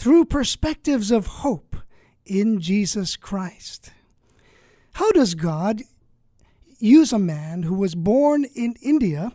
through 0.00 0.24
perspectives 0.24 1.10
of 1.10 1.26
hope 1.26 1.76
in 2.24 2.58
Jesus 2.58 3.16
Christ. 3.16 3.92
How 4.94 5.12
does 5.12 5.34
God 5.34 5.82
use 6.78 7.12
a 7.12 7.18
man 7.18 7.64
who 7.64 7.74
was 7.74 7.94
born 7.94 8.46
in 8.54 8.76
India, 8.80 9.32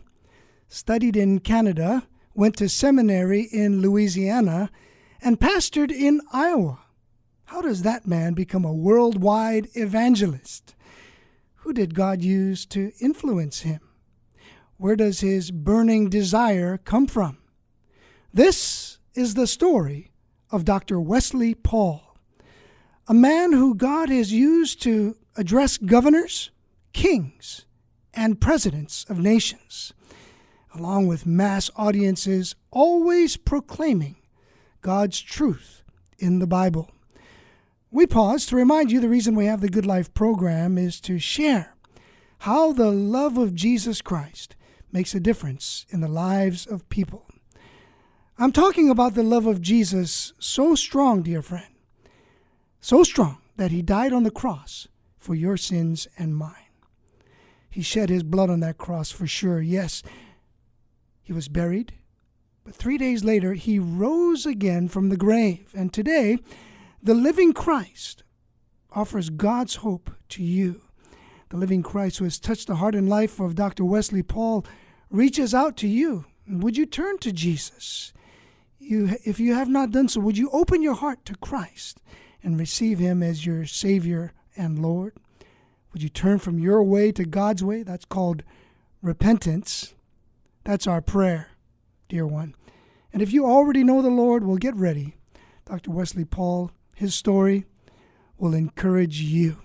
studied 0.66 1.16
in 1.16 1.38
Canada, 1.38 2.08
went 2.34 2.56
to 2.56 2.68
seminary 2.68 3.42
in 3.42 3.80
Louisiana, 3.80 4.72
and 5.22 5.38
pastored 5.38 5.92
in 5.92 6.20
Iowa? 6.32 6.80
How 7.44 7.62
does 7.62 7.82
that 7.82 8.08
man 8.08 8.34
become 8.34 8.64
a 8.64 8.74
worldwide 8.74 9.68
evangelist? 9.74 10.74
Who 11.58 11.72
did 11.72 11.94
God 11.94 12.22
use 12.22 12.66
to 12.66 12.90
influence 13.00 13.60
him? 13.60 13.78
Where 14.78 14.96
does 14.96 15.20
his 15.20 15.52
burning 15.52 16.10
desire 16.10 16.76
come 16.76 17.06
from? 17.06 17.38
This 18.34 18.98
is 19.14 19.34
the 19.34 19.46
story 19.46 20.10
of 20.50 20.64
Dr. 20.64 21.00
Wesley 21.00 21.54
Paul, 21.54 22.16
a 23.08 23.14
man 23.14 23.52
who 23.52 23.74
God 23.74 24.08
has 24.08 24.32
used 24.32 24.82
to 24.82 25.16
address 25.36 25.76
governors, 25.76 26.50
kings, 26.92 27.66
and 28.14 28.40
presidents 28.40 29.04
of 29.08 29.18
nations, 29.18 29.92
along 30.74 31.06
with 31.06 31.26
mass 31.26 31.70
audiences, 31.76 32.54
always 32.70 33.36
proclaiming 33.36 34.16
God's 34.80 35.20
truth 35.20 35.82
in 36.18 36.38
the 36.38 36.46
Bible. 36.46 36.90
We 37.90 38.06
pause 38.06 38.46
to 38.46 38.56
remind 38.56 38.90
you 38.90 39.00
the 39.00 39.08
reason 39.08 39.34
we 39.34 39.46
have 39.46 39.60
the 39.60 39.68
Good 39.68 39.86
Life 39.86 40.12
program 40.14 40.76
is 40.78 41.00
to 41.02 41.18
share 41.18 41.74
how 42.40 42.72
the 42.72 42.90
love 42.90 43.38
of 43.38 43.54
Jesus 43.54 44.02
Christ 44.02 44.56
makes 44.92 45.14
a 45.14 45.20
difference 45.20 45.86
in 45.90 46.00
the 46.00 46.08
lives 46.08 46.66
of 46.66 46.88
people. 46.88 47.25
I'm 48.38 48.52
talking 48.52 48.90
about 48.90 49.14
the 49.14 49.22
love 49.22 49.46
of 49.46 49.62
Jesus 49.62 50.34
so 50.38 50.74
strong, 50.74 51.22
dear 51.22 51.40
friend, 51.40 51.72
so 52.82 53.02
strong 53.02 53.38
that 53.56 53.70
he 53.70 53.80
died 53.80 54.12
on 54.12 54.24
the 54.24 54.30
cross 54.30 54.88
for 55.16 55.34
your 55.34 55.56
sins 55.56 56.06
and 56.18 56.36
mine. 56.36 56.52
He 57.70 57.80
shed 57.80 58.10
his 58.10 58.22
blood 58.22 58.50
on 58.50 58.60
that 58.60 58.76
cross 58.76 59.10
for 59.10 59.26
sure. 59.26 59.62
Yes, 59.62 60.02
he 61.22 61.32
was 61.32 61.48
buried, 61.48 61.94
but 62.62 62.74
three 62.74 62.98
days 62.98 63.24
later 63.24 63.54
he 63.54 63.78
rose 63.78 64.44
again 64.44 64.88
from 64.88 65.08
the 65.08 65.16
grave. 65.16 65.70
And 65.74 65.90
today, 65.90 66.38
the 67.02 67.14
living 67.14 67.54
Christ 67.54 68.22
offers 68.92 69.30
God's 69.30 69.76
hope 69.76 70.10
to 70.28 70.42
you. 70.42 70.82
The 71.48 71.56
living 71.56 71.82
Christ 71.82 72.18
who 72.18 72.24
has 72.24 72.38
touched 72.38 72.66
the 72.66 72.76
heart 72.76 72.94
and 72.94 73.08
life 73.08 73.40
of 73.40 73.54
Dr. 73.54 73.86
Wesley 73.86 74.22
Paul 74.22 74.66
reaches 75.10 75.54
out 75.54 75.78
to 75.78 75.88
you. 75.88 76.26
Would 76.46 76.76
you 76.76 76.84
turn 76.84 77.16
to 77.20 77.32
Jesus? 77.32 78.12
You, 78.86 79.16
if 79.24 79.38
you 79.40 79.54
have 79.54 79.68
not 79.68 79.90
done 79.90 80.08
so, 80.08 80.20
would 80.20 80.38
you 80.38 80.50
open 80.50 80.82
your 80.82 80.94
heart 80.94 81.24
to 81.26 81.36
Christ 81.36 82.00
and 82.42 82.58
receive 82.58 82.98
Him 82.98 83.22
as 83.22 83.44
your 83.44 83.66
Savior 83.66 84.32
and 84.56 84.78
Lord? 84.78 85.14
Would 85.92 86.02
you 86.02 86.08
turn 86.08 86.38
from 86.38 86.58
your 86.58 86.82
way 86.82 87.12
to 87.12 87.24
God's 87.24 87.64
way? 87.64 87.82
That's 87.82 88.04
called 88.04 88.42
repentance. 89.02 89.94
That's 90.64 90.86
our 90.86 91.00
prayer, 91.00 91.48
dear 92.08 92.26
one. 92.26 92.54
And 93.12 93.22
if 93.22 93.32
you 93.32 93.46
already 93.46 93.82
know 93.82 94.02
the 94.02 94.08
Lord, 94.08 94.44
well, 94.44 94.56
get 94.56 94.74
ready. 94.74 95.16
Dr. 95.64 95.90
Wesley 95.90 96.24
Paul, 96.24 96.70
his 96.94 97.14
story 97.14 97.64
will 98.38 98.54
encourage 98.54 99.20
you. 99.20 99.58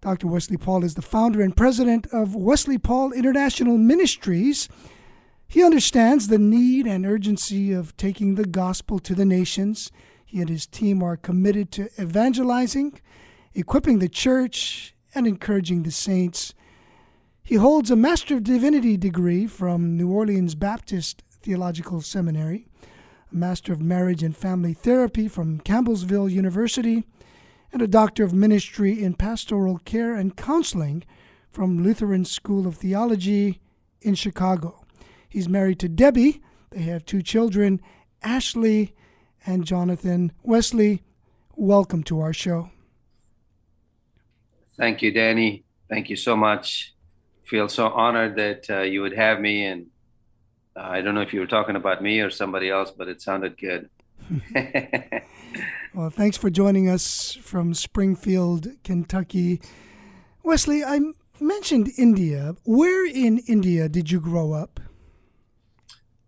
Dr. 0.00 0.26
Wesley 0.26 0.56
Paul 0.56 0.82
is 0.82 0.94
the 0.94 1.02
founder 1.02 1.40
and 1.40 1.56
president 1.56 2.08
of 2.12 2.34
Wesley 2.34 2.76
Paul 2.76 3.12
International 3.12 3.78
Ministries. 3.78 4.68
He 5.52 5.62
understands 5.62 6.28
the 6.28 6.38
need 6.38 6.86
and 6.86 7.04
urgency 7.04 7.72
of 7.72 7.94
taking 7.98 8.36
the 8.36 8.46
gospel 8.46 8.98
to 9.00 9.14
the 9.14 9.26
nations. 9.26 9.92
He 10.24 10.40
and 10.40 10.48
his 10.48 10.66
team 10.66 11.02
are 11.02 11.18
committed 11.18 11.70
to 11.72 11.90
evangelizing, 12.00 12.98
equipping 13.52 13.98
the 13.98 14.08
church, 14.08 14.94
and 15.14 15.26
encouraging 15.26 15.82
the 15.82 15.90
saints. 15.90 16.54
He 17.42 17.56
holds 17.56 17.90
a 17.90 17.96
Master 17.96 18.36
of 18.36 18.44
Divinity 18.44 18.96
degree 18.96 19.46
from 19.46 19.94
New 19.94 20.10
Orleans 20.10 20.54
Baptist 20.54 21.22
Theological 21.42 22.00
Seminary, 22.00 22.66
a 23.30 23.36
Master 23.36 23.74
of 23.74 23.82
Marriage 23.82 24.22
and 24.22 24.34
Family 24.34 24.72
Therapy 24.72 25.28
from 25.28 25.60
Campbellsville 25.60 26.30
University, 26.30 27.04
and 27.74 27.82
a 27.82 27.86
Doctor 27.86 28.24
of 28.24 28.32
Ministry 28.32 29.04
in 29.04 29.12
Pastoral 29.12 29.76
Care 29.84 30.14
and 30.14 30.34
Counseling 30.34 31.04
from 31.50 31.82
Lutheran 31.82 32.24
School 32.24 32.66
of 32.66 32.76
Theology 32.76 33.60
in 34.00 34.14
Chicago. 34.14 34.81
He's 35.32 35.48
married 35.48 35.78
to 35.78 35.88
Debbie. 35.88 36.42
They 36.72 36.82
have 36.82 37.06
two 37.06 37.22
children, 37.22 37.80
Ashley 38.22 38.94
and 39.46 39.64
Jonathan. 39.64 40.30
Wesley, 40.42 41.04
welcome 41.56 42.02
to 42.02 42.20
our 42.20 42.34
show. 42.34 42.68
Thank 44.76 45.00
you, 45.00 45.10
Danny. 45.10 45.64
Thank 45.88 46.10
you 46.10 46.16
so 46.16 46.36
much. 46.36 46.92
Feel 47.44 47.70
so 47.70 47.88
honored 47.88 48.36
that 48.36 48.68
uh, 48.68 48.82
you 48.82 49.00
would 49.00 49.14
have 49.14 49.40
me. 49.40 49.64
And 49.64 49.86
uh, 50.76 50.80
I 50.80 51.00
don't 51.00 51.14
know 51.14 51.22
if 51.22 51.32
you 51.32 51.40
were 51.40 51.46
talking 51.46 51.76
about 51.76 52.02
me 52.02 52.20
or 52.20 52.28
somebody 52.28 52.68
else, 52.68 52.90
but 52.90 53.08
it 53.08 53.22
sounded 53.22 53.56
good. 53.56 53.88
well, 55.94 56.10
thanks 56.10 56.36
for 56.36 56.50
joining 56.50 56.90
us 56.90 57.38
from 57.40 57.72
Springfield, 57.72 58.68
Kentucky. 58.84 59.62
Wesley, 60.42 60.84
I 60.84 61.00
mentioned 61.40 61.90
India. 61.96 62.54
Where 62.64 63.06
in 63.06 63.38
India 63.48 63.88
did 63.88 64.10
you 64.10 64.20
grow 64.20 64.52
up? 64.52 64.78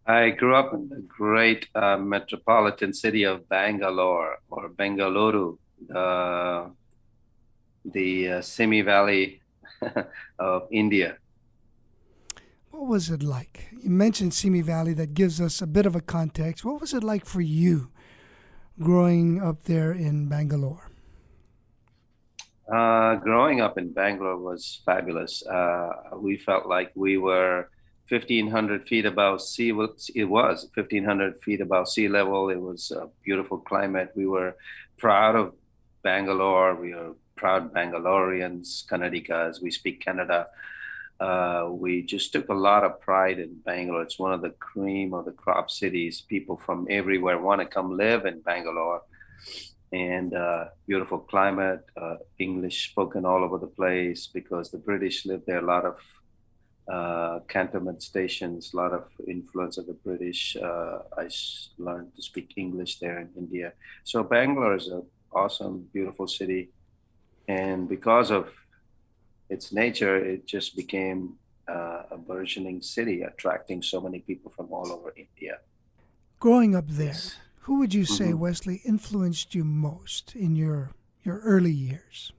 I 0.06 0.30
grew 0.30 0.54
up 0.54 0.74
in 0.74 0.88
the 0.90 1.00
great 1.00 1.68
uh, 1.74 1.96
metropolitan 1.96 2.92
city 2.92 3.24
of 3.24 3.48
Bangalore 3.48 4.36
or 4.50 4.68
Bengaluru, 4.68 5.56
uh, 5.94 6.68
the 7.86 8.28
uh, 8.28 8.40
Silicon 8.42 8.84
Valley 8.84 9.40
of 10.38 10.68
India. 10.70 11.16
What 12.70 12.86
was 12.86 13.08
it 13.08 13.22
like? 13.22 13.70
You 13.82 13.88
mentioned 13.88 14.34
Silicon 14.34 14.66
Valley, 14.66 14.92
that 14.94 15.14
gives 15.14 15.40
us 15.40 15.62
a 15.62 15.66
bit 15.66 15.86
of 15.86 15.96
a 15.96 16.02
context. 16.02 16.66
What 16.66 16.82
was 16.82 16.92
it 16.92 17.02
like 17.02 17.24
for 17.24 17.40
you 17.40 17.90
growing 18.78 19.40
up 19.42 19.64
there 19.64 19.92
in 19.92 20.28
Bangalore? 20.28 20.90
Uh, 22.70 23.14
growing 23.16 23.62
up 23.62 23.78
in 23.78 23.90
Bangalore 23.90 24.36
was 24.36 24.82
fabulous. 24.84 25.46
Uh, 25.46 25.90
we 26.16 26.36
felt 26.36 26.66
like 26.66 26.92
we 26.94 27.16
were 27.16 27.70
1500 28.08 28.86
feet 28.86 29.06
above 29.06 29.40
sea 29.40 29.70
it 30.14 30.24
was 30.24 30.68
1500 30.74 31.40
feet 31.42 31.60
above 31.60 31.88
sea 31.88 32.08
level. 32.08 32.50
It 32.50 32.60
was 32.60 32.90
a 32.90 33.08
beautiful 33.24 33.58
climate. 33.58 34.12
We 34.14 34.26
were 34.26 34.56
proud 34.98 35.36
of 35.36 35.54
bangalore. 36.02 36.74
We 36.74 36.92
are 36.92 37.14
proud 37.36 37.72
bangaloreans 37.74 38.86
kannadigas 38.86 39.60
we 39.60 39.70
speak 39.70 40.04
kannada 40.04 40.46
uh, 41.20 41.68
we 41.70 42.02
just 42.02 42.32
took 42.32 42.48
a 42.48 42.54
lot 42.54 42.84
of 42.84 43.00
pride 43.00 43.38
in 43.38 43.54
bangalore. 43.64 44.02
It's 44.02 44.18
one 44.18 44.32
of 44.32 44.42
the 44.42 44.50
cream 44.50 45.14
of 45.14 45.24
the 45.24 45.32
crop 45.32 45.70
cities. 45.70 46.20
People 46.20 46.56
from 46.56 46.86
everywhere 46.90 47.38
want 47.38 47.60
to 47.60 47.66
come 47.66 47.96
live 47.96 48.26
in 48.26 48.40
bangalore. 48.40 49.02
And 49.92 50.34
uh, 50.34 50.66
beautiful 50.88 51.20
climate 51.20 51.84
uh, 51.96 52.16
english 52.40 52.90
spoken 52.90 53.24
all 53.24 53.44
over 53.44 53.58
the 53.58 53.68
place 53.68 54.26
because 54.26 54.70
the 54.70 54.78
british 54.78 55.24
lived 55.24 55.46
there. 55.46 55.58
A 55.58 55.66
lot 55.74 55.84
of 55.84 55.98
uh, 56.86 57.40
cantonment 57.48 58.02
stations, 58.02 58.72
a 58.72 58.76
lot 58.76 58.92
of 58.92 59.08
influence 59.26 59.78
of 59.78 59.86
the 59.86 59.94
British. 59.94 60.56
Uh, 60.56 60.98
I 61.16 61.28
learned 61.78 62.14
to 62.16 62.22
speak 62.22 62.54
English 62.56 62.98
there 62.98 63.18
in 63.20 63.30
India. 63.36 63.72
So 64.04 64.22
Bangalore 64.22 64.74
is 64.74 64.88
an 64.88 65.02
awesome, 65.32 65.88
beautiful 65.92 66.28
city. 66.28 66.70
And 67.48 67.88
because 67.88 68.30
of 68.30 68.52
its 69.48 69.72
nature, 69.72 70.16
it 70.16 70.46
just 70.46 70.76
became 70.76 71.34
uh, 71.68 72.02
a 72.10 72.18
burgeoning 72.18 72.82
city, 72.82 73.22
attracting 73.22 73.82
so 73.82 74.00
many 74.00 74.20
people 74.20 74.50
from 74.50 74.72
all 74.72 74.92
over 74.92 75.12
India. 75.16 75.58
Growing 76.40 76.74
up 76.74 76.84
there, 76.88 77.16
who 77.60 77.78
would 77.78 77.94
you 77.94 78.04
say, 78.04 78.26
mm-hmm. 78.26 78.40
Wesley, 78.40 78.82
influenced 78.84 79.54
you 79.54 79.64
most 79.64 80.36
in 80.36 80.54
your, 80.54 80.90
your 81.22 81.38
early 81.40 81.72
years? 81.72 82.32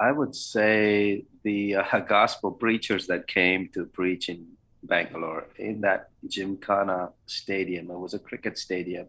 I 0.00 0.12
would 0.12 0.34
say 0.34 1.26
the 1.44 1.76
uh, 1.76 2.00
gospel 2.08 2.52
preachers 2.52 3.06
that 3.08 3.28
came 3.28 3.68
to 3.74 3.84
preach 3.84 4.30
in 4.30 4.46
Bangalore 4.82 5.46
in 5.56 5.82
that 5.82 6.08
Gymkhana 6.26 7.10
stadium. 7.26 7.90
It 7.90 7.98
was 7.98 8.14
a 8.14 8.18
cricket 8.18 8.56
stadium. 8.56 9.08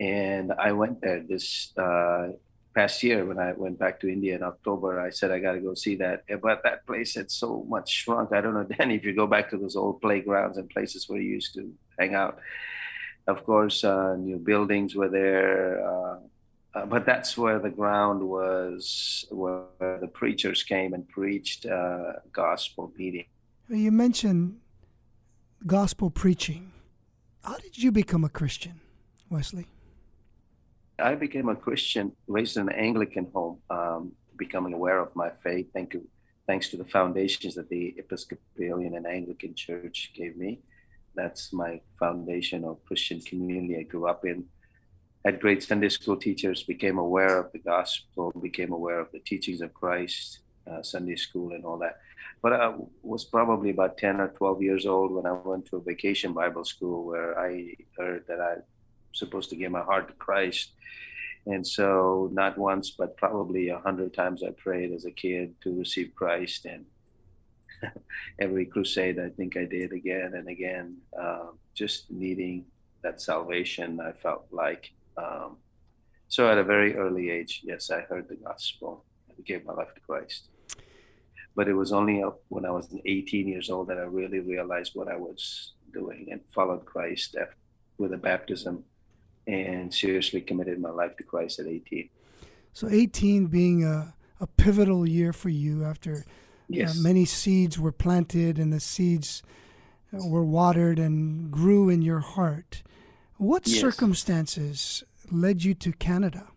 And 0.00 0.52
I 0.52 0.72
went 0.72 1.02
there 1.02 1.20
this 1.20 1.72
uh, 1.76 2.28
past 2.74 3.02
year 3.02 3.26
when 3.26 3.38
I 3.38 3.52
went 3.52 3.78
back 3.78 4.00
to 4.00 4.08
India 4.08 4.36
in 4.36 4.42
October. 4.42 5.00
I 5.00 5.10
said 5.10 5.30
I 5.32 5.40
got 5.40 5.52
to 5.52 5.60
go 5.60 5.74
see 5.74 5.96
that, 5.96 6.24
but 6.40 6.62
that 6.62 6.86
place 6.86 7.16
had 7.16 7.30
so 7.30 7.66
much 7.68 7.90
shrunk. 7.90 8.32
I 8.32 8.40
don't 8.40 8.54
know, 8.54 8.64
Danny, 8.78 8.94
if 8.94 9.04
you 9.04 9.14
go 9.14 9.26
back 9.26 9.50
to 9.50 9.58
those 9.58 9.76
old 9.76 10.00
playgrounds 10.00 10.56
and 10.56 10.70
places 10.70 11.08
where 11.08 11.20
you 11.20 11.30
used 11.30 11.54
to 11.54 11.70
hang 11.98 12.14
out. 12.14 12.38
Of 13.26 13.44
course, 13.44 13.84
uh, 13.84 14.16
new 14.16 14.38
buildings 14.38 14.94
were 14.94 15.10
there, 15.10 15.84
uh, 16.78 16.86
but 16.86 17.04
that's 17.04 17.36
where 17.36 17.58
the 17.58 17.70
ground 17.70 18.22
was, 18.22 19.24
where 19.30 19.98
the 20.00 20.08
preachers 20.08 20.62
came 20.62 20.94
and 20.94 21.08
preached 21.08 21.66
uh, 21.66 22.12
gospel 22.32 22.92
meeting. 22.96 23.26
You 23.68 23.90
mentioned 23.90 24.60
gospel 25.66 26.10
preaching. 26.10 26.72
How 27.42 27.56
did 27.56 27.78
you 27.78 27.90
become 27.90 28.24
a 28.24 28.28
Christian, 28.28 28.80
Wesley? 29.28 29.66
I 30.98 31.14
became 31.14 31.48
a 31.48 31.56
Christian 31.56 32.12
raised 32.26 32.56
in 32.56 32.68
an 32.68 32.74
Anglican 32.74 33.28
home, 33.32 33.58
um, 33.70 34.12
becoming 34.36 34.72
aware 34.72 34.98
of 35.00 35.14
my 35.16 35.30
faith. 35.30 35.66
Thank 35.72 35.94
you, 35.94 36.06
thanks 36.46 36.68
to 36.70 36.76
the 36.76 36.84
foundations 36.84 37.54
that 37.54 37.68
the 37.68 37.94
Episcopalian 37.96 38.94
and 38.94 39.06
Anglican 39.06 39.54
Church 39.54 40.12
gave 40.14 40.36
me. 40.36 40.60
That's 41.14 41.52
my 41.52 41.80
foundation 41.98 42.64
of 42.64 42.84
Christian 42.84 43.20
community 43.20 43.76
I 43.78 43.82
grew 43.82 44.06
up 44.06 44.24
in. 44.24 44.44
Had 45.24 45.40
great 45.40 45.62
Sunday 45.62 45.88
school 45.88 46.16
teachers, 46.16 46.62
became 46.62 46.98
aware 46.98 47.38
of 47.38 47.52
the 47.52 47.58
gospel, 47.58 48.32
became 48.40 48.72
aware 48.72 49.00
of 49.00 49.10
the 49.12 49.18
teachings 49.18 49.60
of 49.60 49.74
Christ, 49.74 50.40
uh, 50.70 50.82
Sunday 50.82 51.16
school, 51.16 51.52
and 51.52 51.64
all 51.64 51.78
that. 51.78 51.98
But 52.40 52.52
I 52.52 52.74
was 53.02 53.24
probably 53.24 53.70
about 53.70 53.98
10 53.98 54.20
or 54.20 54.28
12 54.28 54.62
years 54.62 54.86
old 54.86 55.10
when 55.10 55.26
I 55.26 55.32
went 55.32 55.66
to 55.66 55.76
a 55.76 55.80
vacation 55.80 56.32
Bible 56.32 56.64
school 56.64 57.04
where 57.04 57.38
I 57.38 57.74
heard 57.96 58.24
that 58.28 58.40
I 58.40 58.56
supposed 59.12 59.50
to 59.50 59.56
give 59.56 59.72
my 59.72 59.82
heart 59.82 60.08
to 60.08 60.14
Christ. 60.14 60.72
And 61.46 61.66
so, 61.66 62.28
not 62.32 62.56
once, 62.58 62.90
but 62.90 63.16
probably 63.16 63.70
a 63.70 63.78
hundred 63.78 64.14
times, 64.14 64.42
I 64.42 64.50
prayed 64.50 64.92
as 64.92 65.04
a 65.04 65.10
kid 65.10 65.54
to 65.62 65.78
receive 65.78 66.14
Christ. 66.14 66.66
And 66.66 66.84
every 68.38 68.66
crusade, 68.66 69.18
I 69.18 69.30
think 69.30 69.56
I 69.56 69.64
did 69.64 69.92
again 69.92 70.34
and 70.34 70.48
again, 70.48 70.98
uh, 71.18 71.46
just 71.74 72.10
needing 72.10 72.66
that 73.02 73.20
salvation. 73.20 74.00
I 74.00 74.12
felt 74.12 74.46
like 74.50 74.92
um, 75.18 75.56
so 76.28 76.50
at 76.50 76.58
a 76.58 76.64
very 76.64 76.94
early 76.94 77.30
age, 77.30 77.62
yes, 77.64 77.90
I 77.90 78.00
heard 78.00 78.28
the 78.28 78.36
gospel. 78.36 79.04
I 79.30 79.42
gave 79.42 79.64
my 79.64 79.72
life 79.72 79.94
to 79.94 80.00
Christ. 80.00 80.48
But 81.56 81.68
it 81.68 81.74
was 81.74 81.92
only 81.92 82.22
when 82.48 82.64
I 82.64 82.70
was 82.70 82.94
18 83.04 83.48
years 83.48 83.70
old 83.70 83.88
that 83.88 83.98
I 83.98 84.02
really 84.02 84.40
realized 84.40 84.92
what 84.94 85.08
I 85.08 85.16
was 85.16 85.72
doing 85.92 86.28
and 86.30 86.40
followed 86.46 86.84
Christ 86.84 87.34
with 87.96 88.12
a 88.12 88.18
baptism 88.18 88.84
and 89.46 89.92
seriously 89.92 90.40
committed 90.40 90.80
my 90.80 90.90
life 90.90 91.16
to 91.16 91.24
Christ 91.24 91.58
at 91.58 91.66
18. 91.66 92.10
So 92.74 92.88
18 92.88 93.46
being 93.46 93.84
a, 93.84 94.14
a 94.40 94.46
pivotal 94.46 95.08
year 95.08 95.32
for 95.32 95.48
you 95.48 95.84
after 95.84 96.14
uh, 96.14 96.22
yes. 96.68 96.98
uh, 96.98 97.02
many 97.02 97.24
seeds 97.24 97.78
were 97.78 97.92
planted 97.92 98.58
and 98.58 98.72
the 98.72 98.80
seeds 98.80 99.42
uh, 100.12 100.26
were 100.26 100.44
watered 100.44 100.98
and 100.98 101.50
grew 101.50 101.88
in 101.88 102.02
your 102.02 102.20
heart. 102.20 102.82
What 103.38 103.66
yes. 103.66 103.80
circumstances 103.80 105.02
led 105.32 105.64
you 105.64 105.74
to 105.74 105.92
Canada? 105.92 106.48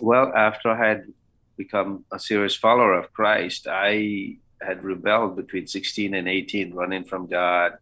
Well, 0.00 0.32
after 0.34 0.70
I 0.70 0.88
had 0.88 1.12
become 1.56 2.04
a 2.12 2.18
serious 2.18 2.56
follower 2.56 2.94
of 2.94 3.12
Christ, 3.12 3.66
I 3.68 4.38
had 4.60 4.84
rebelled 4.84 5.36
between 5.36 5.66
16 5.66 6.14
and 6.14 6.28
18, 6.28 6.74
running 6.74 7.04
from 7.04 7.26
God 7.26 7.72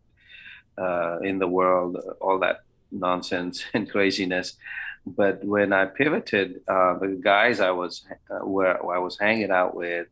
uh, 0.79 1.19
in 1.21 1.39
the 1.39 1.49
world, 1.49 1.99
all 2.21 2.39
that 2.41 2.61
nonsense 2.91 3.65
and 3.75 3.91
craziness. 3.91 4.55
But 5.07 5.45
when 5.45 5.73
I 5.73 5.85
pivoted, 5.85 6.61
uh, 6.67 6.99
the 6.99 7.21
guys 7.23 7.61
I 7.61 7.71
was 7.71 8.05
uh, 8.29 8.45
where 8.45 8.75
I 8.93 8.99
was 8.99 9.19
hanging 9.19 9.53
out 9.53 9.77
with, 9.77 10.09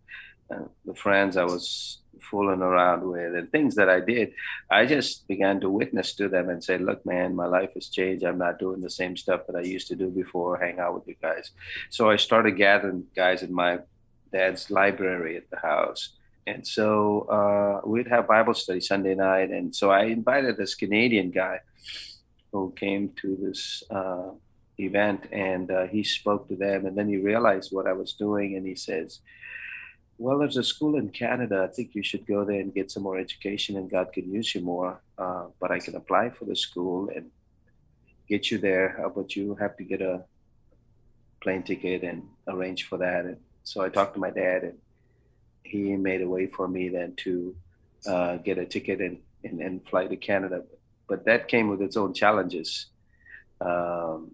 uh, 0.55 0.65
the 0.85 0.95
friends 0.95 1.37
I 1.37 1.45
was 1.45 1.99
fooling 2.31 2.63
around 2.63 3.03
with, 3.09 3.35
and 3.35 3.51
things 3.51 3.75
that 3.75 3.89
I 3.89 4.01
did, 4.01 4.33
I 4.71 4.87
just 4.87 5.27
began 5.29 5.61
to 5.61 5.71
witness 5.71 6.15
to 6.15 6.29
them 6.29 6.49
and 6.49 6.63
say, 6.63 6.79
"Look, 6.79 7.05
man, 7.05 7.37
my 7.37 7.47
life 7.47 7.75
has 7.75 7.89
changed. 7.89 8.25
I'm 8.25 8.39
not 8.39 8.59
doing 8.59 8.81
the 8.81 8.91
same 8.91 9.17
stuff 9.17 9.43
that 9.47 9.57
I 9.57 9.63
used 9.63 9.89
to 9.89 9.97
do 9.97 10.09
before. 10.11 10.59
Hang 10.59 10.79
out 10.79 10.95
with 10.95 11.09
you 11.09 11.17
guys." 11.21 11.51
So 11.91 12.11
I 12.11 12.17
started 12.17 12.53
gathering 12.57 13.05
guys 13.15 13.43
in 13.43 13.53
my 13.53 13.81
dad's 14.33 14.71
library 14.71 15.37
at 15.37 15.49
the 15.51 15.59
house 15.59 16.15
and 16.47 16.67
so 16.67 17.23
uh, 17.23 17.89
we'd 17.89 18.09
have 18.09 18.29
Bible 18.29 18.55
study 18.55 18.81
Sunday 18.81 19.15
night. 19.15 19.51
And 19.51 19.75
so 19.75 19.91
I 19.91 20.05
invited 20.05 20.57
this 20.57 20.75
Canadian 20.75 21.31
guy 21.31 21.61
who 22.53 22.73
came 22.77 23.11
to 23.23 23.37
this 23.41 23.83
uh, 23.91 24.31
event 24.79 25.27
and 25.33 25.71
uh, 25.71 25.87
he 25.87 26.05
spoke 26.05 26.49
to 26.49 26.57
them 26.57 26.87
and 26.87 26.97
then 26.97 27.09
he 27.09 27.17
realized 27.17 27.73
what 27.73 27.87
I 27.87 27.93
was 27.93 28.13
doing 28.13 28.57
and 28.57 28.67
he 28.67 28.75
says, 28.75 29.21
well, 30.19 30.39
there's 30.39 30.57
a 30.57 30.63
school 30.63 30.97
in 30.97 31.11
Canada. 31.11 31.67
I 31.69 31.73
think 31.73 31.95
you 31.95 32.03
should 32.03 32.27
go 32.27 32.45
there 32.45 32.61
and 32.61 32.75
get 32.75 32.91
some 32.91 33.03
more 33.03 33.19
education 33.19 33.77
and 33.77 33.91
God 33.91 34.13
can 34.13 34.31
use 34.33 34.55
you 34.55 34.61
more. 34.61 35.01
Uh, 35.19 35.47
but 35.61 35.71
I 35.71 35.79
can 35.79 35.97
apply 35.97 36.31
for 36.31 36.45
the 36.45 36.57
school 36.57 37.11
and 37.15 37.31
get 38.29 38.51
you 38.51 38.59
there. 38.59 38.97
About 39.05 39.37
you 39.37 39.55
have 39.57 39.77
to 39.77 39.85
get 39.85 40.01
a 40.01 40.25
plane 41.41 41.63
ticket 41.63 42.03
and 42.03 42.23
arrange 42.49 42.85
for 42.85 42.99
that? 42.99 43.25
And 43.25 43.39
so 43.65 43.83
I 43.83 43.89
talked 43.89 44.15
to 44.15 44.21
my 44.21 44.31
dad 44.31 44.63
and 44.65 44.79
he 45.63 45.97
made 45.97 46.23
a 46.23 46.29
way 46.29 46.47
for 46.47 46.69
me 46.69 46.89
then 46.89 47.15
to 47.17 47.57
uh, 48.07 48.37
get 48.37 48.59
a 48.59 48.67
ticket 48.67 49.01
and, 49.01 49.19
and, 49.43 49.61
and 49.61 49.87
fly 49.87 50.07
to 50.07 50.17
Canada 50.17 50.63
but 51.09 51.25
that 51.27 51.49
came 51.49 51.69
with 51.69 51.83
its 51.83 51.97
own 51.97 52.15
challenges. 52.15 52.87
Um, 53.61 54.33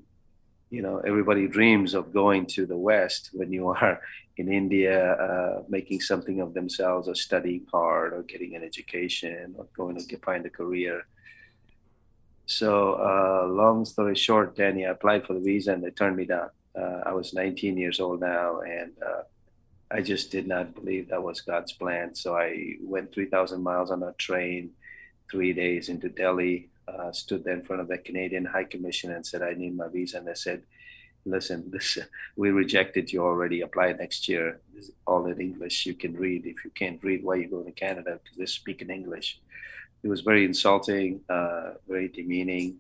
you 0.71 0.83
know, 0.83 0.99
everybody 0.99 1.49
dreams 1.49 1.95
of 1.95 2.13
going 2.13 2.47
to 2.47 2.65
the 2.65 2.77
West 2.77 3.31
when 3.33 3.53
you 3.53 3.69
are 3.83 4.01
in 4.37 4.51
India, 4.51 5.13
uh, 5.13 5.63
making 5.69 6.01
something 6.01 6.41
of 6.41 6.55
themselves, 6.55 7.09
or 7.09 7.15
studying 7.15 7.67
hard, 7.71 8.13
or 8.15 8.23
getting 8.23 8.57
an 8.57 8.63
education, 8.63 9.55
or 9.59 9.67
going 9.77 9.97
to 9.97 10.17
find 10.19 10.47
a 10.47 10.51
career. 10.51 11.05
So, 12.47 12.95
uh, 12.95 13.47
long 13.49 13.85
story 13.85 14.15
short, 14.15 14.57
Danny, 14.57 14.87
I 14.87 14.91
applied 14.91 15.27
for 15.27 15.35
the 15.35 15.41
visa 15.41 15.73
and 15.73 15.85
they 15.85 15.91
turned 15.91 16.17
me 16.17 16.25
down. 16.25 16.51
Uh, 16.75 17.03
I 17.07 17.13
was 17.13 17.35
19 17.35 17.77
years 17.77 18.01
old 18.01 18.21
now, 18.21 18.61
and 18.61 18.93
uh, 19.05 19.23
I 19.91 20.01
just 20.01 20.31
did 20.31 20.47
not 20.47 20.75
believe 20.75 21.09
that 21.09 21.23
was 21.23 21.41
God's 21.41 21.73
plan. 21.73 22.15
So 22.15 22.37
I 22.37 22.77
went 22.81 23.13
3,000 23.13 23.63
miles 23.63 23.91
on 23.91 24.03
a 24.03 24.13
train 24.15 24.71
three 25.31 25.53
days 25.53 25.89
into 25.89 26.09
Delhi, 26.09 26.71
uh, 26.99 27.13
stood 27.13 27.45
there 27.45 27.55
in 27.55 27.63
front 27.63 27.83
of 27.83 27.89
the 27.89 27.99
Canadian 27.99 28.45
High 28.45 28.65
Commission 28.65 29.13
and 29.13 29.25
said, 29.25 29.43
I 29.43 29.55
need 29.55 29.77
my 29.77 29.89
visa. 29.89 30.19
And 30.19 30.27
they 30.27 30.35
said, 30.35 30.63
listen, 31.25 31.71
this, 31.71 31.99
we 32.37 32.51
rejected 32.51 33.13
you 33.13 33.23
already. 33.23 33.61
Apply 33.61 33.93
next 33.93 34.29
year. 34.29 34.61
This 34.75 34.91
all 35.07 35.27
in 35.27 35.41
English. 35.41 35.87
You 35.87 35.95
can 35.95 36.15
read. 36.15 36.47
If 36.47 36.65
you 36.65 36.71
can't 36.71 37.03
read, 37.03 37.25
why 37.25 37.37
you 37.37 37.49
going 37.49 37.67
to 37.67 37.73
Canada? 37.73 38.19
Because 38.23 38.39
they 38.39 38.47
speak 38.47 38.83
in 38.83 38.91
English. 38.91 39.41
It 40.03 40.09
was 40.09 40.23
very 40.23 40.45
insulting, 40.45 41.21
uh, 41.29 41.73
very 41.87 42.09
demeaning. 42.09 42.77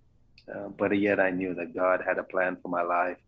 Uh, 0.52 0.68
but 0.68 0.96
yet 0.98 1.20
I 1.20 1.30
knew 1.30 1.54
that 1.54 1.74
God 1.74 2.02
had 2.04 2.18
a 2.18 2.24
plan 2.24 2.56
for 2.56 2.68
my 2.68 2.82
life 2.82 3.18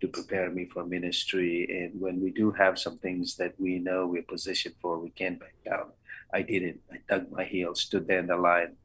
to 0.00 0.08
prepare 0.08 0.50
me 0.50 0.64
for 0.66 0.84
ministry. 0.84 1.66
And 1.70 2.00
when 2.00 2.20
we 2.20 2.30
do 2.30 2.50
have 2.52 2.78
some 2.78 2.98
things 2.98 3.36
that 3.36 3.54
we 3.58 3.78
know 3.78 4.06
we're 4.06 4.22
positioned 4.22 4.76
for, 4.80 4.98
we 4.98 5.10
can't 5.10 5.40
back 5.40 5.54
down. 5.64 5.90
I 6.32 6.42
didn't. 6.42 6.80
I 6.92 6.98
dug 7.08 7.32
my 7.32 7.44
heels, 7.44 7.80
stood 7.80 8.06
there 8.06 8.18
in 8.18 8.26
the 8.26 8.36
line, 8.36 8.76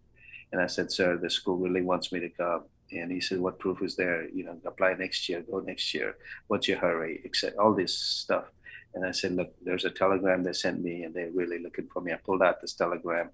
and 0.54 0.62
I 0.62 0.68
said, 0.68 0.92
"Sir, 0.92 1.18
the 1.18 1.32
school 1.32 1.58
really 1.58 1.82
wants 1.82 2.12
me 2.12 2.20
to 2.20 2.30
come." 2.30 2.64
And 2.92 3.12
he 3.12 3.20
said, 3.20 3.40
"What 3.40 3.58
proof 3.58 3.82
is 3.82 3.96
there? 3.96 4.30
You 4.30 4.44
know, 4.46 4.58
apply 4.66 4.94
next 4.94 5.28
year. 5.28 5.42
Go 5.42 5.60
next 5.60 5.94
year. 5.96 6.16
What's 6.48 6.68
your 6.68 6.78
hurry?" 6.78 7.22
Except 7.26 7.58
all 7.58 7.74
this 7.74 7.98
stuff. 7.98 8.46
And 8.94 9.04
I 9.04 9.12
said, 9.12 9.32
"Look, 9.32 9.52
there's 9.64 9.84
a 9.84 9.90
telegram 9.90 10.44
they 10.44 10.54
sent 10.54 10.84
me, 10.84 11.02
and 11.04 11.12
they're 11.16 11.32
really 11.32 11.58
looking 11.58 11.88
for 11.88 12.02
me." 12.02 12.14
I 12.14 12.18
pulled 12.18 12.44
out 12.44 12.62
this 12.62 12.76
telegram, 12.76 13.32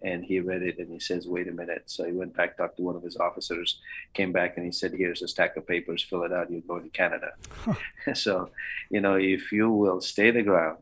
and 0.00 0.24
he 0.24 0.40
read 0.40 0.62
it, 0.62 0.78
and 0.78 0.90
he 0.90 0.98
says, 0.98 1.28
"Wait 1.28 1.46
a 1.46 1.52
minute." 1.52 1.84
So 1.86 2.04
he 2.04 2.12
went 2.12 2.34
back, 2.34 2.56
talked 2.56 2.78
to 2.78 2.82
one 2.82 2.96
of 2.96 3.02
his 3.02 3.18
officers, 3.18 3.78
came 4.14 4.32
back, 4.32 4.56
and 4.56 4.64
he 4.64 4.72
said, 4.72 4.94
"Here's 4.94 5.20
a 5.20 5.28
stack 5.28 5.58
of 5.58 5.66
papers. 5.66 6.02
Fill 6.02 6.24
it 6.24 6.32
out. 6.32 6.50
You're 6.50 6.62
going 6.72 6.84
to 6.84 6.98
Canada." 7.02 7.32
so, 8.14 8.48
you 8.88 9.02
know, 9.02 9.16
if 9.16 9.52
you 9.52 9.70
will 9.70 10.00
stay 10.00 10.30
the 10.30 10.42
ground 10.42 10.78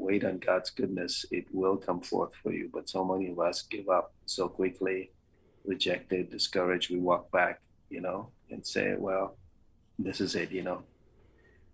wait 0.00 0.24
on 0.24 0.38
God's 0.38 0.70
goodness, 0.70 1.26
it 1.30 1.46
will 1.52 1.76
come 1.76 2.00
forth 2.00 2.34
for 2.42 2.52
you. 2.52 2.70
But 2.72 2.88
so 2.88 3.04
many 3.04 3.30
of 3.30 3.38
us 3.38 3.62
give 3.62 3.88
up 3.88 4.12
so 4.26 4.48
quickly, 4.48 5.10
rejected, 5.64 6.30
discouraged. 6.30 6.90
We 6.90 6.98
walk 6.98 7.30
back, 7.30 7.60
you 7.88 8.00
know, 8.00 8.30
and 8.50 8.66
say, 8.66 8.94
well, 8.98 9.36
this 9.98 10.20
is 10.20 10.34
it, 10.34 10.50
you 10.50 10.62
know. 10.62 10.82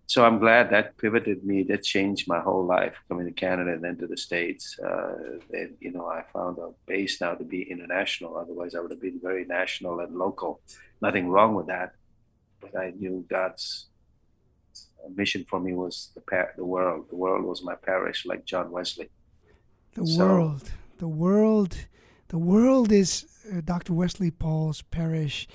So 0.09 0.25
I'm 0.25 0.39
glad 0.39 0.71
that 0.71 0.97
pivoted 0.99 1.45
me. 1.45 1.65
That 1.65 1.83
changed 1.83 2.29
my 2.29 2.41
whole 2.41 2.65
life 2.65 2.97
coming 3.09 3.27
to 3.27 3.33
Canada 3.33 3.73
and 3.73 3.83
then 3.83 3.97
to 3.99 4.07
the 4.07 4.17
States. 4.17 4.79
Uh, 4.79 5.39
and, 5.53 5.77
you 5.81 5.93
know, 5.93 6.07
I 6.07 6.23
found 6.33 6.59
a 6.59 6.71
base 6.87 7.21
now 7.21 7.35
to 7.35 7.45
be 7.45 7.63
international. 7.63 8.37
Otherwise, 8.37 8.75
I 8.75 8.81
would 8.81 8.93
have 8.93 9.01
been 9.01 9.21
very 9.21 9.45
national 9.45 9.99
and 10.01 10.17
local. 10.17 10.61
Nothing 11.03 11.29
wrong 11.29 11.57
with 11.57 11.67
that. 11.67 11.93
But 12.61 12.79
I 12.79 12.91
knew 12.91 13.27
God's 13.29 13.89
mission 15.15 15.45
for 15.45 15.61
me 15.61 15.73
was 15.75 16.11
the 16.15 16.21
par- 16.21 16.53
the 16.57 16.65
world. 16.65 17.07
The 17.11 17.17
world 17.17 17.45
was 17.45 17.63
my 17.63 17.75
parish, 17.75 18.27
like 18.27 18.45
John 18.45 18.71
Wesley. 18.71 19.09
The 19.95 20.07
so, 20.07 20.27
world, 20.27 20.73
the 20.99 21.09
world, 21.09 21.87
the 22.29 22.39
world 22.39 22.93
is 22.93 23.27
uh, 23.51 23.61
Dr. 23.65 23.93
Wesley 23.93 24.31
Paul's 24.31 24.83
parish, 24.83 25.49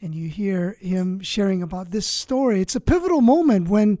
and 0.00 0.14
you 0.14 0.28
hear 0.28 0.76
him 0.80 1.20
sharing 1.20 1.62
about 1.62 1.90
this 1.90 2.06
story. 2.06 2.60
It's 2.60 2.76
a 2.76 2.80
pivotal 2.80 3.20
moment 3.20 3.68
when 3.68 3.98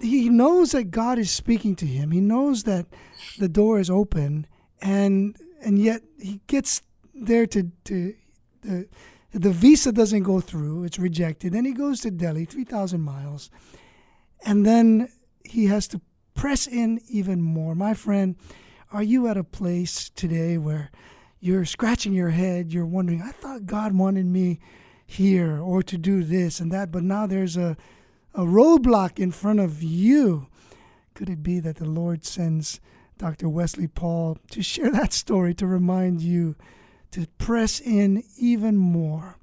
he 0.00 0.28
knows 0.28 0.72
that 0.72 0.90
God 0.90 1.18
is 1.18 1.30
speaking 1.30 1.76
to 1.76 1.86
him. 1.86 2.10
He 2.10 2.20
knows 2.20 2.64
that 2.64 2.86
the 3.38 3.48
door 3.48 3.78
is 3.78 3.90
open, 3.90 4.46
and 4.80 5.36
and 5.62 5.78
yet 5.78 6.02
he 6.20 6.40
gets 6.46 6.82
there 7.14 7.46
to 7.46 7.70
to 7.84 8.14
the 8.62 8.88
the 9.34 9.50
visa 9.50 9.92
doesn't 9.92 10.22
go 10.22 10.40
through; 10.40 10.84
it's 10.84 10.98
rejected. 10.98 11.52
Then 11.52 11.64
he 11.64 11.72
goes 11.72 12.00
to 12.00 12.10
Delhi, 12.10 12.44
three 12.44 12.64
thousand 12.64 13.02
miles, 13.02 13.50
and 14.44 14.64
then 14.64 15.08
he 15.44 15.66
has 15.66 15.88
to 15.88 16.00
press 16.34 16.66
in 16.66 17.00
even 17.08 17.42
more. 17.42 17.74
My 17.74 17.94
friend, 17.94 18.36
are 18.92 19.02
you 19.02 19.26
at 19.28 19.36
a 19.36 19.44
place 19.44 20.08
today 20.10 20.56
where 20.58 20.90
you're 21.40 21.64
scratching 21.64 22.12
your 22.12 22.30
head? 22.30 22.72
You're 22.72 22.86
wondering, 22.86 23.22
I 23.22 23.32
thought 23.32 23.66
God 23.66 23.94
wanted 23.94 24.26
me 24.26 24.60
here 25.06 25.60
or 25.60 25.82
to 25.82 25.98
do 25.98 26.24
this 26.24 26.60
and 26.60 26.72
that, 26.72 26.90
but 26.90 27.02
now 27.02 27.26
there's 27.26 27.56
a 27.56 27.76
a 28.34 28.40
roadblock 28.40 29.18
in 29.18 29.30
front 29.30 29.60
of 29.60 29.82
you. 29.82 30.48
Could 31.14 31.30
it 31.30 31.42
be 31.42 31.60
that 31.60 31.76
the 31.76 31.88
Lord 31.88 32.24
sends 32.24 32.80
Dr. 33.16 33.48
Wesley 33.48 33.86
Paul 33.86 34.38
to 34.50 34.62
share 34.62 34.90
that 34.90 35.12
story 35.12 35.54
to 35.54 35.66
remind 35.66 36.20
you 36.20 36.56
to 37.14 37.28
press 37.38 37.80
in 37.80 38.24
even 38.36 38.76
more? 38.76 39.36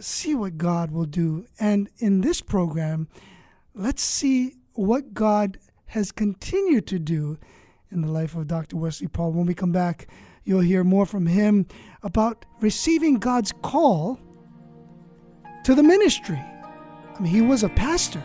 See 0.00 0.34
what 0.34 0.58
God 0.58 0.90
will 0.90 1.04
do. 1.04 1.46
And 1.60 1.88
in 1.98 2.22
this 2.22 2.40
program, 2.40 3.06
let's 3.72 4.02
see 4.02 4.56
what 4.72 5.14
God 5.14 5.58
has 5.86 6.10
continued 6.10 6.88
to 6.88 6.98
do 6.98 7.38
in 7.92 8.00
the 8.00 8.08
life 8.08 8.34
of 8.34 8.48
Dr. 8.48 8.76
Wesley 8.76 9.06
Paul. 9.06 9.30
When 9.30 9.46
we 9.46 9.54
come 9.54 9.70
back, 9.70 10.08
you'll 10.42 10.58
hear 10.58 10.82
more 10.82 11.06
from 11.06 11.26
him 11.26 11.66
about 12.02 12.44
receiving 12.60 13.20
God's 13.20 13.52
call 13.62 14.18
to 15.62 15.76
the 15.76 15.84
ministry. 15.84 16.42
I 17.14 17.20
mean, 17.20 17.32
he 17.32 17.42
was 17.42 17.62
a 17.62 17.68
pastor. 17.68 18.24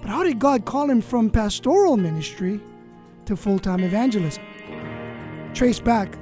But 0.00 0.10
how 0.10 0.22
did 0.22 0.38
God 0.38 0.64
call 0.64 0.88
him 0.88 1.00
from 1.00 1.28
pastoral 1.28 1.96
ministry 1.96 2.60
to 3.26 3.34
full 3.34 3.58
time 3.58 3.80
evangelism? 3.80 4.44
Trace 5.54 5.80
back, 5.80 6.16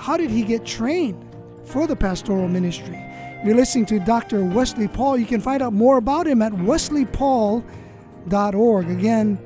how 0.00 0.16
did 0.16 0.30
he 0.30 0.42
get 0.42 0.64
trained 0.64 1.22
for 1.64 1.86
the 1.86 1.94
pastoral 1.94 2.48
ministry? 2.48 2.98
You're 3.44 3.54
listening 3.54 3.84
to 3.86 4.00
Dr. 4.00 4.44
Wesley 4.44 4.88
Paul. 4.88 5.18
You 5.18 5.26
can 5.26 5.42
find 5.42 5.62
out 5.62 5.74
more 5.74 5.98
about 5.98 6.26
him 6.26 6.40
at 6.40 6.52
wesleypaul.org. 6.52 8.90
Again, 8.90 9.38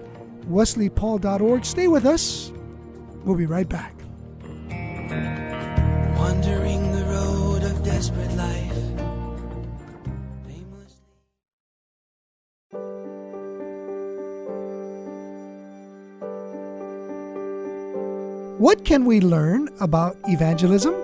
wesleypaul.org. 0.49 1.65
Stay 1.65 1.89
with 1.89 2.07
us. 2.07 2.53
We'll 3.25 3.37
be 3.37 3.47
right 3.47 3.69
back. 3.69 4.04
What 18.65 18.83
can 18.83 19.05
we 19.05 19.21
learn 19.21 19.69
about 19.81 20.17
evangelism? 20.27 20.95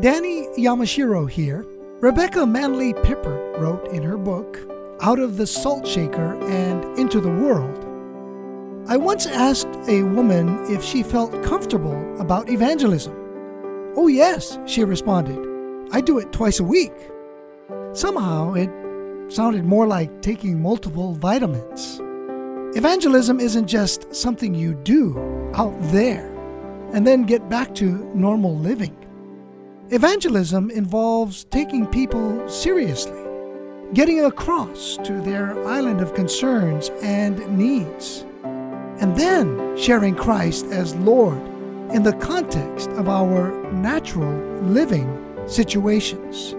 Danny 0.00 0.46
Yamashiro 0.56 1.28
here. 1.28 1.66
Rebecca 2.00 2.46
Manley 2.46 2.94
Pippert 2.94 3.58
wrote 3.58 3.88
in 3.88 4.02
her 4.02 4.16
book, 4.16 4.58
Out 5.02 5.18
of 5.18 5.36
the 5.36 5.46
Salt 5.46 5.86
Shaker 5.86 6.42
and 6.48 6.98
Into 6.98 7.20
the 7.20 7.28
World. 7.28 7.84
I 8.88 8.96
once 8.96 9.26
asked 9.26 9.68
a 9.86 10.02
woman 10.02 10.64
if 10.72 10.82
she 10.82 11.02
felt 11.02 11.44
comfortable 11.44 12.18
about 12.18 12.48
evangelism. 12.48 13.12
Oh, 13.96 14.06
yes, 14.06 14.58
she 14.64 14.82
responded. 14.82 15.38
I 15.92 16.00
do 16.00 16.16
it 16.16 16.32
twice 16.32 16.58
a 16.58 16.64
week. 16.64 16.94
Somehow 17.92 18.54
it 18.54 18.70
sounded 19.30 19.66
more 19.66 19.86
like 19.86 20.22
taking 20.22 20.62
multiple 20.62 21.12
vitamins. 21.16 22.00
Evangelism 22.78 23.40
isn't 23.40 23.66
just 23.66 24.14
something 24.14 24.54
you 24.54 24.72
do 24.72 25.52
out 25.54 25.76
there 25.92 26.33
and 26.94 27.04
then 27.04 27.24
get 27.24 27.48
back 27.48 27.74
to 27.74 28.10
normal 28.14 28.56
living. 28.56 28.96
Evangelism 29.90 30.70
involves 30.70 31.44
taking 31.44 31.86
people 31.86 32.48
seriously, 32.48 33.20
getting 33.92 34.24
across 34.24 34.96
to 35.04 35.20
their 35.20 35.62
island 35.66 36.00
of 36.00 36.14
concerns 36.14 36.90
and 37.02 37.36
needs, 37.58 38.24
and 39.00 39.14
then 39.16 39.76
sharing 39.76 40.14
Christ 40.14 40.66
as 40.66 40.94
Lord 40.94 41.42
in 41.92 42.04
the 42.04 42.14
context 42.14 42.88
of 42.90 43.08
our 43.08 43.52
natural 43.72 44.32
living 44.62 45.08
situations. 45.46 46.52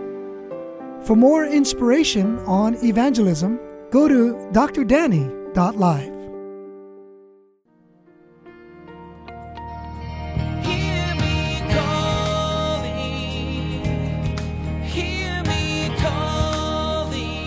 For 1.08 1.16
more 1.16 1.46
inspiration 1.46 2.40
on 2.40 2.76
evangelism, 2.84 3.60
go 3.90 4.08
to 4.08 4.36
drdanny.live. 4.52 6.15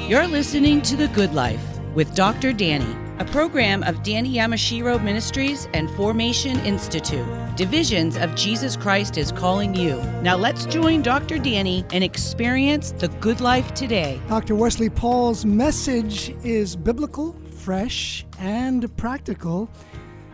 You're 0.09 0.27
listening 0.27 0.81
to 0.85 0.97
The 0.97 1.09
Good 1.09 1.35
Life 1.35 1.63
with 1.95 2.15
Dr. 2.15 2.55
Danny, 2.55 2.97
a 3.19 3.27
program 3.27 3.83
of 3.83 4.03
Danny 4.03 4.37
Yamashiro 4.37 5.05
Ministries 5.05 5.69
and 5.75 5.91
Formation 5.91 6.59
Institute. 6.61 7.27
Divisions 7.57 8.17
of 8.17 8.35
Jesus 8.35 8.75
Christ 8.75 9.19
is 9.19 9.31
calling 9.31 9.75
you. 9.75 10.01
Now 10.23 10.35
let's 10.35 10.65
join 10.65 11.03
Dr. 11.03 11.37
Danny 11.37 11.85
and 11.93 12.03
experience 12.03 12.93
the 12.93 13.09
good 13.21 13.43
life 13.43 13.75
today. 13.75 14.19
Dr. 14.29 14.55
Wesley 14.55 14.89
Paul's 14.89 15.45
message 15.45 16.31
is 16.43 16.75
biblical, 16.75 17.37
fresh, 17.59 18.25
and 18.39 18.97
practical. 18.97 19.69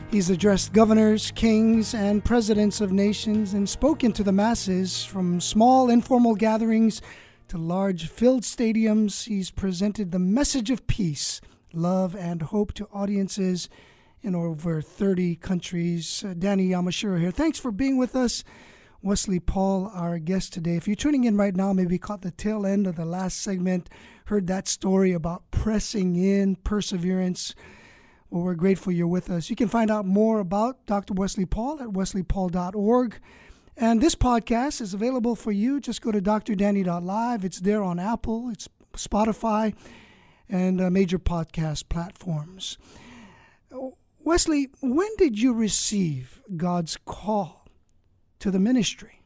He's 0.09 0.31
addressed 0.31 0.73
governors, 0.73 1.33
kings, 1.33 1.95
and 1.95 2.25
presidents 2.25 2.81
of 2.81 2.93
nations 2.93 3.55
and 3.55 3.69
spoken 3.69 4.13
to 4.13 4.23
the 4.23 4.31
masses 4.31 5.05
from 5.05 5.41
small 5.41 5.91
informal 5.91 6.37
gatherings 6.37 7.03
to 7.49 7.59
large 7.59 8.09
filled 8.09 8.43
stadiums. 8.43 9.27
He's 9.27 9.51
presented 9.51 10.13
the 10.13 10.19
message 10.19 10.71
of 10.71 10.87
peace, 10.87 11.41
love, 11.73 12.15
and 12.17 12.43
hope 12.43 12.73
to 12.75 12.89
audiences 12.93 13.69
in 14.23 14.35
over 14.35 14.81
30 14.81 15.37
countries. 15.37 16.25
Uh, 16.27 16.35
Danny 16.37 16.69
Yamashiro 16.69 17.21
here. 17.21 17.31
Thanks 17.31 17.59
for 17.59 17.71
being 17.71 17.99
with 17.99 18.17
us. 18.17 18.43
Wesley 19.03 19.39
Paul, 19.39 19.91
our 19.95 20.19
guest 20.19 20.55
today. 20.55 20.77
If 20.77 20.89
you're 20.89 20.97
tuning 20.97 21.25
in 21.25 21.37
right 21.37 21.55
now, 21.55 21.75
maybe 21.75 21.99
caught 21.99 22.23
the 22.23 22.31
tail 22.31 22.65
end 22.65 22.87
of 22.87 22.97
the 22.97 23.05
last 23.05 23.43
segment, 23.43 23.91
heard 24.27 24.47
that 24.47 24.67
story 24.67 25.13
about 25.13 25.51
pressing 25.51 26.17
in, 26.17 26.57
perseverance. 26.57 27.55
Well, 28.31 28.43
we're 28.43 28.55
grateful 28.55 28.93
you're 28.93 29.07
with 29.07 29.31
us. 29.31 29.51
You 29.51 29.57
can 29.57 29.69
find 29.69 29.91
out 29.91 30.07
more 30.07 30.41
about 30.41 30.87
Dr. 30.87 31.13
Wesley 31.13 31.45
Paul 31.45 31.83
at 31.83 31.89
wesleypaul.org. 31.89 33.21
And 33.77 34.01
this 34.01 34.15
podcast 34.15 34.81
is 34.81 34.95
available 34.95 35.35
for 35.35 35.51
you. 35.51 35.81
Just 35.81 36.01
go 36.01 36.13
to 36.13 36.21
drdanny.live. 36.21 37.45
It's 37.45 37.61
there 37.61 37.83
on 37.83 37.99
Apple, 37.99 38.49
it's 38.51 38.69
Spotify, 38.93 39.75
and 40.49 40.81
uh, 40.81 40.91
major 40.91 41.19
podcast 41.19 41.89
platforms. 41.89 42.79
Wesley, 44.21 44.69
when 44.81 45.11
did 45.19 45.41
you 45.41 45.53
receive 45.53 46.41
God's 46.57 46.97
call 47.05 47.67
to 48.39 48.51
the 48.51 48.61
ministry? 48.61 49.21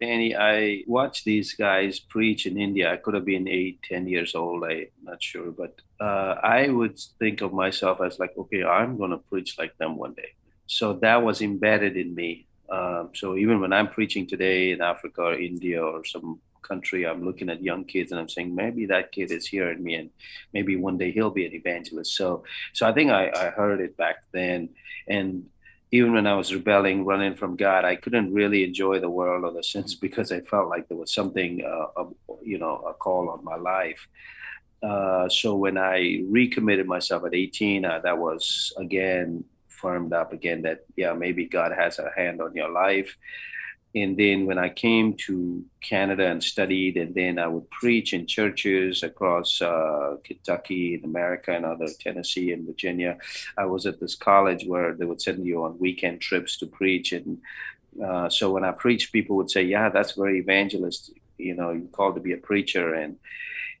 Danny, 0.00 0.34
I 0.34 0.82
watched 0.86 1.26
these 1.26 1.52
guys 1.52 2.00
preach 2.00 2.46
in 2.46 2.58
India. 2.58 2.90
I 2.90 2.96
could 2.96 3.12
have 3.12 3.26
been 3.26 3.46
eight, 3.46 3.82
ten 3.82 4.08
years 4.08 4.34
old. 4.34 4.64
I'm 4.64 4.86
not 5.02 5.22
sure, 5.22 5.50
but 5.50 5.74
uh, 6.00 6.36
I 6.42 6.68
would 6.70 6.98
think 7.18 7.42
of 7.42 7.52
myself 7.52 8.00
as 8.00 8.18
like, 8.18 8.32
okay, 8.38 8.64
I'm 8.64 8.96
going 8.96 9.10
to 9.10 9.18
preach 9.18 9.58
like 9.58 9.76
them 9.76 9.96
one 9.96 10.14
day. 10.14 10.30
So 10.66 10.94
that 10.94 11.22
was 11.22 11.42
embedded 11.42 11.98
in 11.98 12.14
me. 12.14 12.46
Um, 12.70 13.10
so 13.14 13.36
even 13.36 13.60
when 13.60 13.72
I'm 13.72 13.88
preaching 13.88 14.26
today 14.26 14.70
in 14.70 14.80
Africa 14.80 15.22
or 15.22 15.34
India 15.34 15.82
or 15.82 16.04
some 16.04 16.40
country, 16.62 17.06
I'm 17.06 17.24
looking 17.24 17.50
at 17.50 17.62
young 17.62 17.84
kids 17.84 18.12
and 18.12 18.20
I'm 18.20 18.28
saying 18.28 18.54
maybe 18.54 18.86
that 18.86 19.12
kid 19.12 19.30
is 19.32 19.46
hearing 19.46 19.82
me, 19.82 19.94
and 19.94 20.10
maybe 20.52 20.76
one 20.76 20.98
day 20.98 21.10
he'll 21.10 21.30
be 21.30 21.46
an 21.46 21.54
evangelist. 21.54 22.16
So, 22.16 22.44
so 22.72 22.86
I 22.86 22.92
think 22.92 23.10
I, 23.10 23.30
I 23.34 23.50
heard 23.50 23.80
it 23.80 23.96
back 23.96 24.16
then, 24.32 24.70
and 25.08 25.46
even 25.92 26.12
when 26.12 26.26
I 26.26 26.34
was 26.34 26.54
rebelling, 26.54 27.04
running 27.04 27.34
from 27.34 27.56
God, 27.56 27.84
I 27.84 27.96
couldn't 27.96 28.32
really 28.32 28.62
enjoy 28.62 29.00
the 29.00 29.10
world 29.10 29.44
or 29.44 29.52
the 29.52 29.64
sins 29.72 29.94
because 29.94 30.30
I 30.30 30.40
felt 30.40 30.68
like 30.68 30.88
there 30.88 30.96
was 30.96 31.12
something, 31.12 31.64
uh, 31.64 32.02
a, 32.02 32.06
you 32.42 32.58
know, 32.58 32.76
a 32.76 32.94
call 32.94 33.28
on 33.28 33.44
my 33.44 33.56
life. 33.56 34.06
Uh, 34.82 35.28
so 35.28 35.56
when 35.56 35.76
I 35.76 36.22
recommitted 36.26 36.86
myself 36.86 37.24
at 37.26 37.34
18, 37.34 37.84
uh, 37.84 37.98
that 38.00 38.16
was 38.16 38.72
again 38.78 39.44
firmed 39.80 40.12
up 40.12 40.32
again 40.32 40.62
that 40.62 40.84
yeah 40.96 41.12
maybe 41.12 41.44
god 41.44 41.72
has 41.72 41.98
a 41.98 42.10
hand 42.16 42.40
on 42.40 42.54
your 42.54 42.70
life 42.70 43.16
and 43.94 44.16
then 44.16 44.46
when 44.46 44.58
i 44.58 44.68
came 44.68 45.14
to 45.14 45.64
canada 45.80 46.26
and 46.26 46.42
studied 46.42 46.96
and 46.96 47.14
then 47.14 47.38
i 47.38 47.46
would 47.46 47.68
preach 47.70 48.12
in 48.12 48.26
churches 48.26 49.02
across 49.02 49.60
uh, 49.62 50.16
kentucky 50.22 50.94
and 50.94 51.04
america 51.04 51.52
and 51.52 51.64
other 51.64 51.88
tennessee 51.98 52.52
and 52.52 52.66
virginia 52.66 53.16
i 53.56 53.64
was 53.64 53.86
at 53.86 54.00
this 54.00 54.14
college 54.14 54.64
where 54.66 54.94
they 54.94 55.04
would 55.04 55.22
send 55.22 55.44
you 55.44 55.64
on 55.64 55.78
weekend 55.78 56.20
trips 56.20 56.56
to 56.58 56.66
preach 56.66 57.12
and 57.12 57.38
uh, 58.04 58.28
so 58.28 58.52
when 58.52 58.64
i 58.64 58.70
preached 58.70 59.12
people 59.12 59.36
would 59.36 59.50
say 59.50 59.62
yeah 59.62 59.88
that's 59.88 60.12
very 60.12 60.38
evangelistic 60.38 61.20
you 61.40 61.54
know, 61.54 61.70
you're 61.70 61.88
called 61.88 62.14
to 62.14 62.20
be 62.20 62.32
a 62.32 62.36
preacher. 62.36 62.94
And, 62.94 63.16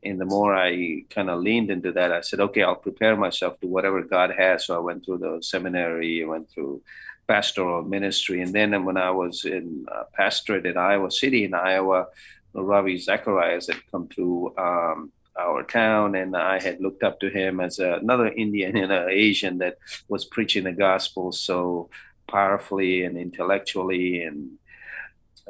and 0.02 0.20
the 0.20 0.24
more 0.24 0.54
I 0.54 1.04
kind 1.10 1.28
of 1.28 1.40
leaned 1.40 1.70
into 1.70 1.92
that, 1.92 2.12
I 2.12 2.22
said, 2.22 2.40
okay, 2.40 2.62
I'll 2.62 2.74
prepare 2.76 3.16
myself 3.16 3.60
to 3.60 3.66
whatever 3.66 4.02
God 4.02 4.30
has. 4.36 4.66
So 4.66 4.76
I 4.76 4.80
went 4.80 5.04
through 5.04 5.18
the 5.18 5.40
seminary, 5.42 6.22
I 6.22 6.26
went 6.26 6.50
through 6.50 6.82
pastoral 7.26 7.82
ministry. 7.82 8.40
And 8.40 8.52
then 8.52 8.84
when 8.84 8.96
I 8.96 9.10
was 9.10 9.44
in 9.44 9.86
uh, 9.92 10.04
pastorate 10.14 10.66
in 10.66 10.76
Iowa 10.76 11.10
City, 11.10 11.44
in 11.44 11.54
Iowa, 11.54 12.06
Ravi 12.54 12.98
Zacharias 12.98 13.68
had 13.68 13.86
come 13.90 14.08
through 14.08 14.56
um, 14.56 15.12
our 15.38 15.62
town, 15.62 16.14
and 16.14 16.36
I 16.36 16.60
had 16.60 16.80
looked 16.80 17.02
up 17.02 17.20
to 17.20 17.28
him 17.28 17.60
as 17.60 17.78
a, 17.78 17.94
another 17.94 18.28
Indian 18.28 18.76
and 18.76 18.92
an 18.92 19.08
Asian 19.10 19.58
that 19.58 19.76
was 20.08 20.24
preaching 20.24 20.64
the 20.64 20.72
gospel 20.72 21.30
so 21.30 21.90
powerfully 22.26 23.04
and 23.04 23.16
intellectually 23.16 24.22
and 24.22 24.52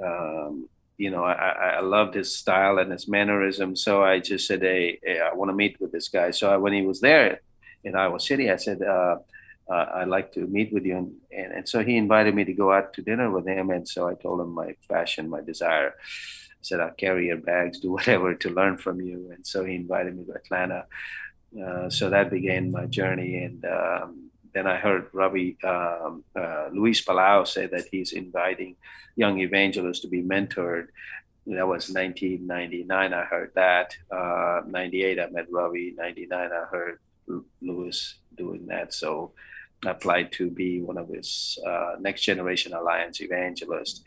um, 0.03 0.69
you 1.01 1.11
know, 1.11 1.25
I, 1.25 1.79
I 1.79 1.81
loved 1.81 2.15
his 2.15 2.37
style 2.37 2.77
and 2.77 2.93
his 2.93 3.09
mannerism. 3.09 3.75
So 3.75 4.05
I 4.05 4.21
just 4.21 4.47
said, 4.47 4.61
hey, 4.61 4.99
hey 5.03 5.19
I 5.19 5.33
want 5.33 5.49
to 5.49 5.55
meet 5.55 5.81
with 5.81 5.93
this 5.93 6.09
guy. 6.09 6.31
So 6.31 6.53
I, 6.53 6.59
when 6.59 6.75
he 6.75 6.83
was 6.83 7.01
there 7.01 7.41
in 7.83 7.97
Iowa 7.97 8.21
City, 8.21 8.51
I 8.51 8.57
said, 8.57 8.83
uh, 8.83 9.17
uh, 9.73 9.87
I'd 9.95 10.09
like 10.09 10.31
to 10.33 10.47
meet 10.47 10.75
with 10.75 10.85
you. 10.85 10.99
And, 10.99 11.13
and, 11.33 11.53
and, 11.53 11.67
so 11.67 11.83
he 11.83 11.97
invited 11.97 12.35
me 12.35 12.45
to 12.45 12.53
go 12.53 12.71
out 12.71 12.93
to 12.95 13.03
dinner 13.03 13.31
with 13.31 13.47
him. 13.47 13.71
And 13.71 13.89
so 13.89 14.09
I 14.09 14.15
told 14.15 14.43
him 14.43 14.53
my 14.53 14.75
passion, 14.91 15.31
my 15.31 15.41
desire. 15.41 15.95
I 15.97 16.61
said, 16.61 16.81
I'll 16.81 16.91
carry 16.91 17.29
your 17.29 17.39
bags, 17.39 17.81
do 17.81 17.93
whatever 17.97 18.35
to 18.35 18.51
learn 18.51 18.77
from 18.77 19.01
you. 19.01 19.31
And 19.35 19.47
so 19.47 19.65
he 19.65 19.77
invited 19.77 20.15
me 20.15 20.25
to 20.25 20.33
Atlanta. 20.33 20.85
Uh, 21.65 21.89
so 21.89 22.11
that 22.11 22.31
began 22.31 22.71
my 22.71 22.85
journey. 22.85 23.39
And 23.39 23.65
um, 23.65 24.30
then 24.53 24.67
I 24.67 24.77
heard 24.77 25.09
Ravi 25.13 25.57
um, 25.65 26.25
uh, 26.37 26.69
Luis 26.73 27.05
Palau 27.05 27.47
say 27.47 27.67
that 27.67 27.87
he's 27.91 28.13
inviting 28.13 28.77
young 29.17 29.41
evangelists 29.41 30.01
to 30.01 30.09
be 30.09 30.23
mentored. 30.23 30.89
That 31.47 31.67
was 31.67 31.91
1999. 31.91 33.15
I 33.15 33.25
heard 33.25 33.53
that. 33.55 33.97
Uh, 34.11 34.63
98, 34.67 35.19
I 35.19 35.31
met 35.31 35.47
Ravi. 35.51 35.95
99, 35.97 36.51
I 36.53 36.65
heard 36.67 36.99
Luis 37.61 38.17
doing 38.37 38.67
that. 38.67 38.93
So 38.95 39.33
I 39.85 39.91
applied 39.91 40.33
to 40.33 40.51
be 40.51 40.83
one 40.83 40.99
of 40.99 41.09
his 41.09 41.59
uh, 41.67 41.97
Next 42.01 42.23
Generation 42.23 42.73
Alliance 42.73 43.21
evangelists. 43.21 44.03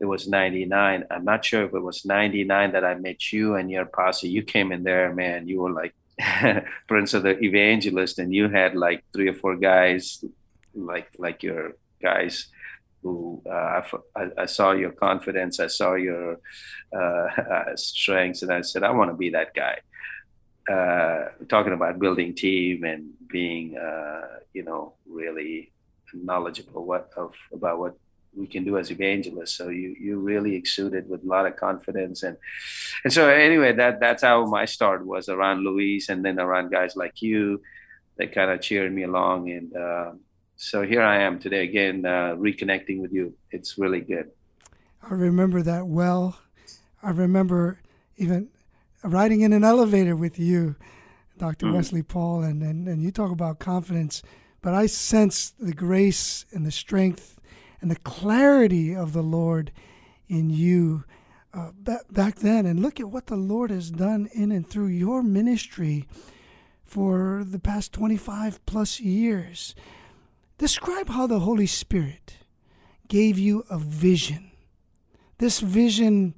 It 0.00 0.06
was 0.06 0.28
99. 0.28 1.04
I'm 1.10 1.24
not 1.24 1.44
sure 1.44 1.64
if 1.64 1.72
it 1.72 1.80
was 1.80 2.04
99 2.04 2.72
that 2.72 2.84
I 2.84 2.94
met 2.94 3.32
you 3.32 3.54
and 3.54 3.70
your 3.70 3.86
posse. 3.86 4.28
You 4.28 4.42
came 4.42 4.72
in 4.72 4.82
there, 4.82 5.14
man. 5.14 5.48
You 5.48 5.62
were 5.62 5.70
like 5.70 5.94
Prince 6.88 7.14
of 7.14 7.22
the 7.22 7.38
Evangelist, 7.42 8.18
and 8.18 8.34
you 8.34 8.48
had 8.48 8.74
like 8.76 9.04
three 9.12 9.28
or 9.28 9.34
four 9.34 9.56
guys, 9.56 10.24
like 10.74 11.08
like 11.18 11.42
your 11.42 11.72
guys, 12.00 12.48
who 13.02 13.42
uh, 13.50 13.82
I, 14.16 14.30
I, 14.38 14.46
saw 14.46 14.72
your 14.72 14.92
confidence, 14.92 15.60
I 15.60 15.66
saw 15.66 15.94
your 15.94 16.40
uh, 16.96 17.28
strengths, 17.76 18.42
and 18.42 18.52
I 18.52 18.62
said, 18.62 18.82
I 18.82 18.90
want 18.92 19.10
to 19.10 19.16
be 19.16 19.30
that 19.30 19.54
guy. 19.54 19.78
Uh, 20.70 21.28
talking 21.48 21.74
about 21.74 21.98
building 21.98 22.34
team 22.34 22.84
and 22.84 23.10
being, 23.28 23.76
uh, 23.76 24.38
you 24.54 24.62
know, 24.62 24.94
really 25.06 25.72
knowledgeable 26.14 26.86
what 26.86 27.10
of 27.16 27.34
about 27.52 27.78
what 27.78 27.94
we 28.36 28.46
can 28.46 28.64
do 28.64 28.78
as 28.78 28.90
evangelists. 28.90 29.56
So 29.56 29.68
you 29.68 29.94
you 29.98 30.18
really 30.18 30.54
exuded 30.54 31.08
with 31.08 31.24
a 31.24 31.26
lot 31.26 31.46
of 31.46 31.56
confidence 31.56 32.22
and 32.22 32.36
and 33.04 33.12
so 33.12 33.28
anyway 33.28 33.72
that 33.72 34.00
that's 34.00 34.22
how 34.22 34.46
my 34.46 34.64
start 34.64 35.04
was 35.06 35.28
around 35.28 35.64
Luis 35.64 36.08
and 36.08 36.24
then 36.24 36.38
around 36.40 36.70
guys 36.70 36.96
like 36.96 37.22
you 37.22 37.62
that 38.16 38.32
kind 38.32 38.50
of 38.50 38.60
cheered 38.60 38.92
me 38.92 39.02
along 39.02 39.50
and 39.50 39.76
uh, 39.76 40.12
so 40.56 40.82
here 40.82 41.02
I 41.02 41.18
am 41.22 41.38
today 41.38 41.64
again 41.64 42.06
uh, 42.06 42.34
reconnecting 42.36 43.00
with 43.00 43.12
you. 43.12 43.34
It's 43.50 43.76
really 43.76 44.00
good. 44.00 44.30
I 45.02 45.14
remember 45.14 45.62
that 45.62 45.86
well. 45.86 46.38
I 47.02 47.10
remember 47.10 47.80
even 48.16 48.48
riding 49.02 49.42
in 49.42 49.52
an 49.52 49.64
elevator 49.64 50.16
with 50.16 50.38
you, 50.38 50.76
Dr. 51.36 51.66
Mm. 51.66 51.74
Wesley 51.74 52.02
Paul, 52.02 52.42
and, 52.42 52.62
and 52.62 52.88
and 52.88 53.02
you 53.02 53.10
talk 53.10 53.30
about 53.30 53.58
confidence. 53.58 54.22
But 54.62 54.72
I 54.72 54.86
sense 54.86 55.50
the 55.50 55.74
grace 55.74 56.46
and 56.52 56.64
the 56.64 56.70
strength 56.70 57.33
and 57.84 57.90
the 57.90 57.96
clarity 57.96 58.96
of 58.96 59.12
the 59.12 59.22
Lord 59.22 59.70
in 60.26 60.48
you 60.48 61.04
uh, 61.52 61.72
back 62.10 62.36
then. 62.36 62.64
And 62.64 62.80
look 62.80 62.98
at 62.98 63.10
what 63.10 63.26
the 63.26 63.36
Lord 63.36 63.70
has 63.70 63.90
done 63.90 64.26
in 64.32 64.50
and 64.50 64.66
through 64.66 64.86
your 64.86 65.22
ministry 65.22 66.08
for 66.82 67.44
the 67.46 67.58
past 67.58 67.92
25 67.92 68.64
plus 68.64 69.00
years. 69.00 69.74
Describe 70.56 71.10
how 71.10 71.26
the 71.26 71.40
Holy 71.40 71.66
Spirit 71.66 72.38
gave 73.06 73.38
you 73.38 73.66
a 73.68 73.76
vision. 73.76 74.50
This 75.36 75.60
vision, 75.60 76.32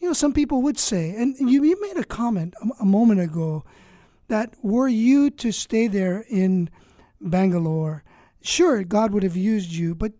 you 0.00 0.08
know, 0.08 0.14
some 0.14 0.32
people 0.32 0.62
would 0.62 0.80
say, 0.80 1.14
and 1.14 1.36
you, 1.38 1.62
you 1.62 1.80
made 1.80 1.96
a 1.96 2.02
comment 2.02 2.54
a, 2.60 2.82
a 2.82 2.84
moment 2.84 3.20
ago 3.20 3.64
that 4.26 4.56
were 4.64 4.88
you 4.88 5.30
to 5.30 5.52
stay 5.52 5.86
there 5.86 6.24
in 6.28 6.70
Bangalore, 7.20 8.02
sure, 8.42 8.82
God 8.82 9.12
would 9.12 9.22
have 9.22 9.36
used 9.36 9.70
you, 9.70 9.94
but 9.94 10.14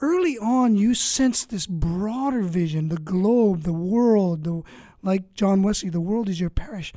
early 0.00 0.38
on 0.38 0.76
you 0.76 0.94
sense 0.94 1.44
this 1.44 1.66
broader 1.66 2.42
vision 2.42 2.88
the 2.88 2.96
globe 2.96 3.62
the 3.62 3.72
world 3.72 4.44
the, 4.44 4.62
like 5.02 5.34
john 5.34 5.62
wesley 5.62 5.90
the 5.90 6.00
world 6.00 6.28
is 6.28 6.40
your 6.40 6.50
parish. 6.50 6.92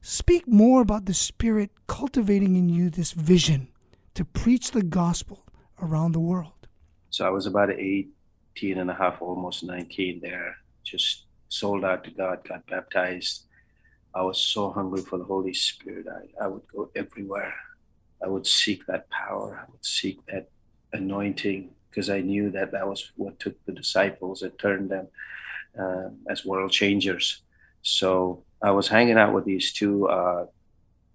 Speak 0.00 0.46
more 0.46 0.82
about 0.82 1.06
the 1.06 1.14
spirit 1.14 1.70
cultivating 1.86 2.56
in 2.56 2.68
you 2.68 2.90
this 2.90 3.12
vision 3.12 3.68
to 4.12 4.22
preach 4.24 4.72
the 4.72 4.82
gospel 4.82 5.46
around 5.80 6.12
the 6.12 6.20
world. 6.20 6.68
So 7.10 7.26
i 7.26 7.30
was 7.30 7.46
about 7.46 7.70
18 7.70 8.78
and 8.78 8.90
a 8.90 8.94
half 8.94 9.22
almost 9.22 9.64
19 9.64 10.20
there. 10.20 10.56
Just 10.82 11.24
sold 11.48 11.84
out 11.84 12.04
to 12.04 12.10
god 12.10 12.46
got 12.46 12.66
baptized. 12.66 13.44
I 14.14 14.22
was 14.22 14.38
so 14.38 14.70
hungry 14.70 15.02
for 15.02 15.18
the 15.18 15.24
holy 15.24 15.54
spirit. 15.54 16.06
I, 16.06 16.44
I 16.44 16.46
would 16.48 16.66
go 16.68 16.90
everywhere. 16.94 17.54
I 18.22 18.28
would 18.28 18.46
seek 18.46 18.86
that 18.86 19.10
power. 19.10 19.60
I 19.66 19.70
would 19.70 19.84
seek 19.84 20.24
that 20.26 20.50
anointing 20.92 21.70
because 21.94 22.10
I 22.10 22.20
knew 22.20 22.50
that 22.50 22.72
that 22.72 22.88
was 22.88 23.12
what 23.16 23.38
took 23.38 23.54
the 23.64 23.72
disciples 23.72 24.42
and 24.42 24.58
turned 24.58 24.90
them 24.90 25.08
uh, 25.78 26.08
as 26.28 26.44
world 26.44 26.72
changers. 26.72 27.42
So 27.82 28.42
I 28.60 28.72
was 28.72 28.88
hanging 28.88 29.18
out 29.18 29.32
with 29.32 29.44
these 29.44 29.72
two. 29.72 30.08
Uh, 30.08 30.46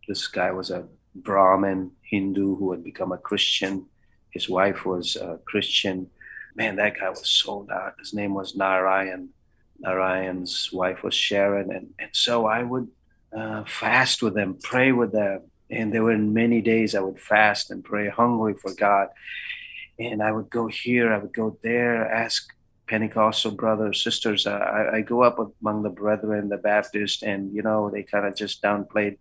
this 0.08 0.28
guy 0.28 0.52
was 0.52 0.72
a 0.72 0.88
Brahmin 1.16 1.92
Hindu 2.04 2.56
who 2.56 2.72
had 2.72 2.84
become 2.84 3.12
a 3.12 3.18
Christian. 3.18 3.88
His 4.30 4.48
wife 4.48 4.86
was 4.86 5.16
a 5.18 5.40
Christian. 5.46 6.10
Man, 6.56 6.78
that 6.78 6.98
guy 6.98 7.10
was 7.10 7.28
sold 7.30 7.70
out. 7.72 7.96
His 8.00 8.14
name 8.14 8.34
was 8.34 8.56
Narayan. 8.56 9.30
Narayan's 9.80 10.70
wife 10.72 11.04
was 11.04 11.14
Sharon. 11.14 11.72
And, 11.72 11.90
and 12.00 12.10
so 12.14 12.46
I 12.46 12.64
would 12.64 12.88
uh, 13.34 13.64
fast 13.66 14.22
with 14.22 14.34
them, 14.34 14.58
pray 14.62 14.92
with 14.92 15.12
them. 15.12 15.42
And 15.70 15.94
there 15.94 16.04
were 16.04 16.18
many 16.18 16.62
days 16.62 16.96
I 16.96 17.02
would 17.02 17.20
fast 17.20 17.70
and 17.70 17.84
pray, 17.84 18.10
hungry 18.10 18.54
for 18.54 18.74
God 18.74 19.10
and 20.00 20.24
I 20.24 20.32
would 20.32 20.50
go 20.50 20.68
here, 20.68 21.14
I 21.14 21.18
would 21.18 21.34
go 21.34 21.58
there, 21.62 22.10
ask 22.10 22.54
Pentecostal 22.88 23.52
brothers, 23.52 24.04
sisters. 24.04 24.48
I, 24.48 24.90
I 24.94 25.02
go 25.02 25.22
up 25.22 25.38
among 25.62 25.84
the 25.84 25.90
brethren, 25.90 26.50
the 26.50 26.58
Baptist, 26.58 27.22
and 27.22 27.54
you 27.54 27.62
know 27.62 27.90
they 27.90 28.04
kind 28.04 28.26
of 28.26 28.36
just 28.36 28.64
downplayed 28.64 29.18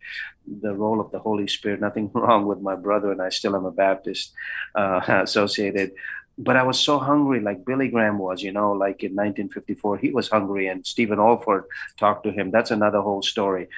the 0.46 0.74
role 0.74 1.00
of 1.00 1.10
the 1.10 1.18
Holy 1.18 1.46
Spirit. 1.46 1.80
Nothing 1.80 2.10
wrong 2.14 2.46
with 2.46 2.60
my 2.60 2.76
brother, 2.76 3.12
and 3.12 3.20
I 3.20 3.28
still 3.28 3.56
am 3.56 3.66
a 3.66 3.70
Baptist 3.70 4.32
uh, 4.74 5.00
associated. 5.08 5.92
But 6.40 6.56
I 6.56 6.62
was 6.62 6.78
so 6.78 7.00
hungry, 7.00 7.40
like 7.40 7.64
Billy 7.64 7.88
Graham 7.88 8.18
was, 8.18 8.44
you 8.44 8.52
know, 8.52 8.70
like 8.70 9.02
in 9.02 9.10
1954, 9.10 9.98
he 9.98 10.10
was 10.12 10.28
hungry, 10.28 10.68
and 10.68 10.86
Stephen 10.86 11.18
Olford 11.18 11.64
talked 11.98 12.22
to 12.24 12.30
him. 12.30 12.52
That's 12.52 12.70
another 12.70 13.00
whole 13.00 13.22
story 13.22 13.68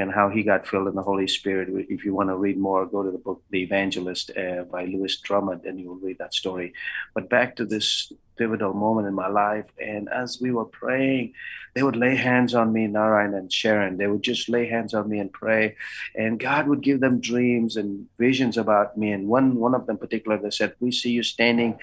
and 0.00 0.10
how 0.12 0.28
he 0.28 0.42
got 0.42 0.66
filled 0.66 0.88
in 0.88 0.94
the 0.94 1.02
Holy 1.02 1.28
Spirit. 1.28 1.68
If 1.88 2.04
you 2.04 2.14
want 2.14 2.30
to 2.30 2.36
read 2.36 2.58
more, 2.58 2.86
go 2.86 3.02
to 3.02 3.10
the 3.10 3.18
book 3.18 3.42
The 3.50 3.62
Evangelist 3.62 4.30
uh, 4.36 4.62
by 4.64 4.84
Lewis 4.84 5.18
Drummond, 5.20 5.64
and 5.64 5.78
you 5.78 5.88
will 5.88 5.96
read 5.96 6.18
that 6.18 6.34
story. 6.34 6.72
But 7.14 7.28
back 7.28 7.56
to 7.56 7.64
this 7.64 8.12
pivotal 8.36 8.72
moment 8.72 9.06
in 9.06 9.14
my 9.14 9.28
life, 9.28 9.68
and 9.78 10.08
as 10.08 10.40
we 10.40 10.50
were 10.50 10.64
praying, 10.64 11.34
they 11.74 11.82
would 11.82 11.96
lay 11.96 12.16
hands 12.16 12.54
on 12.54 12.72
me, 12.72 12.86
Narayan 12.86 13.34
and 13.34 13.52
Sharon. 13.52 13.98
They 13.98 14.06
would 14.06 14.22
just 14.22 14.48
lay 14.48 14.66
hands 14.66 14.94
on 14.94 15.08
me 15.08 15.18
and 15.18 15.30
pray, 15.30 15.76
and 16.14 16.40
God 16.40 16.66
would 16.66 16.82
give 16.82 17.00
them 17.00 17.20
dreams 17.20 17.76
and 17.76 18.06
visions 18.18 18.56
about 18.56 18.96
me. 18.96 19.12
And 19.12 19.28
one 19.28 19.56
one 19.56 19.74
of 19.74 19.86
them 19.86 19.98
particular, 19.98 20.38
they 20.38 20.50
said, 20.50 20.74
"We 20.80 20.90
see 20.90 21.10
you 21.10 21.22
standing." 21.22 21.78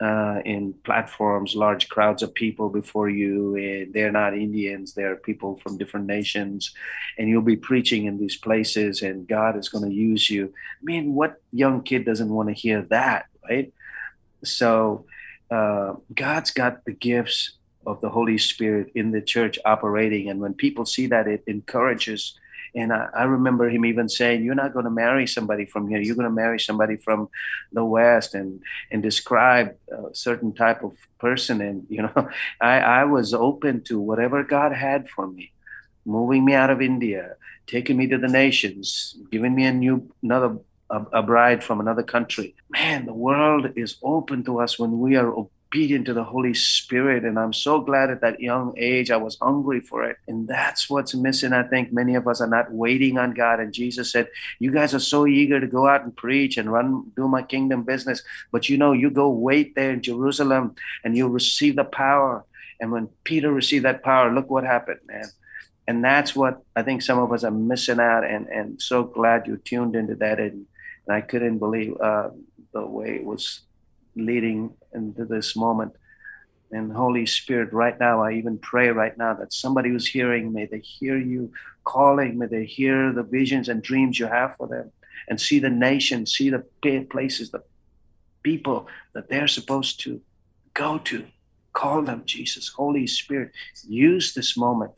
Uh, 0.00 0.40
in 0.44 0.74
platforms, 0.84 1.54
large 1.54 1.88
crowds 1.88 2.22
of 2.22 2.34
people 2.34 2.70
before 2.70 3.10
you, 3.10 3.56
and 3.56 3.92
they're 3.92 4.12
not 4.12 4.34
Indians, 4.34 4.94
they're 4.94 5.16
people 5.16 5.56
from 5.56 5.76
different 5.76 6.06
nations, 6.06 6.72
and 7.18 7.28
you'll 7.28 7.42
be 7.42 7.56
preaching 7.56 8.06
in 8.06 8.18
these 8.18 8.36
places, 8.36 9.02
and 9.02 9.28
God 9.28 9.56
is 9.56 9.68
going 9.68 9.84
to 9.88 9.94
use 9.94 10.30
you. 10.30 10.46
I 10.46 10.84
mean, 10.84 11.14
what 11.14 11.42
young 11.52 11.82
kid 11.82 12.06
doesn't 12.06 12.30
want 12.30 12.48
to 12.48 12.54
hear 12.54 12.82
that, 12.90 13.26
right? 13.48 13.72
So, 14.42 15.04
uh, 15.50 15.94
God's 16.14 16.50
got 16.50 16.84
the 16.84 16.92
gifts 16.92 17.58
of 17.86 18.00
the 18.00 18.08
Holy 18.08 18.38
Spirit 18.38 18.92
in 18.94 19.10
the 19.10 19.20
church 19.20 19.58
operating, 19.66 20.30
and 20.30 20.40
when 20.40 20.54
people 20.54 20.86
see 20.86 21.08
that, 21.08 21.28
it 21.28 21.44
encourages 21.46 22.38
And 22.74 22.92
I, 22.92 23.08
I 23.14 23.22
remember 23.24 23.68
him 23.68 23.84
even 23.84 24.08
saying, 24.08 24.44
You're 24.44 24.54
not 24.54 24.72
going 24.72 24.84
to 24.84 24.90
marry 24.90 25.26
somebody 25.26 25.66
from 25.66 25.88
here. 25.88 26.00
You're 26.00 26.16
going 26.16 26.24
to 26.28 26.30
marry 26.30 26.60
somebody 26.60 26.96
from 26.96 27.28
the 27.72 27.84
West 27.84 28.34
and, 28.34 28.60
and 28.90 29.02
describe 29.02 29.76
a 29.90 30.14
certain 30.14 30.52
type 30.52 30.82
of 30.82 30.96
person. 31.18 31.60
And, 31.60 31.86
you 31.90 32.02
know, 32.02 32.28
I, 32.60 32.78
I 32.78 33.04
was 33.04 33.34
open 33.34 33.82
to 33.84 34.00
whatever 34.00 34.42
God 34.44 34.72
had 34.72 35.08
for 35.08 35.26
me, 35.26 35.52
moving 36.04 36.44
me 36.44 36.54
out 36.54 36.70
of 36.70 36.80
India, 36.80 37.36
taking 37.66 37.96
me 37.96 38.06
to 38.08 38.18
the 38.18 38.28
nations, 38.28 39.16
giving 39.30 39.54
me 39.54 39.64
a 39.64 39.72
new, 39.72 40.10
another 40.22 40.58
a, 40.90 41.06
a, 41.12 41.22
bride 41.22 41.62
from 41.62 41.80
another 41.80 42.02
country. 42.02 42.54
Man, 42.68 43.06
the 43.06 43.14
world 43.14 43.70
is 43.76 43.96
open 44.02 44.42
to 44.44 44.58
us 44.60 44.78
when 44.78 44.98
we 44.98 45.16
are 45.16 45.32
obedient 45.70 46.06
to 46.06 46.14
the 46.14 46.24
Holy 46.24 46.52
Spirit. 46.52 47.24
And 47.24 47.38
I'm 47.38 47.52
so 47.52 47.80
glad 47.80 48.10
at 48.10 48.20
that 48.22 48.40
young 48.40 48.74
age 48.76 49.10
I 49.10 49.16
was 49.16 49.38
hungry 49.40 49.80
for 49.80 50.04
it. 50.04 50.16
And 50.26 50.48
that's 50.48 50.90
what's 50.90 51.14
missing. 51.14 51.52
I 51.52 51.62
think 51.62 51.92
many 51.92 52.16
of 52.16 52.26
us 52.26 52.40
are 52.40 52.48
not 52.48 52.72
waiting 52.72 53.18
on 53.18 53.34
God. 53.34 53.60
And 53.60 53.72
Jesus 53.72 54.10
said, 54.10 54.28
You 54.58 54.72
guys 54.72 54.94
are 54.94 55.00
so 55.00 55.28
eager 55.28 55.60
to 55.60 55.66
go 55.68 55.86
out 55.86 56.02
and 56.02 56.16
preach 56.16 56.56
and 56.56 56.72
run, 56.72 57.12
do 57.14 57.28
my 57.28 57.42
kingdom 57.42 57.84
business. 57.84 58.22
But 58.50 58.68
you 58.68 58.78
know, 58.78 58.92
you 58.92 59.10
go 59.10 59.30
wait 59.30 59.76
there 59.76 59.92
in 59.92 60.02
Jerusalem 60.02 60.74
and 61.04 61.16
you'll 61.16 61.30
receive 61.30 61.76
the 61.76 61.84
power. 61.84 62.44
And 62.80 62.90
when 62.90 63.08
Peter 63.22 63.52
received 63.52 63.84
that 63.84 64.02
power, 64.02 64.32
look 64.32 64.50
what 64.50 64.64
happened, 64.64 65.00
man. 65.06 65.26
And 65.86 66.02
that's 66.04 66.34
what 66.34 66.62
I 66.74 66.82
think 66.82 67.02
some 67.02 67.18
of 67.18 67.32
us 67.32 67.44
are 67.44 67.50
missing 67.50 68.00
out. 68.00 68.24
And, 68.24 68.48
and 68.48 68.82
so 68.82 69.04
glad 69.04 69.46
you 69.46 69.56
tuned 69.56 69.94
into 69.94 70.16
that. 70.16 70.40
And, 70.40 70.66
and 71.06 71.16
I 71.16 71.20
couldn't 71.20 71.58
believe 71.58 72.00
uh, 72.00 72.30
the 72.72 72.84
way 72.84 73.16
it 73.16 73.24
was 73.24 73.60
leading 74.16 74.74
into 74.94 75.24
this 75.24 75.56
moment. 75.56 75.92
And 76.72 76.92
Holy 76.92 77.26
Spirit, 77.26 77.72
right 77.72 77.98
now, 77.98 78.22
I 78.22 78.32
even 78.34 78.58
pray 78.58 78.90
right 78.90 79.16
now 79.18 79.34
that 79.34 79.52
somebody 79.52 79.90
who's 79.90 80.06
hearing, 80.06 80.52
may 80.52 80.66
they 80.66 80.78
hear 80.78 81.18
you 81.18 81.52
calling, 81.84 82.38
may 82.38 82.46
they 82.46 82.64
hear 82.64 83.12
the 83.12 83.24
visions 83.24 83.68
and 83.68 83.82
dreams 83.82 84.20
you 84.20 84.26
have 84.26 84.56
for 84.56 84.68
them, 84.68 84.92
and 85.28 85.40
see 85.40 85.58
the 85.58 85.70
nation, 85.70 86.26
see 86.26 86.48
the 86.48 86.64
places, 87.10 87.50
the 87.50 87.62
people 88.42 88.86
that 89.14 89.28
they're 89.28 89.48
supposed 89.48 90.00
to 90.00 90.20
go 90.74 90.98
to. 90.98 91.26
Call 91.72 92.02
them, 92.02 92.22
Jesus. 92.24 92.68
Holy 92.68 93.06
Spirit, 93.06 93.52
use 93.86 94.34
this 94.34 94.56
moment 94.56 94.92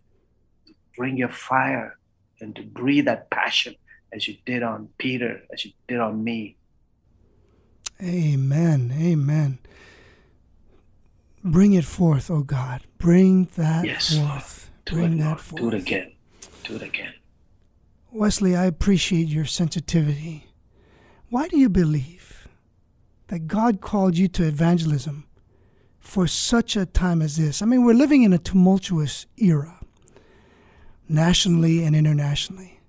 to 0.67 0.75
bring 0.97 1.17
your 1.17 1.29
fire 1.29 1.97
and 2.41 2.55
to 2.57 2.63
breathe 2.63 3.07
that 3.07 3.31
passion 3.31 3.75
as 4.13 4.29
you 4.29 4.37
did 4.45 4.63
on 4.63 4.91
Peter, 4.99 5.43
as 5.53 5.65
you 5.65 5.73
did 5.89 6.01
on 6.01 6.23
me. 6.23 6.57
Amen. 8.03 8.95
Amen. 8.99 9.59
Bring 11.45 11.73
it 11.73 11.85
forth, 11.85 12.31
O 12.31 12.37
oh 12.37 12.43
God. 12.43 12.83
Bring 12.99 13.45
that 13.57 13.85
yes, 13.85 14.17
forth. 14.17 14.71
Do 14.85 14.97
Bring 14.97 15.15
it, 15.15 15.19
that 15.19 15.27
Lord. 15.27 15.41
forth. 15.41 15.63
Do 15.63 15.69
it 15.69 15.75
again. 15.75 16.13
Do 16.65 16.77
it 16.77 16.83
again. 16.83 17.15
Wesley, 18.11 18.55
I 18.57 18.67
appreciate 18.67 19.29
your 19.29 19.45
sensitivity. 19.45 20.47
Why 21.31 21.49
do 21.49 21.59
you 21.59 21.69
believe 21.69 22.49
that 23.29 23.47
God 23.47 23.81
called 23.81 24.17
you 24.19 24.29
to 24.29 24.47
evangelism 24.47 25.25
for 25.99 26.27
such 26.27 26.77
a 26.77 26.87
time 26.87 27.23
as 27.23 27.37
this? 27.37 27.63
I 27.63 27.67
mean, 27.67 27.85
we're 27.85 27.95
living 27.95 28.23
in 28.23 28.33
a 28.33 28.39
tumultuous 28.39 29.27
era, 29.39 29.81
nationally 31.09 31.85
and 31.85 31.97
internationally. 31.97 32.81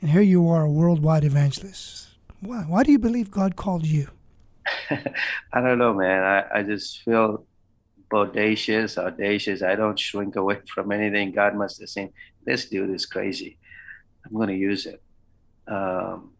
And 0.00 0.10
here 0.10 0.22
you 0.22 0.48
are, 0.48 0.64
a 0.64 0.70
worldwide 0.70 1.24
evangelist. 1.24 2.08
Why? 2.40 2.62
Why 2.62 2.82
do 2.82 2.92
you 2.92 2.98
believe 2.98 3.30
God 3.30 3.56
called 3.56 3.86
you? 3.86 4.08
I 5.52 5.60
don't 5.60 5.78
know, 5.78 5.94
man. 5.94 6.22
I, 6.22 6.58
I 6.58 6.62
just 6.62 7.02
feel 7.02 7.46
bodacious, 8.10 8.98
audacious. 8.98 9.62
I 9.62 9.74
don't 9.74 9.98
shrink 9.98 10.36
away 10.36 10.60
from 10.74 10.92
anything. 10.92 11.32
God 11.32 11.54
must 11.54 11.80
have 11.80 11.88
seen 11.88 12.12
this 12.44 12.66
dude 12.66 12.90
is 12.90 13.06
crazy. 13.06 13.58
I'm 14.24 14.34
going 14.34 14.48
to 14.48 14.56
use 14.56 14.86
it. 14.86 15.02
Um, 15.66 16.32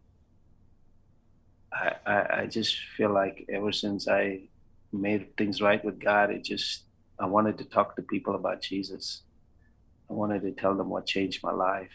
I, 1.71 1.93
I, 2.05 2.41
I 2.41 2.45
just 2.47 2.77
feel 2.97 3.11
like 3.13 3.45
ever 3.49 3.71
since 3.71 4.07
I 4.07 4.49
made 4.91 5.37
things 5.37 5.61
right 5.61 5.83
with 5.83 5.99
God, 5.99 6.31
it 6.31 6.43
just 6.43 6.83
I 7.19 7.25
wanted 7.25 7.57
to 7.59 7.65
talk 7.65 7.95
to 7.95 8.01
people 8.01 8.35
about 8.35 8.61
Jesus. 8.61 9.23
I 10.09 10.13
wanted 10.13 10.41
to 10.41 10.51
tell 10.51 10.75
them 10.75 10.89
what 10.89 11.05
changed 11.05 11.43
my 11.43 11.51
life. 11.51 11.93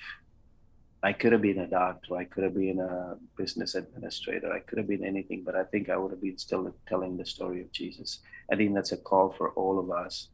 I 1.04 1.12
could 1.12 1.32
have 1.32 1.42
been 1.42 1.58
a 1.58 1.66
doctor, 1.66 2.16
I 2.16 2.24
could 2.24 2.44
have 2.44 2.54
been 2.54 2.80
a 2.80 3.16
business 3.36 3.74
administrator, 3.74 4.50
I 4.50 4.60
could 4.60 4.78
have 4.78 4.88
been 4.88 5.04
anything, 5.04 5.42
but 5.44 5.54
I 5.54 5.64
think 5.64 5.90
I 5.90 5.98
would 5.98 6.12
have 6.12 6.22
been 6.22 6.38
still 6.38 6.74
telling 6.88 7.18
the 7.18 7.26
story 7.26 7.60
of 7.60 7.70
Jesus. 7.72 8.20
I 8.50 8.56
think 8.56 8.74
that's 8.74 8.92
a 8.92 8.96
call 8.96 9.28
for 9.28 9.50
all 9.50 9.78
of 9.78 9.90
us. 9.90 10.28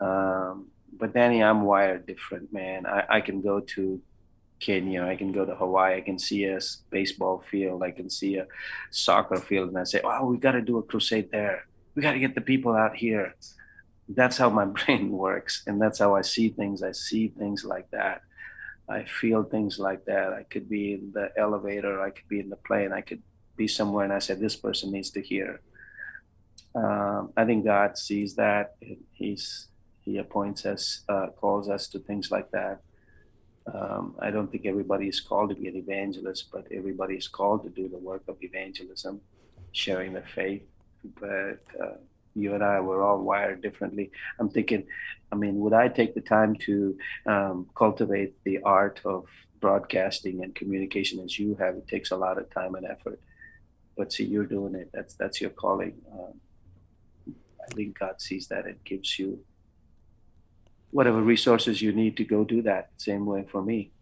Um, 0.00 0.68
but 0.96 1.12
Danny, 1.12 1.42
I'm 1.42 1.62
wired 1.62 2.06
different, 2.06 2.52
man. 2.52 2.86
I, 2.86 3.04
I 3.16 3.20
can 3.20 3.40
go 3.40 3.58
to 3.74 4.00
Kenya, 4.60 5.02
I 5.02 5.16
can 5.16 5.32
go 5.32 5.44
to 5.44 5.56
Hawaii, 5.56 5.96
I 5.96 6.02
can 6.02 6.20
see 6.20 6.44
a 6.44 6.60
baseball 6.90 7.42
field, 7.50 7.82
I 7.82 7.90
can 7.90 8.08
see 8.08 8.36
a 8.36 8.46
soccer 8.92 9.38
field, 9.38 9.70
and 9.70 9.78
I 9.78 9.82
say, 9.82 10.00
oh, 10.04 10.26
we 10.26 10.38
got 10.38 10.52
to 10.52 10.62
do 10.62 10.78
a 10.78 10.84
crusade 10.84 11.32
there. 11.32 11.66
We 11.96 12.02
got 12.02 12.12
to 12.12 12.20
get 12.20 12.36
the 12.36 12.40
people 12.40 12.76
out 12.76 12.94
here. 12.94 13.34
That's 14.08 14.38
how 14.38 14.50
my 14.50 14.64
brain 14.78 15.10
works, 15.10 15.64
and 15.66 15.82
that's 15.82 15.98
how 15.98 16.14
I 16.14 16.22
see 16.22 16.50
things. 16.50 16.84
I 16.84 16.92
see 16.92 17.26
things 17.26 17.64
like 17.64 17.90
that. 17.90 18.22
I 18.90 19.04
feel 19.04 19.44
things 19.44 19.78
like 19.78 20.04
that. 20.06 20.32
I 20.32 20.42
could 20.42 20.68
be 20.68 20.94
in 20.94 21.12
the 21.12 21.30
elevator, 21.36 22.02
I 22.02 22.10
could 22.10 22.28
be 22.28 22.40
in 22.40 22.50
the 22.50 22.56
plane, 22.56 22.92
I 22.92 23.02
could 23.02 23.22
be 23.56 23.68
somewhere, 23.68 24.04
and 24.04 24.12
I 24.12 24.18
said, 24.18 24.40
"This 24.40 24.56
person 24.56 24.90
needs 24.90 25.10
to 25.10 25.22
hear." 25.22 25.60
Um, 26.74 27.32
I 27.36 27.44
think 27.44 27.64
God 27.64 27.96
sees 27.96 28.34
that. 28.36 28.76
He's 29.12 29.68
He 30.00 30.18
appoints 30.18 30.66
us, 30.66 31.02
uh, 31.08 31.28
calls 31.42 31.68
us 31.68 31.86
to 31.88 31.98
things 31.98 32.30
like 32.30 32.50
that. 32.50 32.80
Um, 33.72 34.16
I 34.18 34.30
don't 34.30 34.50
think 34.50 34.66
everybody 34.66 35.06
is 35.08 35.20
called 35.20 35.50
to 35.50 35.56
be 35.56 35.68
an 35.68 35.76
evangelist, 35.76 36.50
but 36.52 36.66
everybody 36.72 37.16
is 37.16 37.28
called 37.28 37.62
to 37.64 37.70
do 37.70 37.88
the 37.88 37.98
work 37.98 38.24
of 38.28 38.36
evangelism, 38.40 39.20
sharing 39.72 40.12
the 40.14 40.22
faith. 40.22 40.66
But 41.20 41.62
uh, 41.80 41.98
you 42.34 42.54
and 42.54 42.64
I 42.64 42.80
were 42.80 43.02
all 43.02 43.20
wired 43.20 43.60
differently. 43.62 44.10
I'm 44.38 44.48
thinking, 44.48 44.86
I 45.32 45.36
mean, 45.36 45.60
would 45.60 45.72
I 45.72 45.88
take 45.88 46.14
the 46.14 46.20
time 46.20 46.56
to 46.66 46.96
um, 47.26 47.68
cultivate 47.74 48.42
the 48.44 48.60
art 48.62 49.00
of 49.04 49.26
broadcasting 49.60 50.42
and 50.42 50.54
communication 50.54 51.20
as 51.20 51.38
you 51.38 51.54
have? 51.56 51.76
It 51.76 51.88
takes 51.88 52.10
a 52.10 52.16
lot 52.16 52.38
of 52.38 52.50
time 52.50 52.74
and 52.74 52.86
effort. 52.86 53.20
But 53.96 54.12
see, 54.12 54.24
you're 54.24 54.46
doing 54.46 54.74
it. 54.74 54.90
That's 54.92 55.14
that's 55.14 55.40
your 55.40 55.50
calling. 55.50 55.94
Um, 56.12 56.40
I 57.60 57.74
think 57.74 57.98
God 57.98 58.20
sees 58.20 58.48
that 58.48 58.66
and 58.66 58.82
gives 58.84 59.18
you 59.18 59.40
whatever 60.90 61.22
resources 61.22 61.80
you 61.80 61.92
need 61.92 62.16
to 62.16 62.24
go 62.24 62.44
do 62.44 62.62
that. 62.62 62.90
Same 62.96 63.26
way 63.26 63.46
for 63.50 63.62
me. 63.62 63.92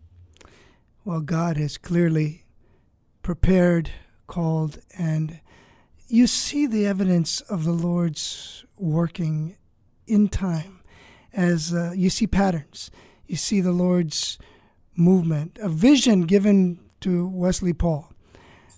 Well, 1.04 1.20
God 1.20 1.56
has 1.56 1.76
clearly 1.76 2.44
prepared, 3.22 3.90
called, 4.26 4.78
and 4.96 5.40
you 6.06 6.26
see 6.26 6.66
the 6.66 6.86
evidence 6.86 7.40
of 7.42 7.64
the 7.64 7.72
Lord's 7.72 8.64
working 8.78 9.56
in 10.06 10.28
time 10.28 10.77
as 11.38 11.72
uh, 11.72 11.92
you 11.94 12.10
see 12.10 12.26
patterns. 12.26 12.90
You 13.28 13.36
see 13.36 13.60
the 13.60 13.72
Lord's 13.72 14.38
movement, 14.96 15.56
a 15.62 15.68
vision 15.68 16.22
given 16.22 16.80
to 17.00 17.28
Wesley 17.28 17.72
Paul, 17.72 18.12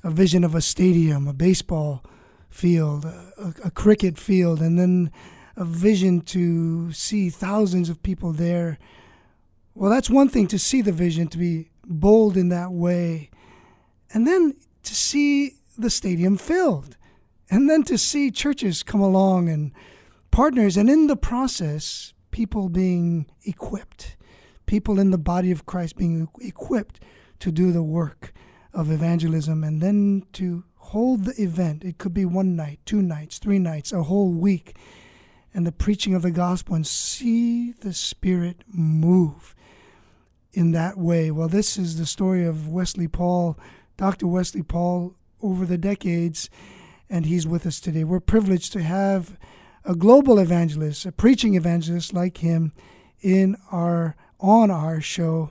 a 0.05 0.11
vision 0.11 0.45
of 0.45 0.55
a 0.55 0.61
stadium, 0.61 1.27
a 1.27 1.33
baseball 1.33 2.05
field, 2.51 3.07
a, 3.07 3.55
a 3.65 3.71
cricket 3.71 4.19
field, 4.19 4.61
and 4.61 4.79
then 4.79 5.11
a 5.57 5.65
vision 5.65 6.21
to 6.21 6.93
see 6.93 7.31
thousands 7.31 7.89
of 7.89 8.03
people 8.03 8.33
there. 8.33 8.79
Well, 9.75 9.91
that's 9.91 10.11
one 10.11 10.29
thing 10.29 10.47
to 10.49 10.59
see 10.59 10.83
the 10.83 10.93
vision, 10.93 11.29
to 11.29 11.39
be 11.39 11.71
bold 11.87 12.37
in 12.37 12.51
that 12.51 12.73
way, 12.73 13.31
and 14.13 14.27
then 14.27 14.55
to 14.83 14.95
see 14.95 15.55
the 15.79 15.89
stadium 15.89 16.37
filled 16.37 16.97
and 17.51 17.71
then 17.71 17.83
to 17.85 17.97
see 17.97 18.31
churches 18.31 18.83
come 18.83 19.01
along 19.01 19.49
and 19.49 19.73
partners, 20.31 20.77
and 20.77 20.89
in 20.89 21.09
the 21.09 21.17
process, 21.17 22.13
people 22.31 22.69
being 22.69 23.27
equipped, 23.45 24.17
people 24.67 24.99
in 24.99 25.11
the 25.11 25.19
body 25.19 25.51
of 25.51 25.67
Christ 25.67 25.97
being 25.97 26.29
equipped 26.41 27.01
to 27.41 27.51
do 27.51 27.73
the 27.73 27.83
work 27.83 28.33
of 28.73 28.91
evangelism, 28.91 29.65
and 29.65 29.81
then 29.81 30.25
to 30.35 30.65
hold 30.77 31.25
the 31.25 31.43
event. 31.43 31.85
It 31.85 31.99
could 31.99 32.15
be 32.15 32.25
one 32.25 32.55
night, 32.55 32.81
two 32.85 33.03
nights, 33.03 33.39
three 33.39 33.59
nights, 33.59 33.93
a 33.93 34.05
whole 34.05 34.33
week, 34.33 34.77
and 35.53 35.67
the 35.67 35.73
preaching 35.73 36.15
of 36.15 36.23
the 36.23 36.31
gospel, 36.31 36.75
and 36.75 36.87
see 36.87 37.73
the 37.73 37.93
Spirit 37.93 38.63
move 38.69 39.55
in 40.53 40.73
that 40.73 40.97
way. 40.97 41.31
Well, 41.31 41.49
this 41.49 41.77
is 41.77 41.99
the 41.99 42.07
story 42.07 42.45
of 42.45 42.69
Wesley 42.69 43.09
Paul, 43.09 43.59
Dr. 43.97 44.27
Wesley 44.27 44.63
Paul, 44.63 45.17
over 45.43 45.65
the 45.65 45.79
decades 45.79 46.51
and 47.11 47.27
he's 47.27 47.47
with 47.47 47.67
us 47.67 47.81
today. 47.81 48.05
We're 48.05 48.21
privileged 48.21 48.73
to 48.73 48.83
have 48.83 49.37
a 49.85 49.95
global 49.95 50.39
evangelist, 50.39 51.07
a 51.07 51.13
preaching 51.13 51.55
evangelist 51.55 52.13
like 52.13 52.39
him 52.39 52.73
in 53.21 53.57
our 53.71 54.17
on 54.39 54.71
our 54.71 55.01
show. 55.01 55.51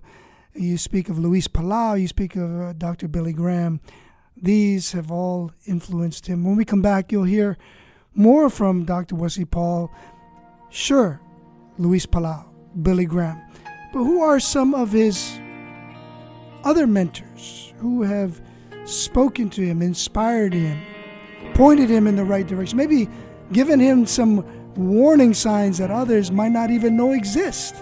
You 0.53 0.77
speak 0.77 1.09
of 1.09 1.19
Luis 1.19 1.47
Palau, 1.47 1.99
you 1.99 2.07
speak 2.07 2.35
of 2.35 2.59
uh, 2.59 2.73
Dr. 2.73 3.07
Billy 3.07 3.33
Graham. 3.33 3.79
These 4.35 4.93
have 4.93 5.11
all 5.11 5.51
influenced 5.65 6.27
him. 6.27 6.43
When 6.43 6.55
we 6.55 6.65
come 6.65 6.81
back, 6.81 7.11
you'll 7.11 7.23
hear 7.23 7.57
more 8.13 8.49
from 8.49 8.85
Dr. 8.85 9.15
Wesley 9.15 9.45
Paul. 9.45 9.91
Sure, 10.69 11.21
Luis 11.77 12.05
Palau, 12.05 12.45
Billy 12.81 13.05
Graham. 13.05 13.41
But 13.93 14.03
who 14.03 14.21
are 14.21 14.39
some 14.39 14.73
of 14.73 14.91
his 14.91 15.39
other 16.63 16.87
mentors 16.87 17.73
who 17.77 18.03
have 18.03 18.41
spoken 18.85 19.49
to 19.51 19.61
him, 19.61 19.81
inspired 19.81 20.53
him, 20.53 20.81
pointed 21.53 21.89
him 21.89 22.07
in 22.07 22.15
the 22.15 22.25
right 22.25 22.45
direction, 22.45 22.77
maybe 22.77 23.07
given 23.51 23.79
him 23.79 24.05
some 24.05 24.45
warning 24.75 25.33
signs 25.33 25.77
that 25.77 25.91
others 25.91 26.31
might 26.31 26.51
not 26.51 26.71
even 26.71 26.95
know 26.95 27.11
exist. 27.11 27.75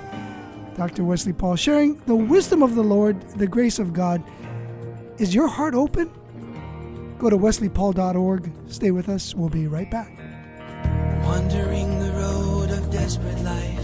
Dr. 0.76 1.04
Wesley 1.04 1.34
Paul 1.34 1.56
sharing 1.56 1.96
the 2.06 2.16
wisdom 2.16 2.62
of 2.62 2.76
the 2.76 2.84
Lord, 2.84 3.20
the 3.32 3.48
grace 3.48 3.80
of 3.80 3.94
God. 3.94 4.24
Is 5.18 5.34
your 5.34 5.48
heart 5.48 5.74
open? 5.74 6.12
Go 7.18 7.30
to 7.30 7.38
wesleypaul.org. 7.38 8.52
Stay 8.68 8.92
with 8.92 9.10
us. 9.10 9.34
We'll 9.34 9.50
be 9.50 9.68
right 9.68 9.90
back. 9.90 10.12
Wandering 11.24 12.00
the 12.00 12.12
road 12.12 12.70
of 12.70 12.92
desperate 12.92 13.40
life, 13.42 13.80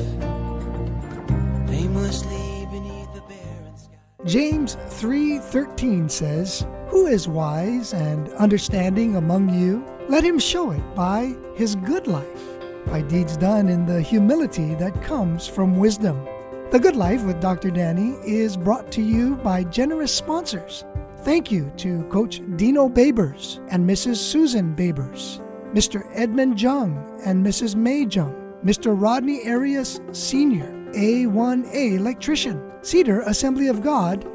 aimlessly 1.70 2.68
beneath 2.72 3.12
the 3.16 3.22
barren 3.22 3.76
sky. 3.76 3.98
James 4.26 4.78
3:13 4.90 6.08
says, 6.10 6.66
"Who 6.90 7.08
is 7.08 7.28
wise 7.28 7.94
and 7.94 8.30
understanding 8.34 9.16
among 9.16 9.50
you? 9.50 9.84
Let 10.10 10.24
him 10.24 10.38
show 10.38 10.72
it 10.72 10.84
by 10.96 11.34
his 11.56 11.76
good 11.76 12.08
life, 12.08 12.44
by 12.88 13.02
deeds 13.02 13.38
done 13.38 13.70
in 13.70 13.86
the 13.86 14.02
humility 14.02 14.76
that 14.76 15.02
comes 15.02 15.48
from 15.48 15.78
wisdom." 15.78 16.18
The 16.72 16.80
Good 16.80 16.96
Life 16.96 17.24
with 17.24 17.40
Dr. 17.40 17.72
Danny 17.72 18.16
is 18.26 18.58
brought 18.58 18.92
to 18.92 19.02
you 19.02 19.36
by 19.38 19.64
generous 19.64 20.14
sponsors. 20.14 20.84
Thank 21.24 21.52
you 21.52 21.72
to 21.78 22.04
Coach 22.10 22.42
Dino 22.58 22.90
Babers 22.90 23.60
and 23.70 23.90
Mrs. 23.90 24.18
Susan 24.18 24.76
Babers, 24.76 25.40
Mr. 25.74 26.04
Edmund 26.14 26.62
Jung 26.62 26.98
and 27.26 27.46
Mrs. 27.46 27.76
May 27.76 28.06
Jung, 28.06 28.36
Mr. 28.66 29.00
Rodney 29.00 29.48
Arias 29.48 30.02
Sr., 30.12 30.70
A1A 30.94 31.96
electrician, 31.96 32.60
Cedar 32.82 33.22
Assembly 33.22 33.68
of 33.68 33.82
God, 33.82 34.26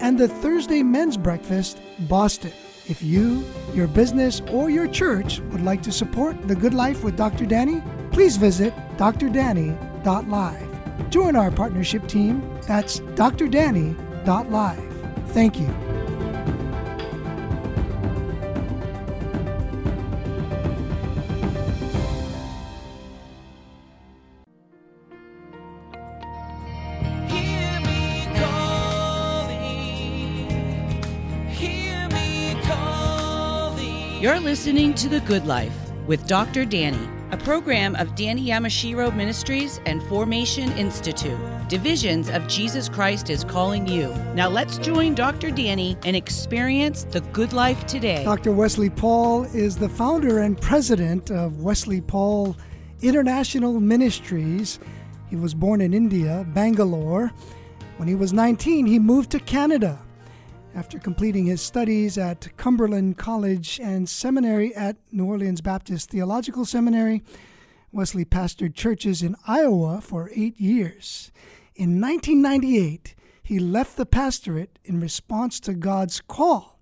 and 0.00 0.16
the 0.16 0.28
Thursday 0.28 0.82
Men's 0.82 1.16
Breakfast, 1.16 1.78
Boston. 2.08 2.52
If 2.88 3.02
you, 3.02 3.44
your 3.74 3.86
business, 3.86 4.40
or 4.50 4.70
your 4.70 4.88
church 4.88 5.40
would 5.52 5.60
like 5.60 5.82
to 5.82 5.92
support 5.92 6.48
The 6.48 6.56
Good 6.56 6.72
Life 6.72 7.04
with 7.04 7.16
Dr. 7.16 7.44
Danny, 7.44 7.82
please 8.12 8.38
visit 8.38 8.72
drdanny.live. 8.96 11.10
Join 11.10 11.36
our 11.36 11.50
partnership 11.50 12.08
team. 12.08 12.42
That's 12.66 13.00
drdanny.live. 13.00 14.84
Thank 15.28 15.60
you. 15.60 15.87
Listening 34.58 34.92
to 34.92 35.08
The 35.08 35.20
Good 35.20 35.46
Life 35.46 35.72
with 36.08 36.26
Dr. 36.26 36.64
Danny, 36.64 37.08
a 37.30 37.36
program 37.36 37.94
of 37.94 38.16
Danny 38.16 38.44
Yamashiro 38.44 39.14
Ministries 39.14 39.80
and 39.86 40.02
Formation 40.02 40.72
Institute. 40.72 41.38
Divisions 41.68 42.28
of 42.28 42.48
Jesus 42.48 42.88
Christ 42.88 43.30
is 43.30 43.44
calling 43.44 43.86
you. 43.86 44.08
Now 44.34 44.48
let's 44.48 44.76
join 44.78 45.14
Dr. 45.14 45.52
Danny 45.52 45.96
and 46.04 46.16
experience 46.16 47.04
the 47.04 47.20
good 47.20 47.52
life 47.52 47.86
today. 47.86 48.24
Dr. 48.24 48.50
Wesley 48.50 48.90
Paul 48.90 49.44
is 49.44 49.76
the 49.76 49.88
founder 49.88 50.40
and 50.40 50.60
president 50.60 51.30
of 51.30 51.60
Wesley 51.60 52.00
Paul 52.00 52.56
International 53.00 53.78
Ministries. 53.78 54.80
He 55.30 55.36
was 55.36 55.54
born 55.54 55.80
in 55.80 55.94
India, 55.94 56.44
Bangalore. 56.52 57.30
When 57.96 58.08
he 58.08 58.16
was 58.16 58.32
19, 58.32 58.86
he 58.86 58.98
moved 58.98 59.30
to 59.30 59.38
Canada. 59.38 60.00
After 60.74 60.98
completing 60.98 61.46
his 61.46 61.60
studies 61.60 62.18
at 62.18 62.56
Cumberland 62.56 63.16
College 63.16 63.80
and 63.82 64.08
Seminary 64.08 64.74
at 64.74 64.96
New 65.10 65.24
Orleans 65.24 65.60
Baptist 65.60 66.10
Theological 66.10 66.64
Seminary, 66.64 67.22
Wesley 67.90 68.24
pastored 68.24 68.74
churches 68.74 69.22
in 69.22 69.34
Iowa 69.46 70.00
for 70.00 70.30
eight 70.34 70.60
years. 70.60 71.32
In 71.74 72.00
1998, 72.00 73.14
he 73.42 73.58
left 73.58 73.96
the 73.96 74.06
pastorate 74.06 74.78
in 74.84 75.00
response 75.00 75.58
to 75.60 75.74
God's 75.74 76.20
call 76.20 76.78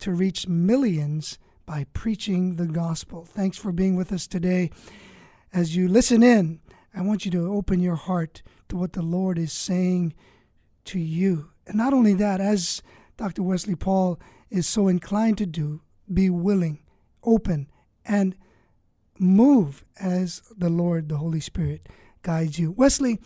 to 0.00 0.12
reach 0.12 0.48
millions 0.48 1.38
by 1.64 1.86
preaching 1.92 2.56
the 2.56 2.66
gospel. 2.66 3.24
Thanks 3.24 3.56
for 3.56 3.70
being 3.70 3.94
with 3.94 4.12
us 4.12 4.26
today. 4.26 4.70
As 5.52 5.76
you 5.76 5.88
listen 5.88 6.22
in, 6.22 6.60
I 6.94 7.02
want 7.02 7.24
you 7.24 7.30
to 7.30 7.52
open 7.52 7.80
your 7.80 7.96
heart 7.96 8.42
to 8.68 8.76
what 8.76 8.92
the 8.92 9.02
Lord 9.02 9.38
is 9.38 9.52
saying 9.52 10.14
to 10.86 10.98
you. 10.98 11.50
And 11.66 11.76
not 11.76 11.92
only 11.92 12.14
that, 12.14 12.40
as 12.40 12.82
Dr. 13.20 13.42
Wesley 13.42 13.74
Paul 13.74 14.18
is 14.48 14.66
so 14.66 14.88
inclined 14.88 15.36
to 15.36 15.44
do, 15.44 15.82
be 16.10 16.30
willing, 16.30 16.78
open, 17.22 17.68
and 18.02 18.34
move 19.18 19.84
as 20.00 20.40
the 20.56 20.70
Lord, 20.70 21.10
the 21.10 21.18
Holy 21.18 21.40
Spirit, 21.40 21.86
guides 22.22 22.58
you. 22.58 22.70
Wesley, 22.70 23.20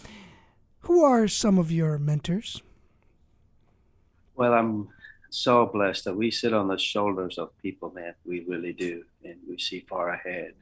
who 0.81 1.05
are 1.05 1.29
some 1.29 1.61
of 1.61 1.71
your 1.71 1.97
mentors? 1.97 2.61
Well, 4.35 4.53
I'm 4.53 4.89
so 5.31 5.67
blessed 5.67 6.07
that 6.07 6.17
we 6.17 6.33
sit 6.33 6.53
on 6.53 6.67
the 6.67 6.77
shoulders 6.77 7.39
of 7.39 7.57
people, 7.63 7.93
man. 7.95 8.15
We 8.27 8.41
really 8.49 8.73
do. 8.73 9.05
And 9.23 9.37
we 9.49 9.59
see 9.59 9.79
far 9.89 10.09
ahead 10.09 10.55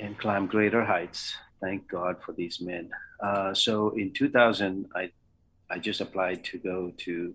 and 0.00 0.18
climb 0.18 0.48
greater 0.48 0.84
heights. 0.84 1.36
Thank 1.60 1.86
God 1.86 2.20
for 2.20 2.32
these 2.32 2.60
men. 2.60 2.90
Uh, 3.20 3.54
so 3.54 3.90
in 3.90 4.12
2000, 4.12 4.88
I, 4.96 5.12
I 5.70 5.78
just 5.78 6.00
applied 6.00 6.42
to 6.46 6.58
go 6.58 6.92
to 6.96 7.32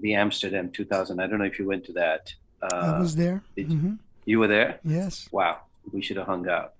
the 0.00 0.14
Amsterdam 0.14 0.70
2000. 0.70 1.20
I 1.20 1.26
don't 1.26 1.38
know 1.38 1.44
if 1.44 1.58
you 1.58 1.66
went 1.66 1.84
to 1.86 1.92
that. 1.94 2.34
Uh, 2.62 2.94
I 2.96 2.98
was 3.00 3.16
there. 3.16 3.42
did 3.56 3.68
Mhm. 3.68 3.98
you 4.24 4.38
were 4.38 4.48
there? 4.48 4.80
Yes. 4.84 5.28
wow, 5.32 5.60
we 5.92 6.00
should 6.02 6.16
have 6.16 6.26
hung 6.26 6.48
out. 6.48 6.74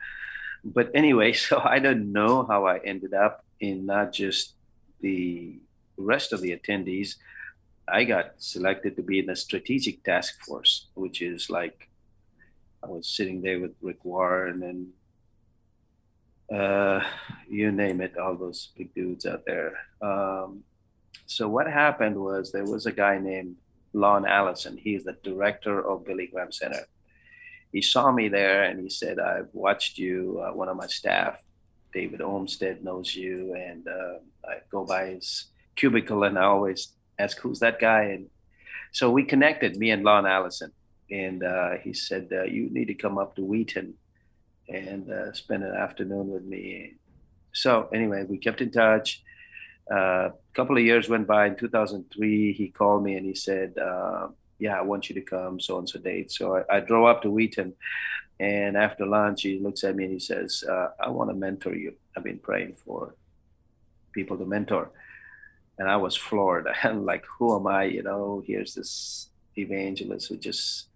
But 0.65 0.91
anyway, 0.95 1.33
so 1.47 1.61
I 1.61 1.79
don't 1.79 2.13
know 2.13 2.45
how 2.45 2.67
I 2.67 2.79
ended 2.79 3.15
up 3.15 3.45
in 3.61 3.87
not 3.87 4.13
just 4.13 4.55
the 5.01 5.59
rest 5.97 6.33
of 6.33 6.41
the 6.41 6.57
attendees. 6.57 7.17
I 7.87 8.05
got 8.05 8.43
selected 8.43 8.97
to 8.97 9.03
be 9.03 9.19
in 9.19 9.27
the 9.27 9.37
strategic 9.37 10.03
task 10.05 10.41
force, 10.41 10.87
which 10.95 11.21
is 11.21 11.51
like 11.51 11.89
I 12.83 12.87
was 12.89 13.07
sitting 13.07 13.43
there 13.43 13.61
with 13.61 13.75
Rick 13.83 14.05
Warren 14.05 14.63
and 14.63 14.93
uh, 16.51 17.03
you 17.49 17.71
name 17.73 18.01
it, 18.01 18.17
all 18.19 18.35
those 18.37 18.69
big 18.77 18.93
dudes 18.95 19.25
out 19.27 19.45
there. 19.47 19.73
Um, 20.03 20.65
so 21.27 21.49
what 21.49 21.67
happened 21.67 22.17
was 22.17 22.53
there 22.53 22.65
was 22.65 22.87
a 22.87 22.93
guy 22.93 23.19
named 23.19 23.57
Lon 23.93 24.27
Allison. 24.27 24.77
He's 24.77 25.05
the 25.05 25.17
director 25.23 25.87
of 25.87 26.05
Billy 26.05 26.27
Graham 26.27 26.53
Center 26.53 26.87
he 27.75 27.83
saw 27.83 28.13
me 28.13 28.29
there 28.29 28.63
and 28.63 28.79
he 28.79 28.89
said, 28.89 29.19
I've 29.19 29.49
watched 29.53 29.99
you. 29.99 30.41
Uh, 30.41 30.55
one 30.55 30.69
of 30.69 30.77
my 30.77 30.87
staff, 30.87 31.43
David 31.93 32.21
Olmsted, 32.21 32.85
knows 32.85 33.17
you. 33.17 33.53
And 33.55 33.89
uh, 33.89 34.19
I 34.49 34.59
go 34.71 34.85
by 34.85 35.07
his 35.07 35.47
cubicle 35.75 36.23
and 36.23 36.39
I 36.39 36.45
always 36.45 36.93
ask, 37.19 37.37
Who's 37.41 37.59
that 37.59 37.81
guy? 37.81 38.03
And 38.15 38.31
so 38.93 39.11
we 39.11 39.25
connected, 39.25 39.77
me 39.77 39.91
and 39.91 40.05
Lon 40.05 40.25
Allison. 40.25 40.71
And 41.11 41.43
uh, 41.43 41.73
he 41.83 41.93
said, 41.93 42.29
uh, 42.31 42.45
You 42.45 42.71
need 42.71 42.87
to 42.87 42.95
come 42.95 43.19
up 43.19 43.35
to 43.35 43.45
Wheaton 43.45 43.95
and 44.69 45.11
uh, 45.11 45.33
spend 45.33 45.65
an 45.65 45.75
afternoon 45.75 46.29
with 46.29 46.45
me. 46.45 46.95
So, 47.53 47.89
anyway, 47.93 48.23
we 48.23 48.39
kept 48.39 48.61
in 48.61 48.71
touch. 48.71 49.24
Uh, 49.91 50.31
a 50.31 50.55
couple 50.55 50.77
of 50.77 50.85
years 50.85 51.09
went 51.09 51.27
by. 51.27 51.47
In 51.47 51.57
2003, 51.57 52.53
he 52.53 52.69
called 52.69 53.05
me 53.05 53.17
and 53.17 53.27
he 53.27 53.35
said, 53.35 53.77
uh, 53.79 54.29
yeah, 54.59 54.79
I 54.79 54.83
want 54.83 55.09
you 55.09 55.15
to 55.17 55.21
come, 55.21 55.61
so 55.61 55.79
and 55.79 55.89
so 55.89 55.99
date. 55.99 56.33
So 56.33 56.57
I, 56.57 56.77
I 56.77 56.81
drove 56.81 57.07
up 57.07 57.23
to 57.23 57.31
Wheaton, 57.31 57.75
and 58.41 58.77
after 58.77 59.07
lunch, 59.07 59.43
he 59.43 59.59
looks 59.59 59.85
at 59.85 59.95
me 59.95 60.05
and 60.05 60.13
he 60.13 60.19
says, 60.19 60.65
uh, 60.69 60.89
I 61.01 61.09
want 61.09 61.31
to 61.31 61.35
mentor 61.35 61.75
you. 61.75 61.95
I've 62.17 62.25
been 62.25 62.39
praying 62.39 62.75
for 62.75 63.15
people 64.13 64.37
to 64.39 64.45
mentor. 64.45 64.91
And 65.79 65.89
I 65.89 65.97
was 65.97 66.17
floored. 66.17 66.67
I'm 66.83 67.05
like, 67.05 67.25
who 67.39 67.55
am 67.57 67.67
I? 67.67 67.85
You 67.85 68.03
know, 68.03 68.43
here's 68.47 68.75
this 68.75 69.29
evangelist 69.57 70.29
who 70.29 70.37
just 70.37 70.87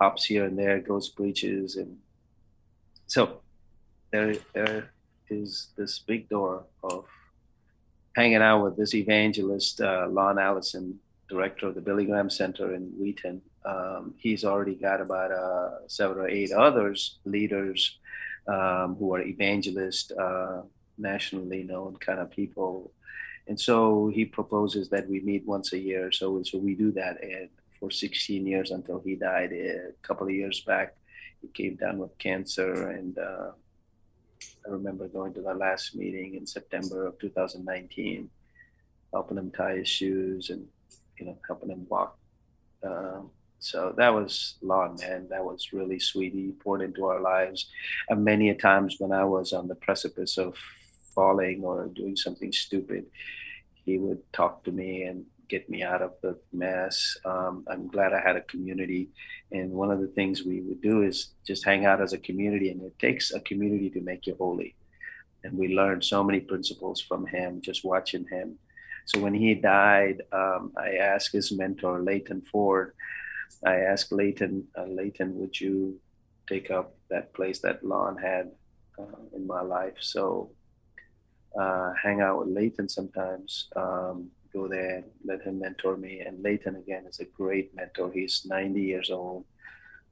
hops 0.00 0.24
here 0.24 0.44
and 0.44 0.58
there, 0.58 0.78
goes 0.80 1.08
preaches. 1.08 1.76
And 1.76 1.98
so 3.06 3.40
there, 4.10 4.36
there 4.52 4.90
is 5.28 5.68
this 5.76 5.98
big 5.98 6.28
door 6.28 6.64
of 6.82 7.06
hanging 8.14 8.42
out 8.42 8.62
with 8.62 8.76
this 8.76 8.94
evangelist, 8.94 9.80
uh, 9.80 10.06
Lon 10.08 10.38
Allison, 10.38 10.98
director 11.28 11.68
of 11.68 11.74
the 11.74 11.80
Billy 11.80 12.06
Graham 12.06 12.30
Center 12.30 12.74
in 12.74 12.92
Wheaton. 12.98 13.42
Um, 13.64 14.14
he's 14.18 14.44
already 14.44 14.74
got 14.74 15.00
about 15.00 15.32
uh, 15.32 15.88
seven 15.88 16.18
or 16.18 16.28
eight 16.28 16.52
others, 16.52 17.18
leaders 17.24 17.98
um, 18.46 18.96
who 18.98 19.14
are 19.14 19.22
evangelists, 19.22 20.12
uh, 20.12 20.62
nationally 20.98 21.62
known 21.62 21.96
kind 21.96 22.20
of 22.20 22.30
people. 22.30 22.92
And 23.48 23.60
so 23.60 24.10
he 24.14 24.24
proposes 24.24 24.88
that 24.90 25.08
we 25.08 25.20
meet 25.20 25.44
once 25.46 25.72
a 25.72 25.78
year. 25.78 26.12
So, 26.12 26.42
so 26.42 26.58
we 26.58 26.74
do 26.74 26.92
that 26.92 27.22
and 27.22 27.48
for 27.78 27.90
16 27.90 28.46
years 28.46 28.70
until 28.70 29.00
he 29.04 29.16
died 29.16 29.52
a 29.52 29.92
couple 30.02 30.26
of 30.26 30.32
years 30.32 30.60
back. 30.60 30.94
He 31.42 31.48
came 31.48 31.76
down 31.76 31.98
with 31.98 32.16
cancer. 32.18 32.90
And 32.90 33.18
uh, 33.18 33.50
I 34.66 34.70
remember 34.70 35.08
going 35.08 35.34
to 35.34 35.42
the 35.42 35.54
last 35.54 35.94
meeting 35.94 36.34
in 36.34 36.46
September 36.46 37.06
of 37.06 37.18
2019, 37.18 38.30
helping 39.12 39.38
him 39.38 39.50
tie 39.50 39.76
his 39.76 39.88
shoes 39.88 40.50
and 40.50 40.66
you 41.18 41.26
know, 41.26 41.38
helping 41.46 41.70
him 41.70 41.86
walk. 41.88 42.16
Um, 42.82 43.30
so 43.58 43.94
that 43.96 44.12
was 44.12 44.56
Lon, 44.60 44.96
man. 45.00 45.26
That 45.30 45.44
was 45.44 45.72
really 45.72 45.98
sweet. 45.98 46.32
He 46.32 46.52
poured 46.52 46.82
into 46.82 47.06
our 47.06 47.20
lives. 47.20 47.70
And 48.08 48.24
many 48.24 48.50
a 48.50 48.54
times 48.54 48.96
when 48.98 49.12
I 49.12 49.24
was 49.24 49.52
on 49.52 49.68
the 49.68 49.74
precipice 49.74 50.36
of 50.36 50.56
falling 51.14 51.62
or 51.64 51.86
doing 51.86 52.16
something 52.16 52.52
stupid, 52.52 53.06
he 53.84 53.98
would 53.98 54.20
talk 54.32 54.64
to 54.64 54.72
me 54.72 55.04
and 55.04 55.24
get 55.48 55.68
me 55.68 55.82
out 55.82 56.02
of 56.02 56.12
the 56.22 56.38
mess. 56.52 57.16
Um, 57.24 57.64
I'm 57.68 57.88
glad 57.88 58.12
I 58.12 58.20
had 58.20 58.36
a 58.36 58.42
community. 58.42 59.10
And 59.52 59.72
one 59.72 59.90
of 59.90 60.00
the 60.00 60.08
things 60.08 60.44
we 60.44 60.60
would 60.62 60.80
do 60.80 61.02
is 61.02 61.34
just 61.46 61.64
hang 61.64 61.84
out 61.84 62.00
as 62.00 62.12
a 62.12 62.18
community. 62.18 62.70
And 62.70 62.82
it 62.82 62.98
takes 62.98 63.32
a 63.32 63.40
community 63.40 63.90
to 63.90 64.00
make 64.00 64.26
you 64.26 64.36
holy. 64.38 64.74
And 65.42 65.58
we 65.58 65.74
learned 65.74 66.04
so 66.04 66.24
many 66.24 66.40
principles 66.40 67.00
from 67.00 67.26
him, 67.26 67.60
just 67.60 67.84
watching 67.84 68.26
him. 68.30 68.58
So 69.06 69.20
when 69.20 69.34
he 69.34 69.54
died, 69.54 70.22
um, 70.32 70.72
I 70.78 70.96
asked 70.96 71.32
his 71.32 71.52
mentor, 71.52 72.00
Leighton 72.00 72.40
Ford, 72.40 72.94
I 73.64 73.76
asked 73.76 74.12
Leighton, 74.12 74.66
uh, 74.76 74.86
Leighton, 74.86 75.38
would 75.38 75.60
you 75.60 76.00
take 76.48 76.70
up 76.70 76.94
that 77.10 77.34
place 77.34 77.60
that 77.60 77.84
Lon 77.84 78.16
had 78.16 78.50
uh, 78.98 79.36
in 79.36 79.46
my 79.46 79.60
life? 79.60 79.98
So 80.00 80.50
uh, 81.58 81.92
hang 82.02 82.20
out 82.20 82.40
with 82.40 82.48
Leighton 82.48 82.88
sometimes, 82.88 83.68
um, 83.76 84.30
go 84.54 84.68
there 84.68 84.96
and 84.96 85.04
let 85.24 85.42
him 85.42 85.58
mentor 85.58 85.96
me. 85.96 86.20
And 86.20 86.42
Leighton, 86.42 86.76
again, 86.76 87.04
is 87.06 87.20
a 87.20 87.24
great 87.24 87.74
mentor. 87.74 88.10
He's 88.12 88.46
90 88.46 88.80
years 88.80 89.10
old, 89.10 89.44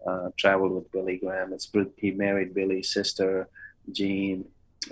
uh, 0.06 0.30
traveled 0.36 0.72
with 0.72 0.90
Billy 0.92 1.16
Graham. 1.16 1.52
It's, 1.52 1.70
he 1.96 2.10
married 2.10 2.52
Billy's 2.52 2.92
sister, 2.92 3.48
Jean. 3.90 4.44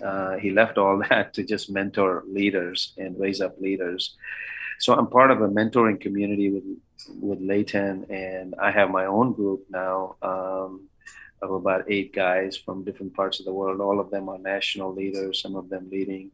Uh, 0.03 0.37
he 0.37 0.51
left 0.51 0.79
all 0.79 1.03
that 1.11 1.35
to 1.35 1.43
just 1.45 1.71
mentor 1.71 2.23
leaders 2.27 2.95
and 2.97 3.19
raise 3.19 3.41
up 3.41 3.61
leaders. 3.61 4.17
So 4.79 4.95
I'm 4.95 5.09
part 5.09 5.31
of 5.31 5.43
a 5.43 5.49
mentoring 5.49 6.01
community 6.01 6.51
with 6.51 6.65
with 7.21 7.41
Leighton, 7.41 8.07
and 8.11 8.55
I 8.61 8.71
have 8.71 8.91
my 8.91 9.07
own 9.07 9.33
group 9.33 9.65
now 9.71 10.17
um, 10.23 10.89
of 11.43 11.51
about 11.51 11.85
eight 11.89 12.13
guys 12.15 12.57
from 12.57 12.85
different 12.85 13.15
parts 13.15 13.41
of 13.41 13.47
the 13.47 13.53
world. 13.53 13.81
All 13.81 14.01
of 14.01 14.11
them 14.11 14.29
are 14.29 14.39
national 14.39 14.95
leaders. 14.95 15.41
Some 15.41 15.57
of 15.57 15.69
them 15.69 15.89
leading 15.91 16.31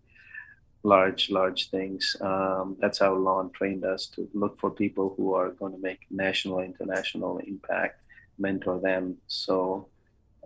large, 0.82 1.30
large 1.30 1.70
things. 1.70 2.16
Um, 2.20 2.76
that's 2.80 2.98
how 2.98 3.14
Lon 3.14 3.50
trained 3.50 3.84
us 3.84 4.06
to 4.14 4.28
look 4.34 4.58
for 4.58 4.70
people 4.70 5.14
who 5.16 5.34
are 5.34 5.50
going 5.50 5.72
to 5.72 5.78
make 5.78 6.06
national, 6.10 6.60
international 6.60 7.38
impact, 7.38 8.04
mentor 8.38 8.80
them. 8.80 9.16
So 9.26 9.88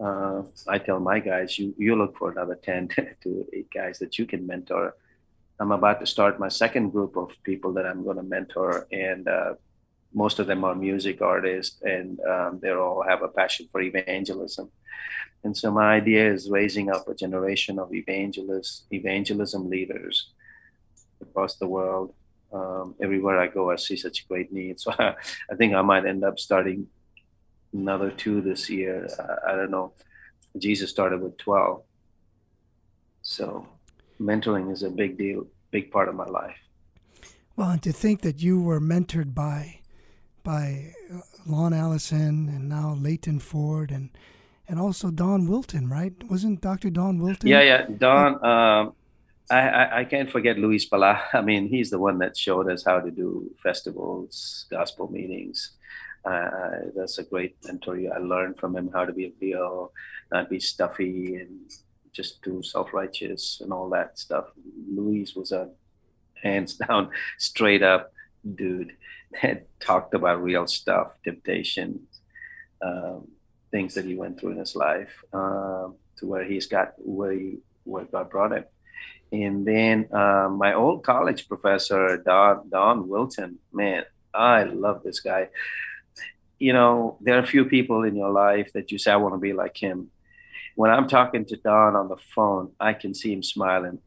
uh, 0.02 0.42
I 0.66 0.78
tell 0.78 1.00
my 1.00 1.20
guys, 1.20 1.58
you 1.58 1.74
you 1.76 1.94
look 1.96 2.16
for 2.16 2.30
another 2.30 2.54
ten 2.54 2.88
to 3.22 3.46
eight 3.52 3.70
guys 3.72 3.98
that 3.98 4.18
you 4.18 4.26
can 4.26 4.46
mentor. 4.46 4.94
I'm 5.58 5.72
about 5.72 6.00
to 6.00 6.06
start 6.06 6.40
my 6.40 6.48
second 6.48 6.90
group 6.90 7.16
of 7.16 7.30
people 7.42 7.74
that 7.74 7.84
I'm 7.84 8.02
going 8.02 8.16
to 8.16 8.22
mentor, 8.22 8.86
and 8.90 9.28
uh, 9.28 9.54
most 10.12 10.38
of 10.38 10.46
them 10.46 10.64
are 10.64 10.74
music 10.74 11.22
artists 11.22 11.80
and 11.82 12.18
um, 12.20 12.58
they 12.60 12.70
all 12.70 13.04
have 13.06 13.22
a 13.22 13.28
passion 13.28 13.68
for 13.70 13.80
evangelism 13.80 14.70
and 15.42 15.56
so 15.56 15.70
my 15.70 15.94
idea 15.94 16.32
is 16.32 16.50
raising 16.50 16.90
up 16.90 17.08
a 17.08 17.14
generation 17.14 17.78
of 17.78 17.92
evangelists 17.94 18.84
evangelism 18.92 19.68
leaders 19.68 20.30
across 21.20 21.56
the 21.56 21.68
world. 21.68 22.14
Um, 22.52 22.96
everywhere 23.00 23.38
i 23.38 23.46
go 23.46 23.70
i 23.70 23.76
see 23.76 23.94
such 23.96 24.26
great 24.26 24.52
need 24.52 24.80
so 24.80 24.90
I, 24.98 25.14
I, 25.48 25.54
think 25.54 25.72
i 25.72 25.82
might 25.82 26.04
end 26.04 26.24
up 26.24 26.40
starting 26.40 26.88
another 27.72 28.10
two 28.10 28.40
this 28.40 28.68
year. 28.68 29.08
I, 29.20 29.52
I 29.52 29.54
don't 29.54 29.70
know. 29.70 29.92
Jesus 30.58 30.90
started 30.90 31.20
with 31.20 31.36
12 31.36 31.82
so 33.22 33.68
mentoring 34.20 34.72
is 34.72 34.82
a 34.82 34.90
big 34.90 35.16
deal 35.16 35.46
big 35.70 35.90
part 35.90 36.08
of 36.08 36.14
my 36.14 36.24
life. 36.24 36.68
Well 37.56 37.70
and 37.70 37.82
to 37.82 37.92
think 37.92 38.22
that 38.22 38.42
you 38.42 38.60
were 38.60 38.80
mentored 38.80 39.34
by 39.34 39.80
by 40.42 40.94
uh, 41.12 41.20
Lon 41.46 41.72
Allison 41.72 42.48
and 42.48 42.68
now 42.68 42.96
Leighton 42.98 43.38
Ford 43.38 43.90
and 43.90 44.10
and 44.70 44.78
also 44.78 45.10
Don 45.10 45.48
Wilton, 45.48 45.88
right? 45.88 46.14
Wasn't 46.30 46.60
Dr. 46.60 46.90
Don 46.90 47.18
Wilton? 47.18 47.48
Yeah, 47.48 47.62
yeah, 47.62 47.86
Don. 47.86 48.34
Um, 48.44 48.92
I, 49.50 49.68
I, 49.68 49.98
I 50.00 50.04
can't 50.04 50.30
forget 50.30 50.58
Luis 50.58 50.88
Palau. 50.88 51.20
I 51.32 51.42
mean, 51.42 51.68
he's 51.68 51.90
the 51.90 51.98
one 51.98 52.18
that 52.18 52.36
showed 52.36 52.70
us 52.70 52.84
how 52.84 53.00
to 53.00 53.10
do 53.10 53.50
festivals, 53.60 54.66
gospel 54.70 55.10
meetings. 55.10 55.72
Uh, 56.24 56.92
that's 56.94 57.18
a 57.18 57.24
great 57.24 57.56
mentor. 57.64 57.98
I 58.14 58.18
learned 58.18 58.58
from 58.58 58.76
him 58.76 58.90
how 58.92 59.04
to 59.04 59.12
be 59.12 59.26
a 59.26 59.32
real, 59.40 59.92
not 60.30 60.48
be 60.48 60.60
stuffy, 60.60 61.34
and 61.34 61.68
just 62.12 62.40
too 62.42 62.62
self-righteous 62.62 63.60
and 63.62 63.72
all 63.72 63.90
that 63.90 64.18
stuff. 64.18 64.46
Luis 64.88 65.34
was 65.34 65.50
a 65.50 65.70
hands 66.42 66.74
down, 66.74 67.10
straight 67.38 67.82
up 67.82 68.12
dude 68.54 68.92
that 69.42 69.66
talked 69.80 70.14
about 70.14 70.42
real 70.42 70.66
stuff, 70.68 71.16
temptation, 71.24 72.06
um, 72.82 73.26
things 73.70 73.94
that 73.94 74.04
he 74.04 74.14
went 74.14 74.38
through 74.38 74.52
in 74.52 74.58
his 74.58 74.74
life, 74.74 75.22
uh, 75.32 75.88
to 76.16 76.26
where 76.26 76.44
he's 76.44 76.66
got 76.66 76.94
where 76.98 77.32
he, 77.32 77.58
where 77.84 78.04
God 78.04 78.30
brought 78.30 78.52
him. 78.52 78.64
And 79.32 79.66
then 79.66 80.08
uh, 80.12 80.48
my 80.50 80.74
old 80.74 81.04
college 81.04 81.48
professor, 81.48 82.16
Don 82.18 82.68
Don 82.68 83.08
Wilton, 83.08 83.58
man, 83.72 84.04
I 84.34 84.64
love 84.64 85.02
this 85.02 85.20
guy. 85.20 85.48
You 86.58 86.72
know, 86.72 87.16
there 87.20 87.36
are 87.36 87.42
a 87.42 87.46
few 87.46 87.64
people 87.64 88.04
in 88.04 88.14
your 88.16 88.30
life 88.30 88.72
that 88.74 88.92
you 88.92 88.98
say, 88.98 89.12
I 89.12 89.16
want 89.16 89.34
to 89.34 89.38
be 89.38 89.54
like 89.54 89.76
him. 89.76 90.10
When 90.74 90.90
I'm 90.90 91.08
talking 91.08 91.44
to 91.46 91.56
Don 91.56 91.96
on 91.96 92.08
the 92.08 92.16
phone, 92.16 92.72
I 92.78 92.92
can 92.92 93.14
see 93.14 93.32
him 93.32 93.42
smiling 93.42 93.98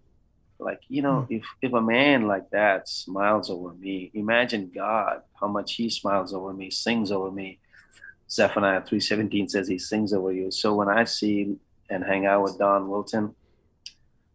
like, 0.64 0.82
you 0.88 1.02
know, 1.02 1.28
mm. 1.30 1.38
if 1.38 1.46
if 1.62 1.74
a 1.74 1.82
man 1.82 2.28
like 2.28 2.50
that 2.52 2.88
smiles 2.88 3.50
over 3.50 3.74
me, 3.74 4.12
imagine 4.14 4.72
God, 4.74 5.22
how 5.40 5.48
much 5.48 5.76
he 5.76 5.90
smiles 5.90 6.34
over 6.34 6.54
me, 6.54 6.70
sings 6.70 7.12
over 7.12 7.32
me. 7.32 7.60
Zephaniah 8.34 8.82
3:17 8.82 9.48
says 9.48 9.68
he 9.68 9.78
sings 9.78 10.12
over 10.12 10.32
you. 10.32 10.50
So 10.50 10.74
when 10.74 10.90
I 10.90 11.04
see 11.04 11.56
and 11.90 12.04
hang 12.04 12.26
out 12.26 12.42
with 12.42 12.58
Don 12.58 12.90
Wilton, 12.90 13.36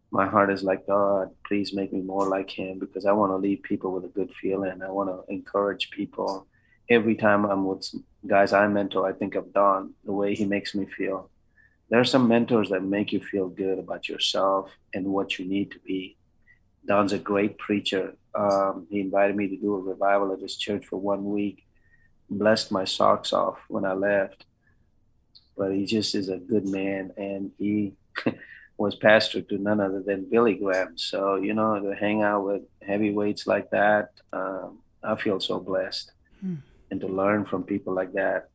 my 0.09 0.25
heart 0.25 0.49
is 0.49 0.63
like, 0.63 0.87
God, 0.87 1.31
please 1.45 1.73
make 1.73 1.91
me 1.91 2.01
more 2.01 2.27
like 2.27 2.49
him 2.49 2.79
because 2.79 3.05
I 3.05 3.11
want 3.11 3.31
to 3.33 3.35
leave 3.35 3.61
people 3.61 3.91
with 3.91 4.05
a 4.05 4.15
good 4.19 4.31
feeling. 4.33 4.81
I 4.81 4.89
want 4.89 5.09
to 5.09 5.31
encourage 5.31 5.91
people. 5.91 6.47
Every 6.89 7.15
time 7.15 7.43
I'm 7.45 7.65
with 7.65 7.93
guys 8.25 8.53
I 8.53 8.67
mentor, 8.67 9.05
I 9.05 9.11
think 9.13 9.35
of 9.35 9.53
Don, 9.53 9.93
the 10.05 10.13
way 10.13 10.33
he 10.33 10.45
makes 10.45 10.73
me 10.73 10.85
feel. 10.85 11.29
There 11.89 11.99
are 11.99 12.05
some 12.05 12.27
mentors 12.27 12.69
that 12.69 12.83
make 12.83 13.11
you 13.11 13.19
feel 13.19 13.49
good 13.49 13.79
about 13.79 14.07
yourself 14.07 14.71
and 14.93 15.07
what 15.07 15.37
you 15.37 15.45
need 15.45 15.71
to 15.71 15.79
be. 15.79 16.17
Don's 16.87 17.13
a 17.13 17.19
great 17.19 17.57
preacher. 17.57 18.15
Um, 18.33 18.87
he 18.89 19.01
invited 19.01 19.35
me 19.35 19.49
to 19.49 19.57
do 19.57 19.75
a 19.75 19.81
revival 19.81 20.31
at 20.31 20.39
his 20.39 20.55
church 20.55 20.85
for 20.85 20.97
one 20.97 21.25
week. 21.25 21.65
Blessed 22.29 22.71
my 22.71 22.85
socks 22.85 23.33
off 23.33 23.59
when 23.67 23.85
I 23.85 23.93
left. 23.93 24.45
But 25.57 25.73
he 25.73 25.85
just 25.85 26.15
is 26.15 26.29
a 26.29 26.37
good 26.37 26.67
man, 26.67 27.11
and 27.17 27.51
he 27.57 27.93
was 28.77 28.95
pastor 28.95 29.41
to 29.41 29.57
none 29.57 29.81
other 29.81 30.01
than 30.01 30.29
Billy 30.29 30.55
Graham. 30.55 30.97
So 30.97 31.35
you 31.35 31.53
know, 31.53 31.79
to 31.79 31.95
hang 31.95 32.21
out 32.21 32.45
with 32.45 32.61
heavyweights 32.85 33.45
like 33.45 33.69
that, 33.71 34.11
um, 34.31 34.79
I 35.03 35.15
feel 35.15 35.39
so 35.39 35.59
blessed, 35.59 36.11
hmm. 36.39 36.55
and 36.91 37.01
to 37.01 37.07
learn 37.07 37.45
from 37.45 37.63
people 37.63 37.93
like 37.93 38.13
that. 38.13 38.49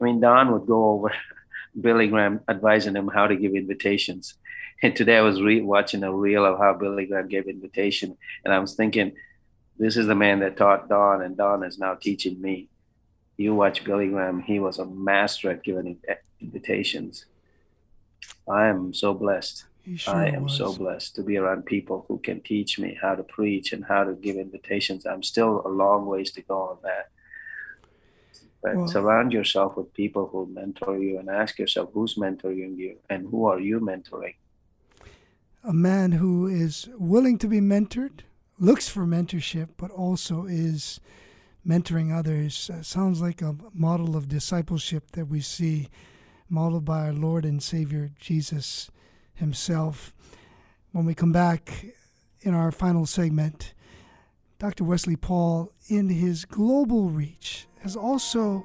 I 0.00 0.04
mean, 0.04 0.20
Don 0.20 0.50
would 0.52 0.66
go 0.66 0.90
over 0.90 1.12
Billy 1.80 2.08
Graham 2.08 2.40
advising 2.48 2.96
him 2.96 3.08
how 3.08 3.28
to 3.28 3.36
give 3.36 3.54
invitations 3.54 4.34
and 4.82 4.96
today 4.96 5.18
I 5.18 5.22
was 5.22 5.40
re- 5.42 5.60
watching 5.60 6.02
a 6.02 6.12
reel 6.12 6.44
of 6.44 6.58
how 6.58 6.74
Billy 6.74 7.06
Graham 7.06 7.28
gave 7.28 7.48
invitation, 7.48 8.16
and 8.44 8.54
I 8.54 8.58
was 8.58 8.74
thinking, 8.74 9.12
this 9.78 9.96
is 9.96 10.06
the 10.06 10.14
man 10.14 10.40
that 10.40 10.56
taught 10.56 10.88
Don, 10.88 11.22
and 11.22 11.36
Don 11.36 11.64
is 11.64 11.78
now 11.78 11.94
teaching 11.94 12.40
me. 12.40 12.68
You 13.40 13.54
watch 13.54 13.84
Billy 13.84 14.08
Graham; 14.08 14.42
he 14.42 14.58
was 14.58 14.78
a 14.78 14.84
master 14.84 15.50
at 15.50 15.64
giving 15.64 15.96
eh, 16.06 16.16
invitations. 16.40 17.24
I 18.46 18.66
am 18.66 18.92
so 18.92 19.14
blessed. 19.14 19.64
Sure 19.96 20.14
I 20.14 20.26
am 20.26 20.44
was. 20.44 20.58
so 20.58 20.74
blessed 20.74 21.14
to 21.16 21.22
be 21.22 21.38
around 21.38 21.64
people 21.64 22.04
who 22.06 22.18
can 22.18 22.42
teach 22.42 22.78
me 22.78 22.98
how 23.00 23.14
to 23.14 23.22
preach 23.22 23.72
and 23.72 23.82
how 23.84 24.04
to 24.04 24.12
give 24.12 24.36
invitations. 24.36 25.06
I'm 25.06 25.22
still 25.22 25.62
a 25.64 25.68
long 25.68 26.04
ways 26.04 26.30
to 26.32 26.42
go 26.42 26.58
on 26.70 26.78
that. 26.82 27.08
But 28.62 28.76
well, 28.76 28.88
surround 28.88 29.32
yourself 29.32 29.74
with 29.74 29.94
people 29.94 30.26
who 30.26 30.46
mentor 30.46 30.98
you 30.98 31.18
and 31.18 31.30
ask 31.30 31.58
yourself 31.58 31.88
who's 31.94 32.16
mentoring 32.16 32.76
you 32.76 32.98
and 33.08 33.26
who 33.30 33.46
are 33.46 33.58
you 33.58 33.80
mentoring? 33.80 34.34
a 35.62 35.72
man 35.72 36.12
who 36.12 36.46
is 36.46 36.88
willing 36.98 37.38
to 37.38 37.46
be 37.46 37.60
mentored, 37.60 38.20
looks 38.58 38.88
for 38.88 39.04
mentorship, 39.06 39.68
but 39.76 39.90
also 39.90 40.46
is 40.46 41.00
mentoring 41.66 42.16
others. 42.16 42.70
Uh, 42.70 42.82
sounds 42.82 43.20
like 43.20 43.42
a 43.42 43.56
model 43.72 44.16
of 44.16 44.28
discipleship 44.28 45.12
that 45.12 45.26
we 45.26 45.40
see 45.40 45.88
modeled 46.48 46.84
by 46.84 47.06
our 47.06 47.12
Lord 47.12 47.44
and 47.44 47.62
Savior 47.62 48.10
Jesus 48.18 48.90
himself. 49.34 50.14
When 50.92 51.04
we 51.04 51.14
come 51.14 51.32
back 51.32 51.86
in 52.42 52.54
our 52.54 52.72
final 52.72 53.06
segment, 53.06 53.74
Dr. 54.58 54.84
Wesley 54.84 55.16
Paul, 55.16 55.72
in 55.88 56.08
his 56.08 56.44
global 56.44 57.08
reach, 57.08 57.66
has 57.80 57.96
also 57.96 58.64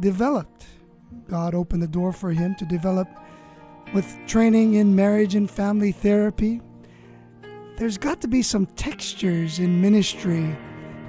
developed. 0.00 0.66
God 1.28 1.54
opened 1.54 1.82
the 1.82 1.88
door 1.88 2.12
for 2.12 2.32
him 2.32 2.54
to 2.56 2.64
develop 2.64 3.08
with 3.94 4.18
training 4.26 4.74
in 4.74 4.94
marriage 4.94 5.34
and 5.34 5.50
family 5.50 5.92
therapy, 5.92 6.60
there's 7.76 7.96
got 7.96 8.20
to 8.20 8.28
be 8.28 8.42
some 8.42 8.66
textures 8.66 9.58
in 9.58 9.80
ministry 9.80 10.56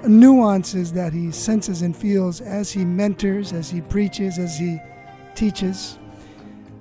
nuances 0.08 0.92
that 0.92 1.12
he 1.12 1.30
senses 1.30 1.82
and 1.82 1.96
feels 1.96 2.40
as 2.40 2.70
he 2.70 2.84
mentors, 2.84 3.52
as 3.52 3.70
he 3.70 3.80
preaches, 3.80 4.38
as 4.38 4.58
he 4.58 4.78
teaches. 5.34 5.98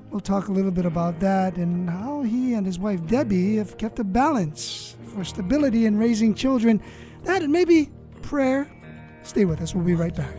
We'll 0.09 0.21
talk 0.21 0.47
a 0.47 0.51
little 0.51 0.71
bit 0.71 0.85
about 0.85 1.19
that 1.19 1.57
and 1.57 1.89
how 1.89 2.23
he 2.23 2.53
and 2.55 2.65
his 2.65 2.79
wife 2.79 3.05
Debbie 3.05 3.57
have 3.57 3.77
kept 3.77 3.99
a 3.99 4.03
balance 4.03 4.95
for 5.13 5.23
stability 5.23 5.85
in 5.85 5.97
raising 5.97 6.33
children. 6.33 6.81
That 7.23 7.43
and 7.43 7.51
maybe 7.51 7.91
prayer. 8.21 8.71
Stay 9.23 9.45
with 9.45 9.61
us. 9.61 9.75
We'll 9.75 9.85
be 9.85 9.95
right 9.95 10.15
back. 10.15 10.35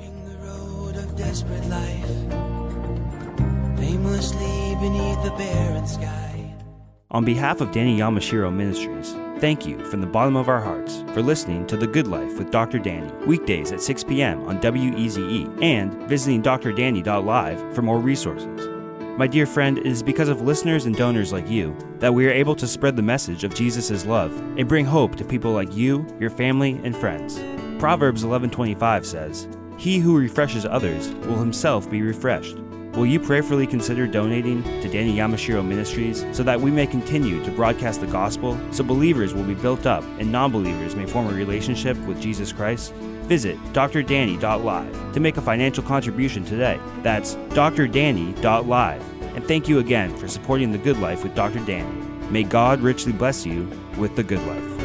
On 7.12 7.24
behalf 7.24 7.60
of 7.60 7.72
Danny 7.72 7.98
Yamashiro 7.98 8.52
Ministries, 8.52 9.14
thank 9.40 9.66
you 9.66 9.82
from 9.86 10.02
the 10.02 10.06
bottom 10.06 10.36
of 10.36 10.50
our 10.50 10.60
hearts 10.60 11.02
for 11.14 11.22
listening 11.22 11.66
to 11.66 11.76
The 11.76 11.86
Good 11.86 12.06
Life 12.06 12.38
with 12.38 12.50
Dr. 12.50 12.78
Danny, 12.78 13.10
weekdays 13.24 13.72
at 13.72 13.80
6 13.80 14.04
p.m. 14.04 14.46
on 14.46 14.60
WEZE, 14.60 15.62
and 15.62 15.94
visiting 16.02 16.42
drdanny.live 16.42 17.74
for 17.74 17.80
more 17.80 17.98
resources. 17.98 18.68
My 19.16 19.26
dear 19.26 19.46
friend, 19.46 19.78
it 19.78 19.86
is 19.86 20.02
because 20.02 20.28
of 20.28 20.42
listeners 20.42 20.84
and 20.84 20.94
donors 20.94 21.32
like 21.32 21.48
you 21.48 21.74
that 22.00 22.12
we 22.12 22.26
are 22.26 22.30
able 22.30 22.54
to 22.54 22.68
spread 22.68 22.96
the 22.96 23.02
message 23.02 23.42
of 23.42 23.54
Jesus' 23.54 24.04
love 24.04 24.30
and 24.58 24.68
bring 24.68 24.84
hope 24.84 25.16
to 25.16 25.24
people 25.24 25.52
like 25.52 25.74
you, 25.74 26.06
your 26.20 26.30
family, 26.30 26.78
and 26.84 26.94
friends. 26.94 27.40
Proverbs 27.78 28.24
11:25 28.24 29.06
says, 29.06 29.48
"He 29.78 30.00
who 30.00 30.18
refreshes 30.18 30.66
others 30.66 31.14
will 31.26 31.38
himself 31.38 31.90
be 31.90 32.02
refreshed." 32.02 32.59
Will 32.94 33.06
you 33.06 33.20
prayerfully 33.20 33.66
consider 33.66 34.06
donating 34.06 34.64
to 34.64 34.88
Danny 34.88 35.16
Yamashiro 35.16 35.64
Ministries 35.64 36.26
so 36.32 36.42
that 36.42 36.60
we 36.60 36.72
may 36.72 36.86
continue 36.86 37.42
to 37.44 37.50
broadcast 37.52 38.00
the 38.00 38.06
gospel 38.08 38.58
so 38.72 38.82
believers 38.82 39.32
will 39.32 39.44
be 39.44 39.54
built 39.54 39.86
up 39.86 40.02
and 40.18 40.30
non 40.32 40.50
believers 40.50 40.96
may 40.96 41.06
form 41.06 41.28
a 41.28 41.32
relationship 41.32 41.96
with 41.98 42.20
Jesus 42.20 42.52
Christ? 42.52 42.92
Visit 43.30 43.56
drdanny.live 43.72 45.12
to 45.12 45.20
make 45.20 45.36
a 45.36 45.42
financial 45.42 45.84
contribution 45.84 46.44
today. 46.44 46.80
That's 47.02 47.36
drdanny.live. 47.50 49.04
And 49.36 49.44
thank 49.46 49.68
you 49.68 49.78
again 49.78 50.16
for 50.16 50.26
supporting 50.26 50.72
The 50.72 50.78
Good 50.78 50.98
Life 50.98 51.22
with 51.22 51.36
Dr. 51.36 51.64
Danny. 51.64 51.88
May 52.28 52.42
God 52.42 52.80
richly 52.80 53.12
bless 53.12 53.46
you 53.46 53.70
with 53.98 54.16
The 54.16 54.24
Good 54.24 54.44
Life. 54.46 54.79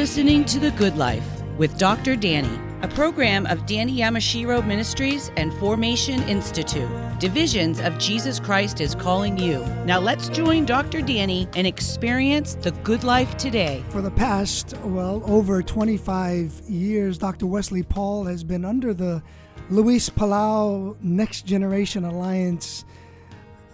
Listening 0.00 0.46
to 0.46 0.58
The 0.58 0.70
Good 0.70 0.96
Life 0.96 1.42
with 1.58 1.76
Dr. 1.76 2.16
Danny, 2.16 2.58
a 2.80 2.88
program 2.88 3.44
of 3.44 3.66
Danny 3.66 3.98
Yamashiro 3.98 4.66
Ministries 4.66 5.30
and 5.36 5.52
Formation 5.52 6.22
Institute. 6.22 6.88
Divisions 7.18 7.80
of 7.80 7.98
Jesus 7.98 8.40
Christ 8.40 8.80
is 8.80 8.94
calling 8.94 9.36
you. 9.36 9.58
Now 9.84 10.00
let's 10.00 10.30
join 10.30 10.64
Dr. 10.64 11.02
Danny 11.02 11.48
and 11.54 11.66
experience 11.66 12.54
the 12.54 12.70
good 12.70 13.04
life 13.04 13.36
today. 13.36 13.84
For 13.90 14.00
the 14.00 14.10
past, 14.10 14.74
well, 14.84 15.22
over 15.26 15.62
25 15.62 16.62
years, 16.66 17.18
Dr. 17.18 17.44
Wesley 17.44 17.82
Paul 17.82 18.24
has 18.24 18.42
been 18.42 18.64
under 18.64 18.94
the 18.94 19.22
Luis 19.68 20.08
Palau 20.08 20.98
Next 21.02 21.44
Generation 21.44 22.06
Alliance 22.06 22.86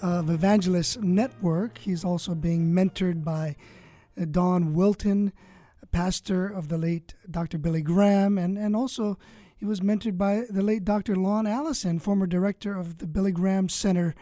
of 0.02 0.28
Evangelists 0.30 0.96
Network. 0.96 1.78
He's 1.78 2.04
also 2.04 2.34
being 2.34 2.72
mentored 2.72 3.22
by 3.22 3.54
Don 4.32 4.74
Wilton 4.74 5.32
pastor 5.96 6.46
of 6.46 6.68
the 6.68 6.76
late 6.76 7.14
Dr. 7.30 7.56
Billy 7.56 7.80
Graham, 7.80 8.36
and, 8.36 8.58
and 8.58 8.76
also 8.76 9.18
he 9.56 9.64
was 9.64 9.80
mentored 9.80 10.18
by 10.18 10.42
the 10.50 10.60
late 10.60 10.84
Dr. 10.84 11.16
Lon 11.16 11.46
Allison, 11.46 11.98
former 11.98 12.26
director 12.26 12.76
of 12.76 12.98
the 12.98 13.06
Billy 13.06 13.32
Graham 13.32 13.70
Center 13.70 14.14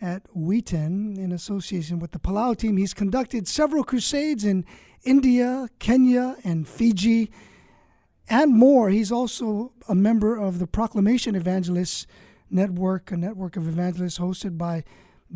at 0.00 0.22
Wheaton, 0.34 1.18
in 1.18 1.30
association 1.30 1.98
with 1.98 2.12
the 2.12 2.18
Palau 2.18 2.56
team. 2.56 2.78
He's 2.78 2.94
conducted 2.94 3.46
several 3.46 3.84
crusades 3.84 4.46
in 4.46 4.64
India, 5.04 5.68
Kenya, 5.78 6.36
and 6.42 6.66
Fiji, 6.66 7.30
and 8.30 8.56
more. 8.56 8.88
He's 8.88 9.12
also 9.12 9.74
a 9.90 9.94
member 9.94 10.38
of 10.38 10.58
the 10.58 10.66
Proclamation 10.66 11.34
Evangelists 11.34 12.06
Network, 12.48 13.12
a 13.12 13.16
network 13.18 13.58
of 13.58 13.68
evangelists 13.68 14.18
hosted 14.18 14.56
by 14.56 14.84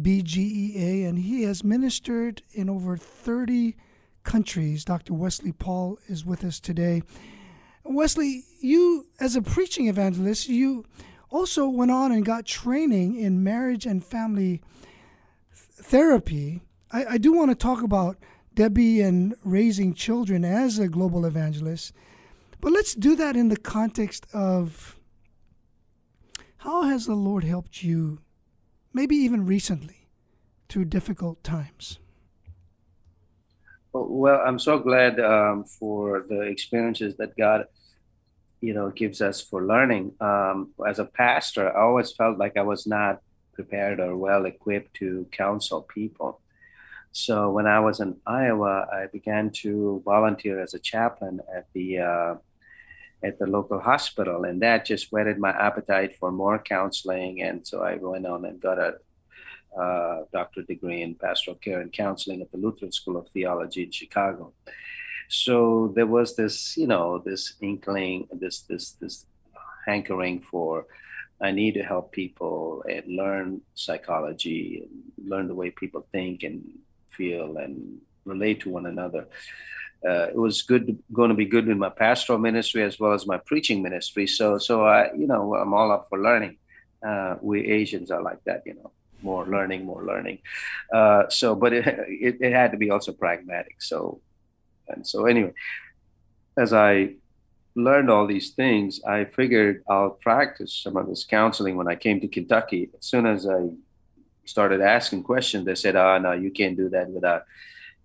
BGEA, 0.00 1.06
and 1.06 1.18
he 1.18 1.42
has 1.42 1.62
ministered 1.62 2.40
in 2.52 2.70
over 2.70 2.96
30 2.96 3.76
countries. 4.24 4.84
Dr. 4.84 5.14
Wesley 5.14 5.52
Paul 5.52 5.98
is 6.08 6.24
with 6.24 6.44
us 6.44 6.58
today. 6.58 7.02
Wesley, 7.84 8.44
you, 8.60 9.06
as 9.20 9.36
a 9.36 9.42
preaching 9.42 9.88
evangelist, 9.88 10.48
you 10.48 10.84
also 11.30 11.68
went 11.68 11.90
on 11.90 12.12
and 12.12 12.24
got 12.24 12.46
training 12.46 13.16
in 13.16 13.44
marriage 13.44 13.86
and 13.86 14.04
family 14.04 14.62
therapy. 15.52 16.62
I, 16.90 17.04
I 17.04 17.18
do 17.18 17.32
want 17.32 17.50
to 17.50 17.54
talk 17.54 17.82
about 17.82 18.16
Debbie 18.54 19.00
and 19.00 19.34
raising 19.44 19.94
children 19.94 20.44
as 20.44 20.78
a 20.78 20.88
global 20.88 21.26
evangelist, 21.26 21.92
but 22.60 22.72
let's 22.72 22.94
do 22.94 23.16
that 23.16 23.36
in 23.36 23.48
the 23.48 23.56
context 23.56 24.26
of 24.32 24.98
how 26.58 26.84
has 26.84 27.04
the 27.04 27.14
Lord 27.14 27.44
helped 27.44 27.82
you, 27.82 28.20
maybe 28.92 29.16
even 29.16 29.44
recently, 29.44 30.08
through 30.68 30.86
difficult 30.86 31.44
times? 31.44 31.98
Well, 33.96 34.42
I'm 34.44 34.58
so 34.58 34.80
glad 34.80 35.20
um, 35.20 35.64
for 35.64 36.24
the 36.28 36.40
experiences 36.40 37.16
that 37.18 37.36
God, 37.36 37.66
you 38.60 38.74
know, 38.74 38.90
gives 38.90 39.20
us 39.22 39.40
for 39.40 39.64
learning. 39.64 40.14
Um, 40.20 40.72
as 40.84 40.98
a 40.98 41.04
pastor, 41.04 41.70
I 41.70 41.80
always 41.80 42.10
felt 42.10 42.36
like 42.36 42.56
I 42.56 42.62
was 42.62 42.88
not 42.88 43.20
prepared 43.52 44.00
or 44.00 44.16
well 44.16 44.46
equipped 44.46 44.94
to 44.94 45.28
counsel 45.30 45.82
people. 45.82 46.40
So 47.12 47.52
when 47.52 47.68
I 47.68 47.78
was 47.78 48.00
in 48.00 48.16
Iowa, 48.26 48.88
I 48.92 49.06
began 49.12 49.50
to 49.62 50.02
volunteer 50.04 50.60
as 50.60 50.74
a 50.74 50.80
chaplain 50.80 51.40
at 51.54 51.68
the 51.72 52.00
uh, 52.00 52.34
at 53.22 53.38
the 53.38 53.46
local 53.46 53.78
hospital, 53.78 54.42
and 54.42 54.60
that 54.60 54.86
just 54.86 55.12
whetted 55.12 55.38
my 55.38 55.50
appetite 55.50 56.16
for 56.16 56.32
more 56.32 56.58
counseling. 56.58 57.42
And 57.42 57.64
so 57.64 57.84
I 57.84 57.94
went 57.94 58.26
on 58.26 58.44
and 58.44 58.60
got 58.60 58.80
a 58.80 58.96
uh, 59.78 60.22
doctorate 60.32 60.68
degree 60.68 61.02
in 61.02 61.14
pastoral 61.14 61.56
care 61.56 61.80
and 61.80 61.92
counseling 61.92 62.40
at 62.42 62.50
the 62.52 62.58
Lutheran 62.58 62.92
School 62.92 63.16
of 63.16 63.28
Theology 63.28 63.84
in 63.84 63.90
Chicago. 63.90 64.52
So 65.28 65.92
there 65.94 66.06
was 66.06 66.36
this, 66.36 66.76
you 66.76 66.86
know, 66.86 67.18
this 67.18 67.54
inkling, 67.60 68.28
this 68.32 68.62
this 68.62 68.92
this 68.92 69.26
hankering 69.86 70.40
for 70.40 70.86
I 71.40 71.50
need 71.50 71.74
to 71.74 71.82
help 71.82 72.12
people 72.12 72.84
and 72.88 73.04
learn 73.16 73.60
psychology 73.74 74.82
and 74.82 75.28
learn 75.28 75.48
the 75.48 75.54
way 75.54 75.70
people 75.70 76.06
think 76.12 76.42
and 76.42 76.62
feel 77.08 77.56
and 77.56 77.98
relate 78.24 78.60
to 78.60 78.70
one 78.70 78.86
another. 78.86 79.26
Uh, 80.06 80.28
it 80.28 80.36
was 80.36 80.62
good, 80.62 81.02
going 81.12 81.30
to 81.30 81.34
be 81.34 81.46
good 81.46 81.66
in 81.68 81.78
my 81.78 81.88
pastoral 81.88 82.38
ministry 82.38 82.82
as 82.82 83.00
well 83.00 83.14
as 83.14 83.26
my 83.26 83.38
preaching 83.38 83.82
ministry. 83.82 84.26
So, 84.26 84.58
so 84.58 84.84
I, 84.84 85.12
you 85.14 85.26
know, 85.26 85.54
I'm 85.54 85.72
all 85.72 85.90
up 85.90 86.08
for 86.08 86.18
learning. 86.18 86.58
Uh, 87.06 87.36
we 87.40 87.66
Asians 87.66 88.10
are 88.10 88.22
like 88.22 88.42
that, 88.44 88.62
you 88.66 88.74
know 88.74 88.92
more 89.24 89.46
learning, 89.46 89.84
more 89.84 90.04
learning. 90.04 90.38
Uh, 90.92 91.28
so, 91.28 91.54
but 91.54 91.72
it, 91.72 91.86
it, 92.08 92.36
it 92.40 92.52
had 92.52 92.70
to 92.72 92.76
be 92.76 92.90
also 92.90 93.12
pragmatic. 93.12 93.82
So, 93.82 94.20
and 94.88 95.06
so 95.06 95.26
anyway, 95.26 95.54
as 96.56 96.72
I 96.72 97.14
learned 97.74 98.10
all 98.10 98.26
these 98.26 98.50
things, 98.50 99.00
I 99.04 99.24
figured 99.24 99.82
I'll 99.88 100.10
practice 100.10 100.72
some 100.72 100.96
of 100.96 101.08
this 101.08 101.24
counseling 101.24 101.76
when 101.76 101.88
I 101.88 101.96
came 101.96 102.20
to 102.20 102.28
Kentucky. 102.28 102.90
As 102.96 103.06
soon 103.06 103.26
as 103.26 103.48
I 103.48 103.70
started 104.44 104.80
asking 104.80 105.24
questions, 105.24 105.64
they 105.64 105.74
said, 105.74 105.96
"Ah, 105.96 106.14
oh, 106.14 106.18
no, 106.18 106.32
you 106.32 106.50
can't 106.50 106.76
do 106.76 106.88
that 106.90 107.10
without 107.10 107.44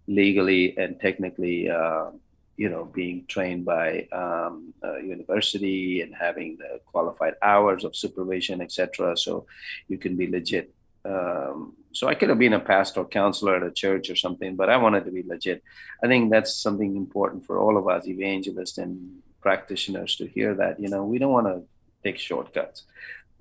legally 0.08 0.78
and 0.78 1.00
technically." 1.00 1.70
Uh, 1.70 2.12
you 2.60 2.68
know, 2.68 2.84
being 2.84 3.26
trained 3.26 3.64
by 3.64 4.06
um, 4.12 4.74
university 5.02 6.02
and 6.02 6.14
having 6.14 6.58
the 6.58 6.82
qualified 6.86 7.36
hours 7.42 7.86
of 7.86 7.96
supervision, 7.96 8.60
etc. 8.60 9.16
So 9.16 9.46
you 9.88 9.98
can 9.98 10.18
be 10.18 10.28
legit 10.28 10.74
um, 11.10 11.74
so 11.92 12.08
I 12.08 12.16
could 12.16 12.30
have 12.30 12.40
been 12.40 12.54
a 12.54 12.60
pastor 12.60 13.04
counselor 13.04 13.56
at 13.56 13.64
a 13.64 13.72
church 13.72 14.10
or 14.10 14.16
something, 14.16 14.56
but 14.56 14.70
I 14.70 14.78
wanted 14.78 15.06
to 15.06 15.12
be 15.12 15.24
legit. 15.24 15.64
I 16.04 16.08
think 16.08 16.32
that's 16.32 16.54
something 16.54 16.96
important 16.96 17.46
for 17.46 17.60
all 17.60 17.78
of 17.78 17.88
us 17.88 18.08
evangelists 18.08 18.78
and 18.78 19.22
practitioners 19.42 20.16
to 20.18 20.28
hear 20.28 20.54
that. 20.56 20.80
You 20.80 20.90
know, 20.90 21.04
we 21.04 21.18
don't 21.18 21.32
want 21.32 21.48
to 21.48 21.64
take 22.04 22.20
shortcuts. 22.20 22.84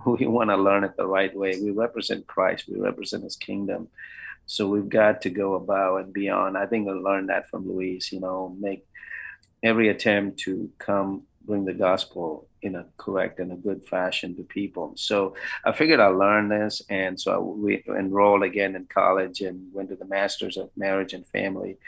We 0.06 0.28
want 0.28 0.50
to 0.50 0.56
learn 0.56 0.84
it 0.84 0.96
the 0.96 1.08
right 1.08 1.36
way. 1.36 1.60
We 1.60 1.72
represent 1.72 2.28
Christ. 2.28 2.68
We 2.68 2.78
represent 2.78 3.24
His 3.24 3.34
kingdom. 3.34 3.88
So 4.46 4.68
we've 4.68 4.88
got 4.88 5.22
to 5.22 5.30
go 5.30 5.54
above 5.54 5.96
and 5.96 6.12
beyond. 6.12 6.56
I 6.56 6.66
think 6.66 6.88
I 6.88 6.92
learned 6.92 7.30
that 7.30 7.48
from 7.50 7.68
Luis. 7.68 8.12
You 8.12 8.20
know, 8.20 8.56
make 8.60 8.86
every 9.60 9.88
attempt 9.88 10.38
to 10.44 10.70
come 10.78 11.24
bring 11.44 11.64
the 11.64 11.74
gospel 11.74 12.47
in 12.62 12.76
a 12.76 12.86
correct 12.96 13.38
and 13.40 13.52
a 13.52 13.56
good 13.56 13.84
fashion 13.84 14.36
to 14.36 14.42
people. 14.42 14.92
So 14.96 15.34
I 15.64 15.72
figured 15.72 16.00
I 16.00 16.08
learned 16.08 16.50
this. 16.50 16.82
And 16.88 17.20
so 17.20 17.40
we 17.40 17.84
enrolled 17.88 18.42
again 18.42 18.76
in 18.76 18.86
college 18.86 19.40
and 19.40 19.72
went 19.72 19.90
to 19.90 19.96
the 19.96 20.06
Masters 20.06 20.56
of 20.56 20.70
Marriage 20.76 21.12
and 21.12 21.26
Family. 21.26 21.78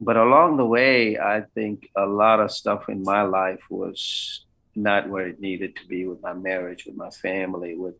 But 0.00 0.16
along 0.16 0.56
the 0.56 0.66
way, 0.66 1.18
I 1.18 1.42
think 1.54 1.88
a 1.96 2.06
lot 2.06 2.40
of 2.40 2.50
stuff 2.50 2.88
in 2.88 3.02
my 3.02 3.22
life 3.22 3.64
was 3.70 4.44
not 4.74 5.08
where 5.08 5.28
it 5.28 5.40
needed 5.40 5.76
to 5.76 5.86
be 5.86 6.06
with 6.06 6.20
my 6.20 6.32
marriage, 6.32 6.84
with 6.84 6.96
my 6.96 7.10
family, 7.10 7.76
with 7.76 7.94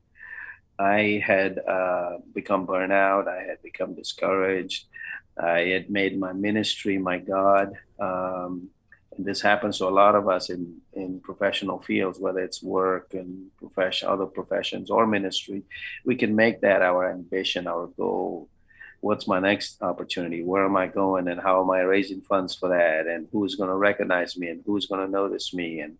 I 0.79 1.23
had 1.25 1.61
uh, 1.61 2.19
become 2.35 2.67
burnout. 2.67 3.29
I 3.29 3.43
had 3.45 3.63
become 3.63 3.95
discouraged. 3.95 4.87
I 5.39 5.61
had 5.61 5.91
made 5.91 6.19
my 6.19 6.33
ministry 6.33 6.99
my 6.99 7.19
God. 7.19 7.75
Um, 8.01 8.71
and 9.17 9.27
this 9.27 9.41
happens 9.41 9.79
to 9.79 9.87
a 9.87 9.91
lot 9.91 10.15
of 10.15 10.29
us 10.29 10.51
in, 10.51 10.81
in 10.93 11.21
professional 11.21 11.81
fields, 11.81 12.19
whether 12.19 12.41
it's 12.41 12.63
work 12.63 13.15
and 13.15 13.51
profession, 13.57 14.09
other 14.09 14.27
professions 14.27 14.91
or 14.91 15.07
ministry. 15.07 15.63
We 16.05 16.17
can 16.17 16.35
make 16.35 16.61
that 16.61 16.83
our 16.83 17.11
ambition, 17.11 17.67
our 17.67 17.87
goal. 17.89 18.49
What's 19.01 19.29
my 19.29 19.39
next 19.39 19.83
opportunity? 19.83 20.43
Where 20.43 20.65
am 20.65 20.77
I 20.77 20.87
going? 20.87 21.29
And 21.29 21.41
how 21.41 21.63
am 21.63 21.71
I 21.71 21.81
raising 21.81 22.23
funds 22.23 22.55
for 22.55 22.71
that? 22.71 23.07
And 23.07 23.29
who's 23.31 23.55
going 23.55 23.69
to 23.69 23.77
recognize 23.77 24.37
me? 24.37 24.49
And 24.49 24.63
who's 24.65 24.87
going 24.87 25.05
to 25.05 25.11
notice 25.11 25.53
me? 25.53 25.81
And 25.81 25.99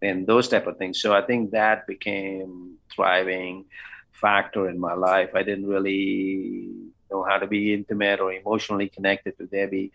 and 0.00 0.26
those 0.26 0.48
type 0.48 0.68
of 0.68 0.78
things. 0.78 1.00
So 1.00 1.12
I 1.12 1.22
think 1.22 1.50
that 1.50 1.86
became 1.86 2.76
thriving 2.94 3.64
factor 4.12 4.68
in 4.68 4.78
my 4.78 4.94
life. 4.94 5.30
I 5.34 5.42
didn't 5.42 5.66
really 5.66 6.68
know 7.10 7.24
how 7.24 7.38
to 7.38 7.46
be 7.46 7.74
intimate 7.74 8.20
or 8.20 8.32
emotionally 8.32 8.88
connected 8.88 9.36
to 9.38 9.46
Debbie. 9.46 9.92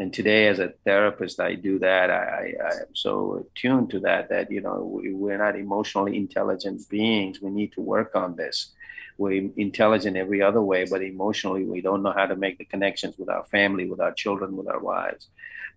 And 0.00 0.12
today, 0.12 0.46
as 0.46 0.60
a 0.60 0.74
therapist, 0.84 1.40
I 1.40 1.54
do 1.54 1.80
that. 1.80 2.10
I, 2.10 2.54
I 2.62 2.72
am 2.82 2.94
so 2.94 3.44
attuned 3.44 3.90
to 3.90 4.00
that 4.00 4.28
that 4.28 4.50
you 4.50 4.60
know 4.60 4.84
we, 4.84 5.12
we're 5.12 5.38
not 5.38 5.56
emotionally 5.56 6.16
intelligent 6.16 6.88
beings. 6.88 7.40
We 7.40 7.50
need 7.50 7.72
to 7.72 7.80
work 7.80 8.14
on 8.14 8.36
this. 8.36 8.72
We're 9.16 9.50
intelligent 9.56 10.16
every 10.16 10.40
other 10.40 10.62
way, 10.62 10.84
but 10.84 11.02
emotionally, 11.02 11.64
we 11.64 11.80
don't 11.80 12.04
know 12.04 12.12
how 12.12 12.26
to 12.26 12.36
make 12.36 12.58
the 12.58 12.64
connections 12.64 13.18
with 13.18 13.28
our 13.28 13.42
family, 13.44 13.90
with 13.90 14.00
our 14.00 14.12
children, 14.12 14.56
with 14.56 14.68
our 14.68 14.78
wives. 14.78 15.28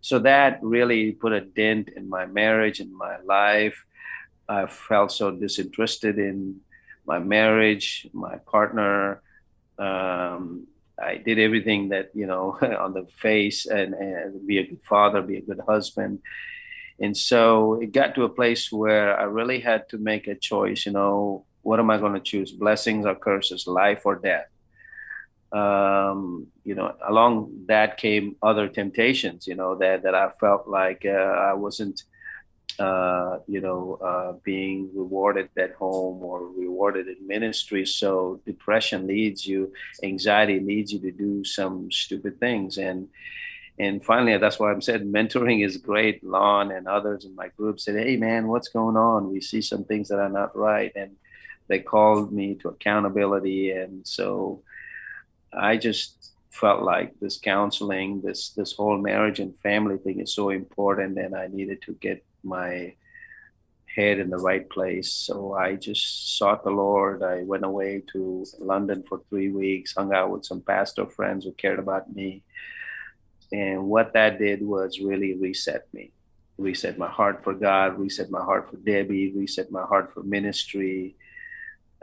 So 0.01 0.19
that 0.19 0.59
really 0.61 1.13
put 1.13 1.33
a 1.33 1.41
dent 1.41 1.89
in 1.89 2.07
my 2.07 2.27
marriage, 2.27 2.79
in 2.79 2.95
my 2.95 3.19
life. 3.21 3.83
I 4.47 4.67
felt 4.67 5.11
so 5.11 5.31
disinterested 5.31 6.19
in 6.19 6.61
my 7.07 7.17
marriage, 7.17 8.07
my 8.13 8.37
partner. 8.37 9.23
Um, 9.79 10.67
I 11.01 11.17
did 11.17 11.39
everything 11.39 11.89
that 11.89 12.11
you 12.13 12.27
know 12.27 12.57
on 12.79 12.93
the 12.93 13.05
face 13.17 13.65
and, 13.65 13.93
and 13.93 14.47
be 14.47 14.59
a 14.59 14.67
good 14.67 14.83
father, 14.83 15.21
be 15.21 15.37
a 15.37 15.41
good 15.41 15.61
husband. 15.67 16.19
And 16.99 17.17
so 17.17 17.81
it 17.81 17.91
got 17.91 18.13
to 18.15 18.23
a 18.23 18.29
place 18.29 18.71
where 18.71 19.19
I 19.19 19.23
really 19.23 19.59
had 19.59 19.89
to 19.89 19.97
make 19.97 20.27
a 20.27 20.35
choice. 20.35 20.85
You 20.85 20.91
know, 20.91 21.45
what 21.63 21.79
am 21.79 21.89
I 21.89 21.97
going 21.97 22.13
to 22.13 22.19
choose? 22.19 22.51
Blessings 22.51 23.05
or 23.05 23.15
curses, 23.15 23.65
life 23.65 24.01
or 24.05 24.15
death? 24.15 24.47
Um, 25.51 26.47
you 26.63 26.75
know, 26.75 26.93
along 27.07 27.65
that 27.67 27.97
came 27.97 28.35
other 28.41 28.67
temptations. 28.67 29.47
You 29.47 29.55
know 29.55 29.75
that 29.75 30.03
that 30.03 30.15
I 30.15 30.29
felt 30.39 30.67
like 30.67 31.05
uh, 31.05 31.49
I 31.49 31.53
wasn't 31.53 32.03
uh, 32.79 33.39
you 33.47 33.61
know, 33.61 33.99
uh, 34.01 34.33
being 34.43 34.89
rewarded 34.95 35.49
at 35.57 35.73
home 35.73 36.23
or 36.23 36.47
rewarded 36.47 37.07
in 37.07 37.27
ministry. 37.27 37.85
So 37.85 38.41
depression 38.45 39.07
leads 39.07 39.45
you, 39.45 39.71
anxiety 40.03 40.59
leads 40.59 40.91
you 40.91 40.99
to 40.99 41.11
do 41.11 41.43
some 41.43 41.91
stupid 41.91 42.39
things. 42.39 42.77
And 42.77 43.09
and 43.79 44.03
finally, 44.03 44.37
that's 44.37 44.59
why 44.59 44.71
I'm 44.71 44.81
saying 44.81 45.11
mentoring 45.11 45.65
is 45.65 45.77
great. 45.77 46.23
Lon 46.23 46.71
and 46.71 46.87
others 46.87 47.25
in 47.25 47.35
my 47.35 47.47
group 47.49 47.79
said, 47.79 47.95
"Hey, 47.95 48.17
man, 48.17 48.47
what's 48.47 48.67
going 48.67 48.97
on? 48.97 49.31
We 49.31 49.41
see 49.41 49.61
some 49.61 49.85
things 49.85 50.09
that 50.09 50.19
are 50.19 50.29
not 50.29 50.55
right," 50.55 50.91
and 50.95 51.15
they 51.67 51.79
called 51.79 52.31
me 52.31 52.55
to 52.55 52.69
accountability. 52.69 53.71
And 53.71 54.05
so 54.05 54.61
I 55.53 55.77
just 55.77 56.31
felt 56.49 56.83
like 56.83 57.19
this 57.19 57.37
counseling, 57.37 58.21
this 58.21 58.49
this 58.49 58.73
whole 58.73 58.97
marriage 58.97 59.39
and 59.39 59.57
family 59.57 59.97
thing 59.97 60.19
is 60.19 60.33
so 60.33 60.49
important, 60.49 61.17
and 61.17 61.35
I 61.35 61.47
needed 61.47 61.81
to 61.83 61.93
get 61.93 62.23
my 62.43 62.95
head 63.95 64.19
in 64.19 64.29
the 64.29 64.37
right 64.37 64.69
place. 64.69 65.11
So 65.11 65.53
I 65.53 65.75
just 65.75 66.37
sought 66.37 66.63
the 66.63 66.71
Lord. 66.71 67.23
I 67.23 67.43
went 67.43 67.65
away 67.65 68.03
to 68.13 68.45
London 68.59 69.03
for 69.03 69.21
three 69.29 69.49
weeks, 69.49 69.93
hung 69.95 70.13
out 70.13 70.31
with 70.31 70.45
some 70.45 70.61
pastor 70.61 71.05
friends 71.05 71.45
who 71.45 71.51
cared 71.51 71.79
about 71.79 72.13
me. 72.13 72.43
And 73.51 73.85
what 73.85 74.13
that 74.13 74.39
did 74.39 74.61
was 74.61 74.99
really 74.99 75.33
reset 75.35 75.87
me, 75.93 76.11
reset 76.57 76.97
my 76.97 77.09
heart 77.09 77.43
for 77.43 77.53
God, 77.53 77.99
reset 77.99 78.31
my 78.31 78.41
heart 78.41 78.69
for 78.69 78.77
Debbie, 78.77 79.33
reset 79.35 79.71
my 79.71 79.83
heart 79.83 80.13
for 80.13 80.23
ministry. 80.23 81.17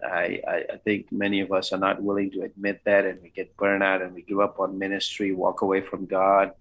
I, 0.02 0.40
I, 0.46 0.64
I 0.74 0.76
think 0.84 1.10
many 1.10 1.40
of 1.40 1.50
us 1.52 1.72
are 1.72 1.78
not 1.78 2.02
willing 2.02 2.30
to 2.32 2.42
admit 2.42 2.82
that, 2.84 3.06
and 3.06 3.22
we 3.22 3.30
get 3.30 3.56
burned 3.56 3.82
out 3.82 4.02
and 4.02 4.14
we 4.14 4.22
give 4.22 4.40
up 4.40 4.60
on 4.60 4.78
ministry, 4.78 5.32
walk 5.32 5.62
away 5.62 5.80
from 5.80 6.04
God 6.04 6.52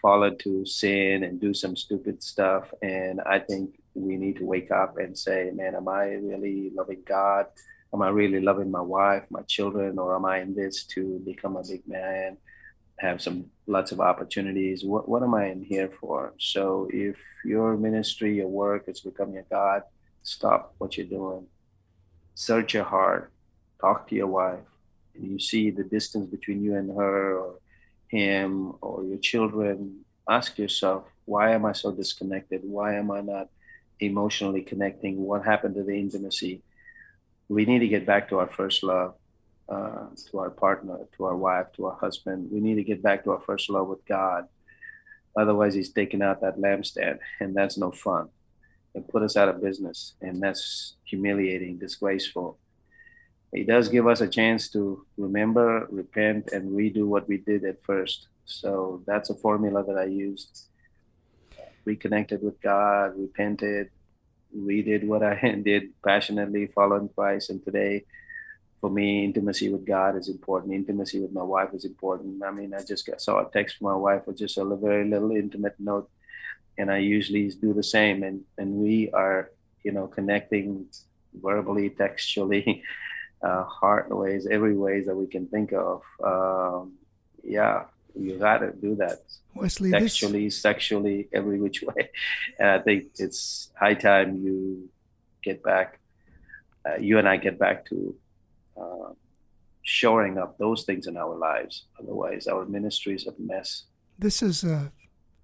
fall 0.00 0.24
into 0.24 0.64
sin 0.64 1.24
and 1.24 1.40
do 1.40 1.52
some 1.52 1.76
stupid 1.76 2.22
stuff. 2.22 2.72
And 2.82 3.20
I 3.20 3.38
think 3.38 3.80
we 3.94 4.16
need 4.16 4.36
to 4.36 4.46
wake 4.46 4.70
up 4.70 4.98
and 4.98 5.16
say, 5.16 5.50
man, 5.52 5.74
am 5.74 5.88
I 5.88 6.12
really 6.14 6.70
loving 6.74 7.02
God? 7.04 7.46
Am 7.92 8.02
I 8.02 8.08
really 8.08 8.40
loving 8.40 8.70
my 8.70 8.80
wife, 8.80 9.24
my 9.30 9.42
children, 9.42 9.98
or 9.98 10.14
am 10.14 10.24
I 10.24 10.40
in 10.40 10.54
this 10.54 10.84
to 10.94 11.20
become 11.24 11.56
a 11.56 11.62
big 11.62 11.86
man, 11.88 12.36
have 13.00 13.20
some 13.20 13.46
lots 13.66 13.90
of 13.90 14.00
opportunities? 14.00 14.84
What 14.84 15.08
what 15.08 15.22
am 15.22 15.34
I 15.34 15.46
in 15.46 15.62
here 15.62 15.90
for? 16.00 16.34
So 16.38 16.88
if 16.92 17.18
your 17.44 17.76
ministry, 17.76 18.36
your 18.36 18.48
work 18.48 18.84
is 18.86 19.00
becoming 19.00 19.38
a 19.38 19.42
God, 19.42 19.82
stop 20.22 20.74
what 20.78 20.96
you're 20.96 21.06
doing. 21.06 21.46
Search 22.34 22.74
your 22.74 22.84
heart, 22.84 23.32
talk 23.80 24.06
to 24.08 24.14
your 24.14 24.28
wife, 24.28 24.70
and 25.14 25.24
you 25.28 25.40
see 25.40 25.70
the 25.70 25.84
distance 25.84 26.26
between 26.30 26.62
you 26.62 26.76
and 26.76 26.96
her 26.96 27.38
or 27.38 27.54
him 28.10 28.74
or 28.80 29.04
your 29.04 29.18
children, 29.18 30.00
ask 30.28 30.58
yourself, 30.58 31.04
why 31.24 31.52
am 31.52 31.64
I 31.64 31.72
so 31.72 31.92
disconnected? 31.92 32.62
Why 32.64 32.96
am 32.96 33.10
I 33.10 33.20
not 33.20 33.48
emotionally 34.00 34.62
connecting? 34.62 35.24
What 35.24 35.44
happened 35.44 35.76
to 35.76 35.84
the 35.84 35.94
intimacy? 35.94 36.62
We 37.48 37.64
need 37.64 37.78
to 37.80 37.88
get 37.88 38.06
back 38.06 38.28
to 38.28 38.38
our 38.38 38.48
first 38.48 38.82
love, 38.82 39.14
uh, 39.68 40.06
to 40.30 40.38
our 40.38 40.50
partner, 40.50 40.98
to 41.16 41.24
our 41.24 41.36
wife, 41.36 41.72
to 41.74 41.86
our 41.86 41.96
husband. 41.96 42.48
We 42.50 42.60
need 42.60 42.76
to 42.76 42.84
get 42.84 43.02
back 43.02 43.22
to 43.24 43.30
our 43.30 43.40
first 43.40 43.70
love 43.70 43.86
with 43.86 44.04
God. 44.06 44.48
Otherwise, 45.36 45.74
He's 45.74 45.92
taking 45.92 46.22
out 46.22 46.40
that 46.40 46.58
lampstand, 46.58 47.18
and 47.38 47.54
that's 47.54 47.78
no 47.78 47.92
fun. 47.92 48.28
And 48.94 49.06
put 49.06 49.22
us 49.22 49.36
out 49.36 49.48
of 49.48 49.62
business, 49.62 50.14
and 50.20 50.42
that's 50.42 50.96
humiliating, 51.04 51.78
disgraceful. 51.78 52.58
He 53.52 53.64
does 53.64 53.88
give 53.88 54.06
us 54.06 54.20
a 54.20 54.28
chance 54.28 54.68
to 54.70 55.04
remember, 55.16 55.86
repent, 55.90 56.50
and 56.52 56.70
redo 56.70 57.04
what 57.06 57.28
we 57.28 57.38
did 57.38 57.64
at 57.64 57.82
first. 57.82 58.28
So 58.44 59.02
that's 59.06 59.30
a 59.30 59.34
formula 59.34 59.84
that 59.84 59.98
I 59.98 60.04
used. 60.04 60.68
Reconnected 61.84 62.42
with 62.42 62.60
God, 62.60 63.18
repented, 63.18 63.90
redid 64.56 65.04
what 65.04 65.22
I 65.22 65.34
did 65.64 65.90
passionately, 66.02 66.66
following 66.66 67.08
Christ. 67.08 67.50
And 67.50 67.64
today, 67.64 68.04
for 68.80 68.90
me, 68.90 69.24
intimacy 69.24 69.68
with 69.68 69.84
God 69.84 70.16
is 70.16 70.28
important. 70.28 70.72
Intimacy 70.72 71.20
with 71.20 71.32
my 71.32 71.42
wife 71.42 71.70
is 71.74 71.84
important. 71.84 72.42
I 72.42 72.50
mean, 72.52 72.72
I 72.72 72.82
just 72.82 73.06
got, 73.06 73.20
saw 73.20 73.40
a 73.40 73.50
text 73.50 73.78
from 73.78 73.88
my 73.88 73.96
wife 73.96 74.26
with 74.26 74.38
just 74.38 74.58
a 74.58 74.76
very 74.76 75.08
little 75.08 75.32
intimate 75.32 75.74
note, 75.78 76.08
and 76.78 76.90
I 76.90 76.98
usually 76.98 77.50
do 77.50 77.74
the 77.74 77.82
same. 77.82 78.22
And 78.22 78.42
and 78.58 78.74
we 78.74 79.10
are, 79.10 79.50
you 79.82 79.92
know, 79.92 80.06
connecting 80.06 80.86
verbally, 81.34 81.90
textually, 81.90 82.82
uh, 83.42 83.64
heart 83.64 84.08
ways, 84.10 84.46
every 84.50 84.76
ways 84.76 85.06
that 85.06 85.16
we 85.16 85.26
can 85.26 85.46
think 85.46 85.72
of. 85.72 86.02
Um, 86.22 86.94
yeah, 87.42 87.84
you 88.14 88.38
got 88.38 88.58
to 88.58 88.72
do 88.72 88.96
that. 88.96 89.20
Wesley, 89.54 89.90
sexually, 89.90 90.44
this... 90.44 90.60
sexually, 90.60 91.28
every 91.32 91.60
which 91.60 91.82
way. 91.88 92.10
And 92.58 92.68
I 92.68 92.78
think 92.80 93.06
it's 93.18 93.70
high 93.78 93.94
time 93.94 94.36
you 94.42 94.88
get 95.42 95.62
back. 95.62 95.98
Uh, 96.86 96.96
you 96.96 97.18
and 97.18 97.28
I 97.28 97.36
get 97.36 97.58
back 97.58 97.86
to 97.86 98.14
uh, 98.80 99.12
shoring 99.82 100.38
up 100.38 100.58
those 100.58 100.84
things 100.84 101.06
in 101.06 101.16
our 101.16 101.34
lives. 101.34 101.84
Otherwise, 101.98 102.46
our 102.46 102.64
ministry 102.64 103.14
is 103.14 103.26
a 103.26 103.34
mess. 103.38 103.84
This 104.18 104.42
is 104.42 104.64
a 104.64 104.92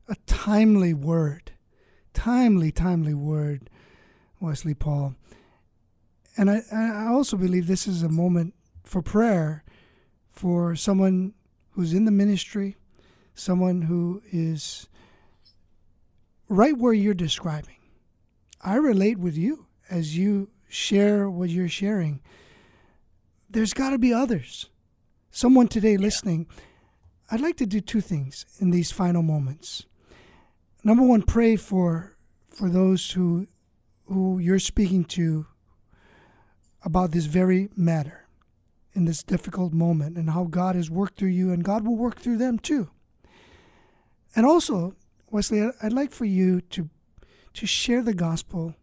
a 0.09 0.16
timely 0.26 0.94
word, 0.94 1.53
timely, 2.14 2.70
timely 2.70 3.14
word, 3.14 3.68
Wesley 4.40 4.74
Paul. 4.74 5.16
And 6.37 6.51
I, 6.51 6.62
I 6.72 7.07
also 7.07 7.37
believe 7.37 7.66
this 7.66 7.87
is 7.87 8.03
a 8.03 8.09
moment 8.09 8.55
for 8.84 9.03
prayer 9.03 9.64
for 10.30 10.76
someone 10.76 11.32
who's 11.70 11.95
in 11.95 12.05
the 12.05 12.11
ministry, 12.11 12.76
someone 13.34 13.82
who 13.82 14.22
is 14.30 14.89
right 16.49 16.76
where 16.76 16.93
you're 16.93 17.14
describing. 17.14 17.76
I 18.62 18.76
relate 18.76 19.18
with 19.18 19.37
you 19.37 19.66
as 19.91 20.16
you 20.16 20.51
share 20.68 21.30
what 21.30 21.51
you're 21.51 21.68
sharing. 21.68 22.20
There's 23.49 23.72
got 23.72 23.91
to 23.91 23.99
be 23.99 24.12
others. 24.12 24.68
Someone 25.30 25.68
today 25.68 25.97
listening, 25.97 26.47
I'd 27.30 27.41
like 27.41 27.57
to 27.59 27.66
do 27.66 27.80
two 27.80 28.01
things 28.01 28.47
in 28.59 28.70
these 28.70 28.91
final 28.91 29.22
moments. 29.22 29.87
Number 30.84 31.03
one, 31.03 31.22
pray 31.22 31.57
for 31.57 32.16
for 32.49 32.68
those 32.70 33.11
who 33.11 33.47
who 34.07 34.39
you're 34.39 34.59
speaking 34.59 35.05
to 35.05 35.47
about 36.87 37.11
this 37.11 37.26
very 37.26 37.68
matter 37.76 38.28
in 38.95 39.05
this 39.05 39.24
difficult 39.24 39.72
moment 39.72 40.16
and 40.16 40.30
how 40.30 40.45
God 40.45 40.76
has 40.76 40.89
worked 40.89 41.18
through 41.18 41.30
you 41.30 41.53
and 41.53 41.64
God 41.64 41.84
will 41.84 41.97
work 41.97 42.20
through 42.20 42.39
them 42.39 42.61
too. 42.61 42.89
And 44.37 44.47
also, 44.47 44.95
Wesley, 45.28 45.68
I'd 45.82 45.93
like 45.93 46.12
for 46.12 46.24
you 46.24 46.61
to 46.61 46.89
to 47.55 47.66
share 47.66 48.03
the 48.03 48.14
gospel 48.14 48.74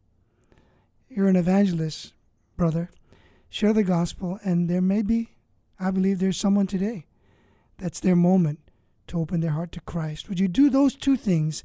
You're 1.09 1.27
an 1.27 1.35
evangelist, 1.35 2.13
brother. 2.57 2.89
Share 3.49 3.71
the 3.71 3.83
gospel, 3.83 4.39
and 4.43 4.67
there 4.67 4.81
may 4.81 5.03
be, 5.03 5.35
I 5.79 5.91
believe 5.91 6.17
there's 6.17 6.37
someone 6.37 6.65
today 6.65 7.05
that's 7.77 7.99
their 7.99 8.15
moment 8.15 8.59
to 9.07 9.19
open 9.19 9.41
their 9.41 9.51
heart 9.51 9.71
to 9.73 9.81
Christ. 9.81 10.27
Would 10.27 10.39
you 10.39 10.47
do 10.47 10.71
those 10.71 10.95
two 10.95 11.15
things 11.15 11.63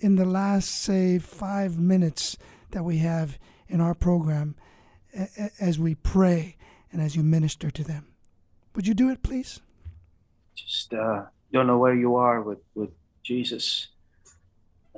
in 0.00 0.16
the 0.16 0.24
last, 0.24 0.68
say, 0.68 1.20
five 1.20 1.78
minutes 1.78 2.36
that 2.72 2.84
we 2.84 2.98
have 2.98 3.38
in 3.68 3.80
our 3.80 3.94
program 3.94 4.56
as 5.60 5.78
we 5.78 5.94
pray 5.94 6.56
and 6.92 7.00
as 7.02 7.16
you 7.16 7.22
minister 7.22 7.70
to 7.70 7.84
them? 7.84 8.06
Would 8.74 8.86
you 8.86 8.94
do 8.94 9.10
it, 9.10 9.22
please? 9.22 9.60
Just 10.54 10.92
uh, 10.94 11.24
don't 11.52 11.66
know 11.66 11.78
where 11.78 11.94
you 11.94 12.16
are 12.16 12.42
with, 12.42 12.58
with 12.74 12.90
Jesus. 13.22 13.88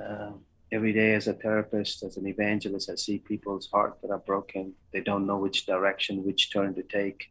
Um, 0.03 0.41
every 0.73 0.93
day, 0.93 1.15
as 1.15 1.29
a 1.29 1.33
therapist, 1.33 2.03
as 2.03 2.17
an 2.17 2.27
evangelist, 2.27 2.91
I 2.91 2.95
see 2.95 3.19
people's 3.19 3.69
hearts 3.73 4.01
that 4.03 4.11
are 4.11 4.19
broken. 4.19 4.75
They 4.93 5.01
don't 5.01 5.27
know 5.27 5.39
which 5.39 5.67
direction, 5.67 6.25
which 6.25 6.53
turn 6.53 6.75
to 6.75 6.83
take. 6.83 7.31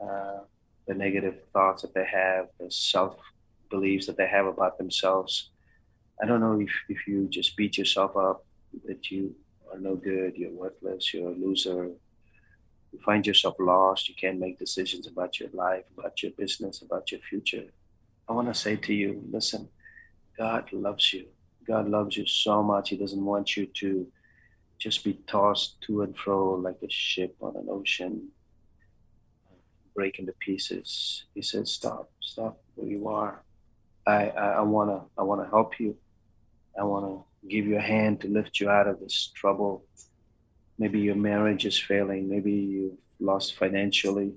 Uh, 0.00 0.40
the 0.86 0.94
negative 0.94 1.36
thoughts 1.52 1.82
that 1.82 1.94
they 1.94 2.06
have, 2.06 2.48
the 2.58 2.70
self 2.70 3.16
beliefs 3.70 4.06
that 4.06 4.16
they 4.16 4.26
have 4.26 4.46
about 4.46 4.78
themselves. 4.78 5.50
I 6.20 6.26
don't 6.26 6.40
know 6.40 6.58
if, 6.58 6.70
if 6.88 7.06
you 7.06 7.28
just 7.28 7.56
beat 7.56 7.76
yourself 7.78 8.16
up 8.16 8.44
that 8.86 9.10
you 9.10 9.34
are 9.72 9.78
no 9.78 9.96
good, 9.96 10.36
you're 10.36 10.52
worthless, 10.52 11.12
you're 11.12 11.30
a 11.30 11.34
loser, 11.34 11.90
you 12.92 12.98
find 13.04 13.26
yourself 13.26 13.56
lost, 13.58 14.08
you 14.08 14.14
can't 14.14 14.38
make 14.38 14.58
decisions 14.58 15.06
about 15.06 15.38
your 15.40 15.50
life, 15.52 15.84
about 15.96 16.22
your 16.22 16.32
business, 16.32 16.82
about 16.82 17.10
your 17.12 17.20
future. 17.20 17.64
I 18.28 18.32
want 18.32 18.48
to 18.48 18.54
say 18.54 18.76
to 18.76 18.94
you, 18.94 19.22
listen, 19.30 19.68
God 20.36 20.72
loves 20.72 21.12
you. 21.12 21.26
God 21.66 21.88
loves 21.88 22.16
you 22.16 22.26
so 22.26 22.62
much. 22.62 22.88
He 22.90 22.96
doesn't 22.96 23.24
want 23.24 23.56
you 23.56 23.66
to 23.66 24.06
just 24.78 25.04
be 25.04 25.14
tossed 25.26 25.80
to 25.82 26.02
and 26.02 26.16
fro 26.16 26.54
like 26.54 26.78
a 26.82 26.90
ship 26.90 27.36
on 27.40 27.56
an 27.56 27.66
ocean, 27.70 28.28
breaking 29.94 30.26
into 30.26 30.38
pieces. 30.38 31.24
He 31.34 31.42
says, 31.42 31.72
stop, 31.72 32.10
stop 32.20 32.60
where 32.74 32.88
you 32.88 33.08
are. 33.08 33.42
I, 34.06 34.30
I, 34.30 34.48
I 34.52 34.60
wanna 34.62 35.04
I 35.18 35.22
wanna 35.22 35.46
help 35.48 35.78
you. 35.78 35.96
I 36.78 36.84
wanna 36.84 37.22
give 37.48 37.66
you 37.66 37.76
a 37.76 37.80
hand 37.80 38.20
to 38.20 38.28
lift 38.28 38.60
you 38.60 38.68
out 38.70 38.86
of 38.86 39.00
this 39.00 39.30
trouble. 39.34 39.84
Maybe 40.78 41.00
your 41.00 41.16
marriage 41.16 41.64
is 41.66 41.78
failing. 41.78 42.28
Maybe 42.28 42.52
you've 42.52 43.00
lost 43.18 43.56
financially. 43.56 44.34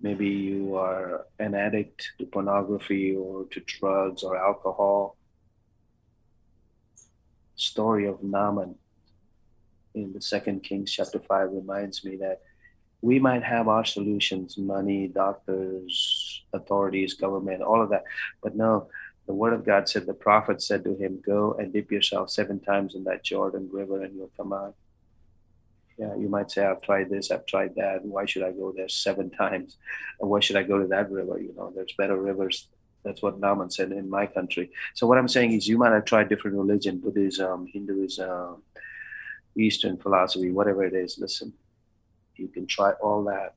Maybe 0.00 0.28
you 0.28 0.76
are 0.76 1.26
an 1.38 1.54
addict 1.54 2.12
to 2.18 2.26
pornography 2.26 3.14
or 3.14 3.46
to 3.46 3.60
drugs 3.60 4.22
or 4.22 4.36
alcohol. 4.36 5.16
Story 7.56 8.06
of 8.06 8.22
Naaman 8.22 8.74
in 9.94 10.12
the 10.12 10.20
Second 10.20 10.64
Kings 10.64 10.90
chapter 10.90 11.20
five 11.20 11.50
reminds 11.52 12.04
me 12.04 12.16
that 12.16 12.40
we 13.00 13.18
might 13.18 13.44
have 13.44 13.68
our 13.68 13.84
solutions, 13.84 14.58
money, 14.58 15.08
doctors, 15.08 16.42
authorities, 16.52 17.14
government, 17.14 17.62
all 17.62 17.82
of 17.82 17.90
that, 17.90 18.04
but 18.42 18.56
no, 18.56 18.88
the 19.26 19.34
word 19.34 19.54
of 19.54 19.64
God 19.64 19.88
said, 19.88 20.06
the 20.06 20.14
prophet 20.14 20.62
said 20.62 20.84
to 20.84 20.94
him, 20.94 21.22
Go 21.24 21.54
and 21.54 21.72
dip 21.72 21.90
yourself 21.90 22.30
seven 22.30 22.60
times 22.60 22.94
in 22.94 23.04
that 23.04 23.24
Jordan 23.24 23.68
River 23.72 24.02
and 24.02 24.14
you'll 24.14 24.30
come 24.36 24.52
out. 24.52 24.74
Yeah, 25.96 26.14
you 26.16 26.28
might 26.28 26.50
say, 26.50 26.66
I've 26.66 26.82
tried 26.82 27.08
this, 27.08 27.30
I've 27.30 27.46
tried 27.46 27.76
that. 27.76 28.04
Why 28.04 28.26
should 28.26 28.42
I 28.42 28.50
go 28.50 28.72
there 28.72 28.88
seven 28.88 29.30
times? 29.42 29.76
And 30.20 30.28
why 30.28 30.40
should 30.40 30.56
I 30.56 30.62
go 30.62 30.78
to 30.78 30.86
that 30.88 31.10
river? 31.10 31.38
You 31.38 31.54
know, 31.56 31.72
there's 31.74 31.94
better 31.96 32.16
rivers. 32.16 32.68
That's 33.04 33.22
what 33.22 33.38
Naaman 33.38 33.70
said 33.70 33.92
in 33.92 34.08
my 34.08 34.26
country. 34.26 34.70
So 34.94 35.06
what 35.06 35.18
I'm 35.18 35.28
saying 35.28 35.52
is 35.52 35.68
you 35.68 35.78
might 35.78 35.92
have 35.92 36.06
tried 36.06 36.28
different 36.28 36.56
religion, 36.56 36.98
Buddhism, 36.98 37.66
Hinduism, 37.66 38.62
Eastern 39.56 39.98
philosophy, 39.98 40.50
whatever 40.50 40.84
it 40.84 40.94
is. 40.94 41.18
Listen, 41.18 41.52
you 42.36 42.48
can 42.48 42.66
try 42.66 42.92
all 42.92 43.22
that 43.24 43.54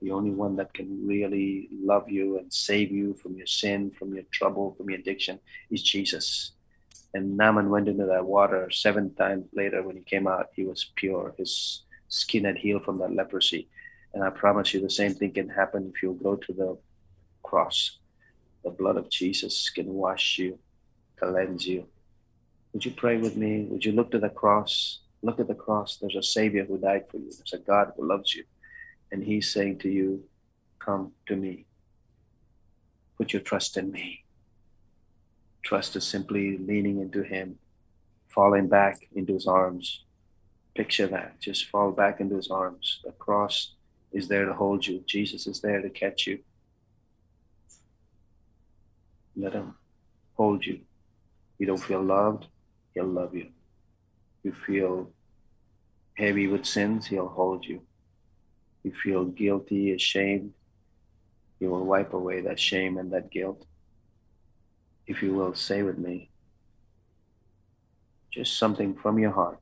the 0.00 0.10
only 0.10 0.30
one 0.30 0.56
that 0.56 0.74
can 0.74 1.06
really 1.06 1.68
love 1.72 2.08
you 2.08 2.38
and 2.38 2.52
save 2.52 2.90
you 2.90 3.14
from 3.14 3.36
your 3.36 3.46
sin, 3.46 3.90
from 3.90 4.14
your 4.14 4.24
trouble, 4.30 4.74
from 4.74 4.90
your 4.90 4.98
addiction 4.98 5.38
is 5.70 5.82
Jesus. 5.82 6.52
And 7.14 7.36
Naaman 7.36 7.70
went 7.70 7.88
into 7.88 8.06
that 8.06 8.26
water 8.26 8.70
seven 8.70 9.14
times 9.14 9.46
later. 9.54 9.82
When 9.82 9.96
he 9.96 10.02
came 10.02 10.26
out, 10.26 10.48
he 10.54 10.64
was 10.64 10.90
pure. 10.96 11.34
His 11.38 11.82
skin 12.08 12.44
had 12.44 12.58
healed 12.58 12.84
from 12.84 12.98
that 12.98 13.14
leprosy. 13.14 13.68
And 14.12 14.22
I 14.22 14.30
promise 14.30 14.74
you, 14.74 14.80
the 14.80 14.90
same 14.90 15.14
thing 15.14 15.32
can 15.32 15.48
happen 15.48 15.92
if 15.94 16.02
you 16.02 16.18
go 16.22 16.36
to 16.36 16.52
the 16.52 16.78
cross. 17.42 17.98
The 18.64 18.70
blood 18.70 18.96
of 18.96 19.08
Jesus 19.10 19.70
can 19.70 19.86
wash 19.86 20.38
you, 20.38 20.58
cleanse 21.18 21.66
you. 21.66 21.86
Would 22.72 22.84
you 22.84 22.90
pray 22.90 23.16
with 23.16 23.36
me? 23.36 23.66
Would 23.70 23.84
you 23.84 23.92
look 23.92 24.10
to 24.10 24.18
the 24.18 24.28
cross? 24.28 25.00
Look 25.22 25.40
at 25.40 25.48
the 25.48 25.54
cross. 25.54 25.96
There's 25.96 26.16
a 26.16 26.22
Savior 26.22 26.64
who 26.64 26.76
died 26.78 27.08
for 27.08 27.16
you. 27.16 27.30
There's 27.30 27.54
a 27.54 27.58
God 27.58 27.92
who 27.96 28.06
loves 28.06 28.34
you. 28.34 28.44
And 29.16 29.24
He's 29.24 29.50
saying 29.50 29.78
to 29.78 29.88
you, 29.88 30.24
Come 30.78 31.12
to 31.24 31.36
me. 31.36 31.64
Put 33.16 33.32
your 33.32 33.40
trust 33.40 33.78
in 33.78 33.90
me. 33.90 34.24
Trust 35.62 35.96
is 35.96 36.04
simply 36.04 36.58
leaning 36.58 37.00
into 37.00 37.22
Him, 37.22 37.58
falling 38.28 38.68
back 38.68 39.08
into 39.14 39.32
His 39.32 39.46
arms. 39.46 40.04
Picture 40.74 41.06
that. 41.06 41.40
Just 41.40 41.64
fall 41.70 41.92
back 41.92 42.20
into 42.20 42.36
His 42.36 42.50
arms. 42.50 43.00
The 43.06 43.12
cross 43.12 43.72
is 44.12 44.28
there 44.28 44.44
to 44.44 44.52
hold 44.52 44.86
you, 44.86 45.02
Jesus 45.06 45.46
is 45.46 45.62
there 45.62 45.80
to 45.80 45.88
catch 45.88 46.26
you. 46.26 46.40
Let 49.34 49.54
Him 49.54 49.76
hold 50.34 50.66
you. 50.66 50.80
You 51.58 51.66
don't 51.66 51.82
feel 51.82 52.02
loved, 52.02 52.48
He'll 52.92 53.06
love 53.06 53.34
you. 53.34 53.48
You 54.42 54.52
feel 54.52 55.10
heavy 56.18 56.46
with 56.48 56.66
sins, 56.66 57.06
He'll 57.06 57.28
hold 57.28 57.64
you 57.64 57.80
you 58.86 58.92
feel 58.92 59.24
guilty, 59.24 59.92
ashamed, 59.92 60.52
you 61.58 61.68
will 61.68 61.84
wipe 61.84 62.12
away 62.12 62.40
that 62.42 62.60
shame 62.60 62.98
and 62.98 63.12
that 63.12 63.32
guilt. 63.32 63.66
If 65.08 65.24
you 65.24 65.34
will, 65.34 65.54
say 65.54 65.82
with 65.82 65.98
me, 65.98 66.30
just 68.30 68.56
something 68.56 68.94
from 68.94 69.18
your 69.18 69.32
heart. 69.32 69.58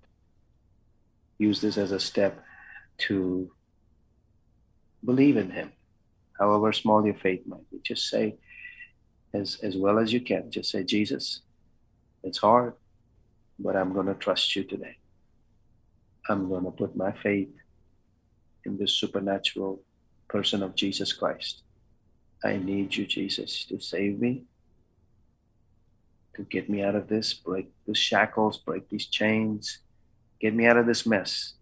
Use 1.39 1.63
this 1.63 1.79
as 1.79 1.91
a 1.91 1.99
step 1.99 2.45
to 3.07 3.51
believe 5.03 5.39
in 5.39 5.51
Him, 5.51 5.73
however 6.39 6.71
small 6.75 7.03
your 7.07 7.15
faith 7.15 7.47
might 7.47 7.71
be. 7.71 7.79
Just 7.83 8.11
say, 8.11 8.37
as, 9.33 9.59
as 9.63 9.75
well 9.75 9.99
as 9.99 10.13
you 10.13 10.21
can, 10.21 10.51
just 10.51 10.71
say, 10.71 10.85
Jesus, 10.85 11.41
it's 12.23 12.39
hard, 12.39 12.75
but 13.59 13.75
I'm 13.75 13.95
going 13.95 14.07
to 14.07 14.15
trust 14.15 14.55
you 14.55 14.65
today. 14.65 14.99
I'm 16.29 16.47
going 16.51 16.65
to 16.65 16.71
put 16.71 16.95
my 16.95 17.13
faith 17.13 17.49
in 18.65 18.79
the 18.79 18.89
supernatural 18.89 19.83
person 20.29 20.63
of 20.63 20.75
Jesus 20.75 21.13
Christ. 21.13 21.63
I 22.45 22.57
need 22.57 22.95
you, 22.97 23.07
Jesus, 23.07 23.65
to 23.67 23.81
save 23.81 24.21
me, 24.21 24.45
to 26.37 26.43
get 26.43 26.69
me 26.69 26.83
out 26.83 26.95
of 26.95 27.09
this, 27.09 27.33
break 27.33 27.71
the 27.87 27.95
shackles, 27.95 28.59
break 28.59 28.89
these 28.91 29.07
chains, 29.07 29.79
get 30.41 30.55
me 30.55 30.67
out 30.67 30.77
of 30.77 30.87
this 30.87 31.07
mess. 31.07 31.55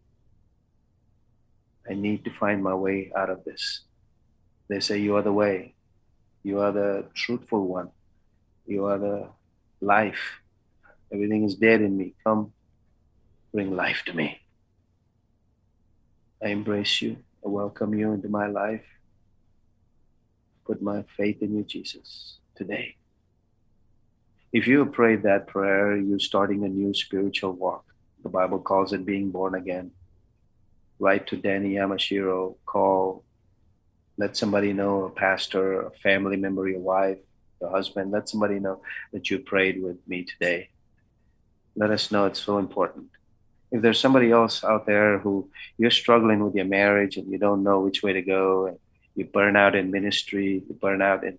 I 1.89 1.95
need 1.95 2.25
to 2.25 2.31
find 2.31 2.63
my 2.63 2.75
way 2.75 3.13
out 3.17 3.31
of 3.31 3.45
this. 3.45 3.83
They 4.69 4.81
say, 4.81 4.99
You 4.99 5.17
are 5.17 5.23
the 5.23 5.33
way, 5.33 5.75
you 6.43 6.61
are 6.61 6.73
the 6.73 7.07
truthful 7.15 7.67
one, 7.67 7.91
you 8.67 8.87
are 8.87 8.99
the 8.99 9.29
life. 9.81 10.41
Everything 11.13 11.45
is 11.45 11.55
dead 11.55 11.83
in 11.83 11.97
me. 11.97 12.15
Come, 12.25 12.53
bring 13.53 13.77
life 13.77 14.03
to 14.07 14.15
me. 14.15 14.42
I 16.45 16.49
embrace 16.49 17.01
you. 17.01 17.19
I 17.45 17.49
welcome 17.49 17.95
you 17.95 18.13
into 18.13 18.29
my 18.29 18.49
life. 18.49 18.85
Put 20.67 20.83
my 20.83 21.05
faith 21.17 21.41
in 21.41 21.57
you, 21.57 21.63
Jesus, 21.63 22.39
today. 22.57 22.97
If 24.53 24.67
you 24.67 24.85
prayed 24.87 25.23
that 25.23 25.47
prayer, 25.47 25.97
you're 25.97 26.19
starting 26.19 26.65
a 26.65 26.69
new 26.69 26.95
spiritual 26.95 27.53
walk. 27.53 27.85
The 28.25 28.29
Bible 28.29 28.59
calls 28.59 28.93
it 28.93 29.07
being 29.07 29.31
born 29.31 29.55
again. 29.55 29.93
Write 30.99 31.29
to 31.29 31.37
Danny 31.37 31.75
Yamashiro, 31.75 32.57
call, 32.67 33.25
let 34.19 34.37
somebody 34.37 34.73
know, 34.73 35.05
a 35.05 35.11
pastor, 35.11 35.83
a 35.83 35.91
family 35.93 36.37
member, 36.37 36.69
your 36.69 36.81
wife, 36.81 37.19
your 37.61 37.71
husband, 37.71 38.11
let 38.11 38.29
somebody 38.29 38.59
know 38.59 38.83
that 39.13 39.31
you 39.31 39.39
prayed 39.39 39.81
with 39.81 39.97
me 40.09 40.25
today. 40.25 40.71
Let 41.77 41.91
us 41.91 42.11
know 42.11 42.27
it's 42.27 42.41
so 42.41 42.59
important 42.59 43.11
if 43.73 43.81
there's 43.81 43.99
somebody 43.99 44.31
else 44.31 44.63
out 44.63 44.87
there 44.87 45.19
who 45.19 45.49
you're 45.79 45.91
struggling 45.91 46.45
with 46.45 46.55
your 46.55 46.67
marriage 46.67 47.17
and 47.17 47.31
you 47.33 47.39
don't 47.39 47.63
know 47.63 47.81
which 47.81 48.03
way 48.03 48.13
to 48.13 48.23
go, 48.23 48.67
and 48.67 48.79
you 49.17 49.25
burn 49.25 49.57
out 49.57 49.75
in 49.75 49.91
ministry, 49.91 50.63
you 50.69 50.75
burn 50.81 51.03
out 51.03 51.25
in 51.25 51.39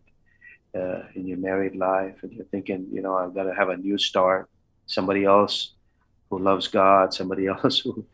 uh, 0.76 1.04
in 1.14 1.28
your 1.28 1.38
married 1.38 1.76
life, 1.76 2.24
and 2.24 2.34
you're 2.34 2.46
thinking, 2.46 2.88
you 2.92 3.02
know, 3.04 3.16
I've 3.16 3.36
got 3.36 3.44
to 3.44 3.54
have 3.54 3.70
a 3.70 3.78
new 3.78 3.98
start. 4.00 4.50
Somebody 4.88 5.24
else 5.24 5.74
who 6.32 6.40
loves 6.40 6.68
God, 6.68 7.14
somebody 7.14 7.46
else 7.56 7.80
who 7.80 8.06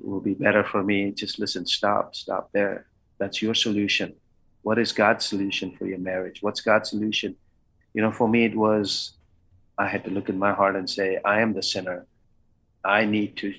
will 0.00 0.20
be 0.20 0.32
better 0.32 0.64
for 0.64 0.82
me. 0.82 1.12
Just 1.12 1.38
listen, 1.38 1.66
stop, 1.66 2.14
stop 2.16 2.50
there. 2.52 2.86
That's 3.18 3.42
your 3.42 3.54
solution. 3.54 4.14
What 4.62 4.78
is 4.78 4.92
God's 4.92 5.26
solution 5.26 5.76
for 5.76 5.86
your 5.86 5.98
marriage? 5.98 6.38
What's 6.40 6.62
God's 6.62 6.88
solution? 6.88 7.36
You 7.92 8.00
know, 8.02 8.10
for 8.10 8.28
me, 8.28 8.46
it 8.46 8.56
was 8.56 9.12
I 9.78 9.86
had 9.88 10.04
to 10.04 10.10
look 10.10 10.30
in 10.30 10.38
my 10.38 10.52
heart 10.54 10.76
and 10.76 10.88
say, 10.88 11.18
I 11.22 11.40
am 11.40 11.52
the 11.52 11.62
sinner. 11.62 12.06
I 12.86 13.04
need 13.04 13.36
to 13.38 13.52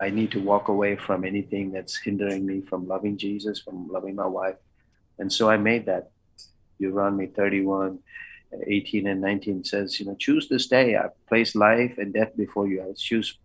I 0.00 0.08
need 0.08 0.30
to 0.32 0.40
walk 0.40 0.68
away 0.68 0.96
from 0.96 1.24
anything 1.24 1.72
that's 1.72 1.98
hindering 1.98 2.46
me 2.46 2.62
from 2.62 2.88
loving 2.88 3.18
Jesus, 3.18 3.60
from 3.60 3.88
loving 3.88 4.14
my 4.14 4.26
wife. 4.26 4.56
And 5.18 5.30
so 5.30 5.50
I 5.50 5.58
made 5.58 5.84
that. 5.86 6.10
Deuteronomy 6.80 7.26
31, 7.26 7.98
18 8.66 9.06
and 9.06 9.20
19 9.20 9.64
says, 9.64 10.00
you 10.00 10.06
know, 10.06 10.16
choose 10.18 10.48
this 10.48 10.66
day. 10.66 10.96
I 10.96 11.08
place 11.28 11.54
life 11.54 11.98
and 11.98 12.14
death 12.14 12.34
before 12.34 12.66
you. 12.66 12.82
I 12.82 12.94
choose 12.96 13.38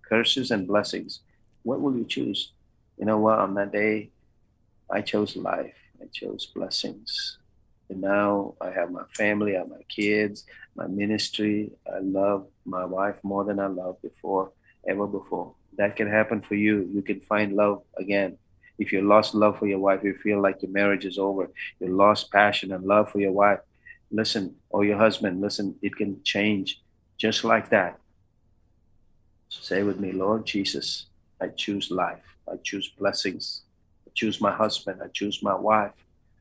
curses 0.00 0.50
and 0.50 0.66
blessings. 0.66 1.20
What 1.62 1.82
will 1.82 1.94
you 1.94 2.06
choose? 2.06 2.52
You 2.98 3.04
know 3.04 3.18
what? 3.18 3.38
On 3.38 3.52
that 3.54 3.70
day, 3.70 4.08
I 4.90 5.02
chose 5.02 5.36
life. 5.36 5.76
I 6.00 6.06
chose 6.10 6.46
blessings. 6.46 7.36
And 7.90 8.00
now 8.00 8.54
I 8.60 8.70
have 8.70 8.90
my 8.90 9.04
family, 9.12 9.56
I 9.56 9.60
have 9.60 9.68
my 9.68 9.82
kids, 9.88 10.44
my 10.74 10.86
ministry. 10.86 11.70
I 11.86 11.98
love 12.00 12.46
my 12.64 12.84
wife 12.84 13.18
more 13.22 13.44
than 13.44 13.60
I 13.60 13.66
loved 13.66 14.02
before, 14.02 14.52
ever 14.88 15.06
before. 15.06 15.54
That 15.76 15.96
can 15.96 16.08
happen 16.08 16.40
for 16.40 16.54
you. 16.54 16.88
You 16.92 17.02
can 17.02 17.20
find 17.20 17.54
love 17.54 17.82
again. 17.98 18.38
If 18.78 18.92
you 18.92 19.02
lost 19.02 19.34
love 19.34 19.58
for 19.58 19.66
your 19.66 19.78
wife, 19.78 20.02
you 20.02 20.14
feel 20.14 20.40
like 20.40 20.62
your 20.62 20.72
marriage 20.72 21.04
is 21.04 21.18
over, 21.18 21.50
you 21.78 21.88
lost 21.88 22.32
passion 22.32 22.72
and 22.72 22.84
love 22.84 23.10
for 23.10 23.20
your 23.20 23.32
wife, 23.32 23.60
listen, 24.10 24.56
or 24.70 24.84
your 24.84 24.98
husband, 24.98 25.40
listen, 25.40 25.76
it 25.80 25.94
can 25.94 26.22
change 26.24 26.80
just 27.16 27.44
like 27.44 27.70
that. 27.70 27.98
Say 29.48 29.84
with 29.84 30.00
me, 30.00 30.10
Lord 30.10 30.44
Jesus, 30.44 31.06
I 31.40 31.48
choose 31.48 31.90
life. 31.90 32.36
I 32.50 32.56
choose 32.62 32.88
blessings. 32.88 33.62
I 34.06 34.10
choose 34.14 34.40
my 34.40 34.52
husband. 34.52 35.00
I 35.02 35.08
choose 35.08 35.42
my 35.42 35.54
wife. 35.54 35.94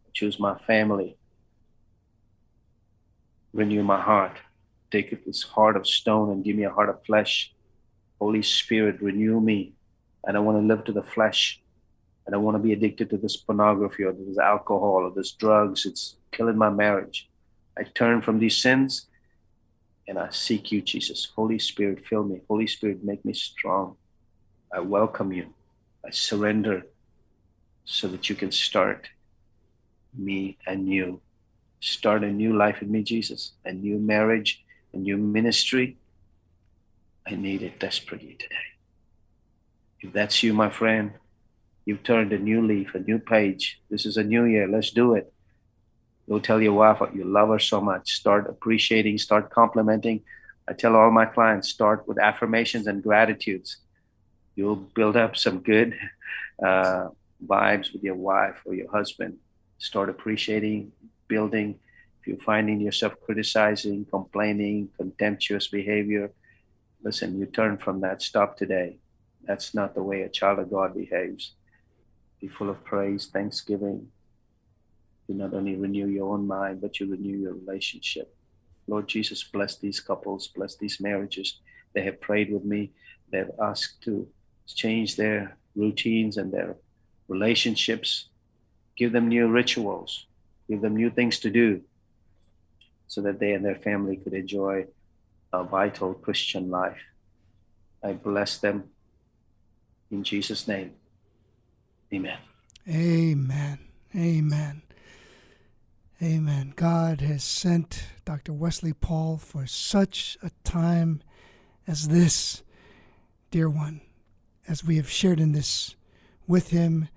I 0.08 0.10
choose 0.14 0.40
my 0.40 0.58
family. 0.58 1.18
Renew 3.54 3.84
my 3.84 4.02
heart. 4.02 4.38
Take 4.92 5.26
this 5.26 5.44
heart 5.44 5.78
of 5.78 5.88
stone 5.88 6.32
and 6.32 6.44
give 6.44 6.56
me 6.56 6.64
a 6.64 6.72
heart 6.72 6.90
of 6.90 7.06
flesh. 7.06 7.54
Holy 8.20 8.42
Spirit, 8.42 9.02
renew 9.02 9.40
me. 9.40 9.74
And 10.24 10.36
I 10.36 10.40
don't 10.40 10.46
want 10.46 10.58
to 10.58 10.68
live 10.68 10.84
to 10.86 10.92
the 10.92 11.04
flesh. 11.04 11.62
And 12.26 12.34
I 12.34 12.38
don't 12.38 12.46
want 12.46 12.56
to 12.56 12.64
be 12.64 12.74
addicted 12.74 13.10
to 13.10 13.18
this 13.18 13.38
pornography 13.38 14.04
or 14.04 14.14
this 14.14 14.38
alcohol 14.38 15.04
or 15.06 15.12
this 15.12 15.32
drugs. 15.32 15.86
It's 15.86 16.16
killing 16.32 16.58
my 16.58 16.70
marriage. 16.70 17.30
I 17.78 17.84
turn 17.84 18.22
from 18.22 18.40
these 18.40 18.58
sins 18.58 19.08
and 20.08 20.18
I 20.20 20.30
seek 20.30 20.72
you, 20.72 20.82
Jesus. 20.82 21.30
Holy 21.36 21.60
Spirit, 21.60 22.06
fill 22.06 22.24
me. 22.24 22.42
Holy 22.48 22.68
Spirit, 22.68 23.04
make 23.04 23.24
me 23.26 23.34
strong. 23.34 23.96
I 24.74 24.80
welcome 24.80 25.32
you. 25.32 25.54
I 26.06 26.12
surrender 26.12 26.84
so 27.86 28.08
that 28.08 28.30
you 28.30 28.36
can 28.36 28.52
start 28.52 29.10
me 30.18 30.58
anew. 30.66 31.22
Start 31.86 32.24
a 32.24 32.32
new 32.32 32.56
life 32.56 32.82
in 32.82 32.90
me, 32.90 33.04
Jesus, 33.04 33.52
a 33.66 33.74
new 33.74 34.00
marriage, 34.00 34.64
a 34.94 34.98
new 34.98 35.18
ministry. 35.18 35.98
I 37.28 37.36
need 37.36 37.62
it 37.62 37.78
desperately 37.78 38.38
today. 38.40 38.68
If 40.00 40.14
that's 40.14 40.42
you, 40.42 40.54
my 40.54 40.70
friend, 40.70 41.12
you've 41.84 42.02
turned 42.04 42.32
a 42.32 42.40
new 42.40 42.66
leaf, 42.66 42.96
a 42.96 43.00
new 43.00 43.20
page. 43.20 43.82
This 43.90 44.06
is 44.06 44.16
a 44.16 44.24
new 44.24 44.46
year. 44.46 44.66
Let's 44.66 44.92
do 44.92 45.14
it. 45.16 45.34
Go 46.30 46.40
tell 46.40 46.62
your 46.62 46.72
wife 46.72 47.02
you 47.14 47.26
love 47.26 47.50
her 47.50 47.60
so 47.60 47.82
much. 47.82 48.14
Start 48.14 48.50
appreciating, 48.50 49.18
start 49.18 49.50
complimenting. 49.50 50.22
I 50.66 50.72
tell 50.72 50.96
all 50.96 51.12
my 51.12 51.26
clients 51.26 51.68
start 51.68 52.08
with 52.08 52.18
affirmations 52.18 52.88
and 52.88 53.04
gratitudes. 53.04 53.76
You'll 54.56 54.78
build 54.78 55.18
up 55.18 55.36
some 55.36 55.60
good 55.60 56.00
uh, 56.66 57.10
vibes 57.46 57.92
with 57.92 58.06
your 58.06 58.16
wife 58.16 58.62
or 58.64 58.74
your 58.74 58.90
husband. 58.90 59.40
Start 59.80 60.08
appreciating, 60.08 60.94
building. 61.36 61.70
If 62.20 62.28
you're 62.28 62.48
finding 62.54 62.80
yourself 62.88 63.14
criticizing, 63.26 64.06
complaining, 64.18 64.90
contemptuous 65.00 65.68
behavior, 65.80 66.26
listen, 67.08 67.30
you 67.40 67.46
turn 67.46 67.78
from 67.86 68.02
that. 68.02 68.22
Stop 68.22 68.50
today. 68.58 68.90
That's 69.48 69.70
not 69.80 69.90
the 69.94 70.04
way 70.10 70.22
a 70.22 70.30
child 70.40 70.60
of 70.60 70.70
God 70.70 70.90
behaves. 71.04 71.44
Be 72.40 72.48
full 72.48 72.70
of 72.70 72.80
praise, 72.92 73.24
thanksgiving, 73.38 74.00
you 75.28 75.36
not 75.36 75.54
only 75.54 75.76
renew 75.76 76.08
your 76.08 76.34
own 76.34 76.46
mind, 76.48 76.82
but 76.82 77.00
you 77.00 77.10
renew 77.10 77.38
your 77.38 77.54
relationship. 77.54 78.36
Lord 78.88 79.08
Jesus, 79.08 79.44
bless 79.44 79.78
these 79.78 80.00
couples, 80.00 80.48
bless 80.48 80.76
these 80.76 81.00
marriages. 81.00 81.60
They 81.94 82.04
have 82.04 82.20
prayed 82.20 82.52
with 82.52 82.66
me. 82.66 82.92
They've 83.32 83.50
asked 83.62 84.04
to 84.04 84.28
change 84.68 85.16
their 85.16 85.58
routines 85.76 86.38
and 86.38 86.52
their 86.52 86.76
relationships. 87.28 88.30
Give 88.98 89.12
them 89.12 89.28
new 89.30 89.48
rituals, 89.48 90.28
give 90.70 90.82
them 90.82 90.96
new 90.96 91.10
things 91.10 91.40
to 91.40 91.50
do 91.50 91.82
so 93.08 93.22
that 93.22 93.40
they 93.40 93.54
and 93.54 93.64
their 93.64 93.76
family 93.76 94.18
could 94.18 94.34
enjoy 94.34 94.88
a 95.52 95.64
vital 95.64 96.14
Christian 96.14 96.70
life. 96.70 97.02
I 98.04 98.14
bless 98.14 98.58
them 98.58 98.90
in 100.12 100.24
Jesus' 100.24 100.68
name. 100.68 100.94
Amen. 102.14 102.38
Amen. 102.88 103.80
Amen. 104.16 104.82
Amen. 106.22 106.74
God 106.76 107.22
has 107.22 107.44
sent 107.44 108.06
Dr. 108.26 108.54
Wesley 108.54 108.94
Paul 108.94 109.38
for 109.38 109.66
such 109.66 110.38
a 110.42 110.52
time 110.64 111.22
as 111.88 112.08
this, 112.08 112.64
dear 113.52 113.70
one, 113.70 114.02
as 114.68 114.84
we 114.84 114.98
have 114.98 115.10
shared 115.10 115.40
in 115.40 115.52
this 115.52 115.96
with 116.48 116.70
him 116.70 117.10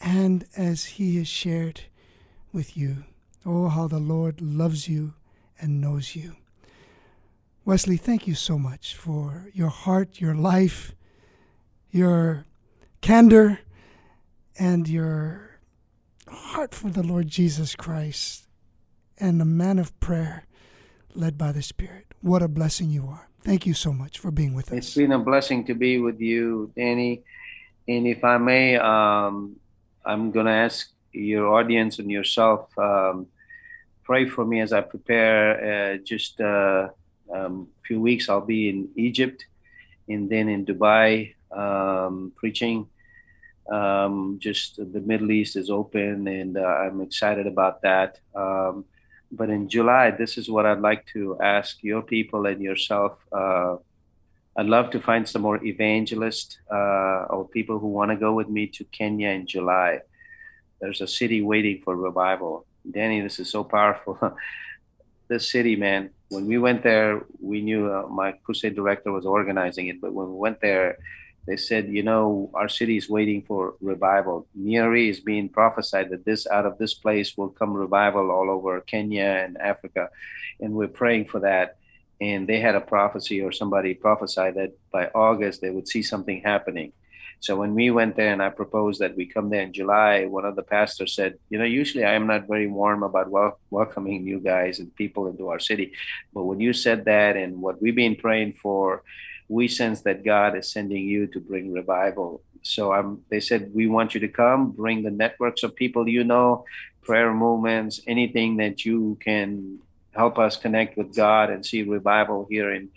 and 0.00 0.46
as 0.56 0.84
he 0.84 1.16
has 1.16 1.28
shared 1.28 1.82
with 2.52 2.76
you. 2.76 3.04
Oh, 3.44 3.68
how 3.68 3.88
the 3.88 3.98
Lord 3.98 4.40
loves 4.40 4.88
you 4.88 5.14
and 5.60 5.80
knows 5.80 6.14
you. 6.14 6.36
Wesley, 7.64 7.96
thank 7.96 8.26
you 8.26 8.34
so 8.34 8.58
much 8.58 8.94
for 8.94 9.50
your 9.52 9.68
heart, 9.68 10.20
your 10.20 10.34
life, 10.34 10.92
your 11.90 12.46
candor, 13.00 13.60
and 14.58 14.88
your 14.88 15.58
heart 16.28 16.74
for 16.74 16.90
the 16.90 17.02
Lord 17.02 17.28
Jesus 17.28 17.74
Christ 17.74 18.46
and 19.18 19.40
a 19.40 19.44
man 19.44 19.78
of 19.78 19.98
prayer 20.00 20.44
led 21.14 21.36
by 21.36 21.52
the 21.52 21.62
Spirit. 21.62 22.06
What 22.22 22.42
a 22.42 22.48
blessing 22.48 22.90
you 22.90 23.06
are. 23.06 23.28
Thank 23.42 23.66
you 23.66 23.74
so 23.74 23.92
much 23.92 24.18
for 24.18 24.30
being 24.30 24.54
with 24.54 24.70
us. 24.72 24.78
It's 24.78 24.94
been 24.94 25.12
a 25.12 25.18
blessing 25.18 25.64
to 25.66 25.74
be 25.74 25.98
with 25.98 26.20
you, 26.20 26.72
Danny. 26.76 27.22
And 27.88 28.06
if 28.06 28.22
I 28.24 28.38
may, 28.38 28.76
um, 28.76 29.56
I'm 30.04 30.30
going 30.30 30.46
to 30.46 30.52
ask 30.52 30.90
your 31.12 31.48
audience 31.48 31.98
and 31.98 32.10
yourself 32.10 32.76
um, 32.78 33.26
pray 34.04 34.28
for 34.28 34.44
me 34.44 34.60
as 34.60 34.72
I 34.72 34.80
prepare. 34.80 35.94
Uh, 35.94 35.96
just 35.98 36.40
a 36.40 36.92
uh, 37.32 37.34
um, 37.34 37.68
few 37.86 38.00
weeks, 38.00 38.28
I'll 38.28 38.40
be 38.40 38.68
in 38.68 38.88
Egypt 38.96 39.46
and 40.08 40.28
then 40.28 40.48
in 40.48 40.66
Dubai 40.66 41.34
um, 41.50 42.32
preaching. 42.36 42.88
Um, 43.70 44.38
just 44.40 44.76
the 44.76 45.00
Middle 45.00 45.30
East 45.30 45.54
is 45.54 45.70
open, 45.70 46.26
and 46.26 46.56
uh, 46.56 46.60
I'm 46.60 47.00
excited 47.00 47.46
about 47.46 47.82
that. 47.82 48.18
Um, 48.34 48.84
but 49.30 49.48
in 49.48 49.68
July, 49.68 50.10
this 50.10 50.36
is 50.36 50.50
what 50.50 50.66
I'd 50.66 50.80
like 50.80 51.06
to 51.12 51.38
ask 51.40 51.82
your 51.82 52.02
people 52.02 52.46
and 52.46 52.60
yourself. 52.60 53.24
Uh, 53.30 53.76
I'd 54.56 54.66
love 54.66 54.90
to 54.90 55.00
find 55.00 55.28
some 55.28 55.42
more 55.42 55.64
evangelists 55.64 56.58
uh, 56.70 57.26
or 57.30 57.48
people 57.48 57.78
who 57.78 57.86
want 57.86 58.10
to 58.10 58.16
go 58.16 58.32
with 58.32 58.48
me 58.48 58.66
to 58.66 58.84
Kenya 58.84 59.28
in 59.28 59.46
July. 59.46 60.00
There's 60.80 61.00
a 61.00 61.06
city 61.06 61.42
waiting 61.42 61.82
for 61.82 61.96
revival. 61.96 62.66
Danny, 62.90 63.20
this 63.20 63.38
is 63.38 63.50
so 63.50 63.64
powerful. 63.64 64.18
this 65.28 65.50
city, 65.50 65.76
man, 65.76 66.10
when 66.30 66.46
we 66.46 66.58
went 66.58 66.82
there, 66.82 67.22
we 67.40 67.60
knew 67.60 67.92
uh, 67.92 68.06
my 68.08 68.32
crusade 68.44 68.74
director 68.74 69.12
was 69.12 69.26
organizing 69.26 69.88
it, 69.88 70.00
but 70.00 70.12
when 70.12 70.28
we 70.28 70.36
went 70.36 70.60
there, 70.60 70.98
they 71.46 71.56
said, 71.56 71.88
you 71.88 72.02
know, 72.02 72.50
our 72.54 72.68
city 72.68 72.96
is 72.96 73.08
waiting 73.08 73.42
for 73.42 73.74
revival. 73.80 74.46
Nyeri 74.58 75.08
is 75.08 75.20
being 75.20 75.48
prophesied 75.48 76.10
that 76.10 76.24
this 76.24 76.46
out 76.46 76.66
of 76.66 76.78
this 76.78 76.94
place 76.94 77.36
will 77.36 77.48
come 77.48 77.74
revival 77.74 78.30
all 78.30 78.50
over 78.50 78.80
Kenya 78.80 79.24
and 79.24 79.58
Africa, 79.58 80.10
and 80.60 80.74
we're 80.74 80.88
praying 80.88 81.26
for 81.26 81.40
that. 81.40 81.76
And 82.20 82.46
they 82.46 82.60
had 82.60 82.74
a 82.74 82.80
prophecy, 82.80 83.40
or 83.40 83.50
somebody 83.50 83.94
prophesied 83.94 84.54
that 84.56 84.72
by 84.92 85.06
August 85.14 85.62
they 85.62 85.70
would 85.70 85.88
see 85.88 86.02
something 86.02 86.42
happening. 86.42 86.92
So 87.40 87.56
when 87.56 87.74
we 87.74 87.90
went 87.90 88.16
there 88.16 88.32
and 88.32 88.42
I 88.42 88.50
proposed 88.50 89.00
that 89.00 89.16
we 89.16 89.26
come 89.26 89.50
there 89.50 89.62
in 89.62 89.72
July, 89.72 90.26
one 90.26 90.44
of 90.44 90.56
the 90.56 90.62
pastors 90.62 91.14
said, 91.14 91.38
you 91.48 91.58
know, 91.58 91.64
usually 91.64 92.04
I 92.04 92.12
am 92.14 92.26
not 92.26 92.46
very 92.46 92.66
warm 92.66 93.02
about 93.02 93.30
wel- 93.30 93.58
welcoming 93.70 94.24
new 94.24 94.40
guys 94.40 94.78
and 94.78 94.94
people 94.94 95.26
into 95.26 95.48
our 95.48 95.58
city, 95.58 95.92
but 96.34 96.44
when 96.44 96.60
you 96.60 96.72
said 96.72 97.06
that 97.06 97.36
and 97.36 97.60
what 97.60 97.80
we've 97.80 97.96
been 97.96 98.16
praying 98.16 98.52
for 98.52 99.02
we 99.50 99.66
sense 99.66 100.02
that 100.02 100.24
God 100.24 100.56
is 100.56 100.70
sending 100.70 101.04
you 101.04 101.26
to 101.26 101.40
bring 101.40 101.72
revival. 101.72 102.40
So 102.62 102.94
um, 102.94 103.22
they 103.30 103.40
said, 103.40 103.72
we 103.74 103.88
want 103.88 104.14
you 104.14 104.20
to 104.20 104.28
come, 104.28 104.70
bring 104.70 105.02
the 105.02 105.10
networks 105.10 105.64
of 105.64 105.74
people 105.74 106.08
you 106.08 106.22
know, 106.22 106.64
prayer 107.02 107.34
movements, 107.34 108.00
anything 108.06 108.58
that 108.58 108.84
you 108.84 109.18
can 109.20 109.80
help 110.14 110.38
us 110.38 110.56
connect 110.56 110.96
with 110.96 111.14
God 111.16 111.50
and 111.50 111.66
see 111.66 111.82
revival 111.82 112.46
here 112.48 112.72
in 112.72 112.90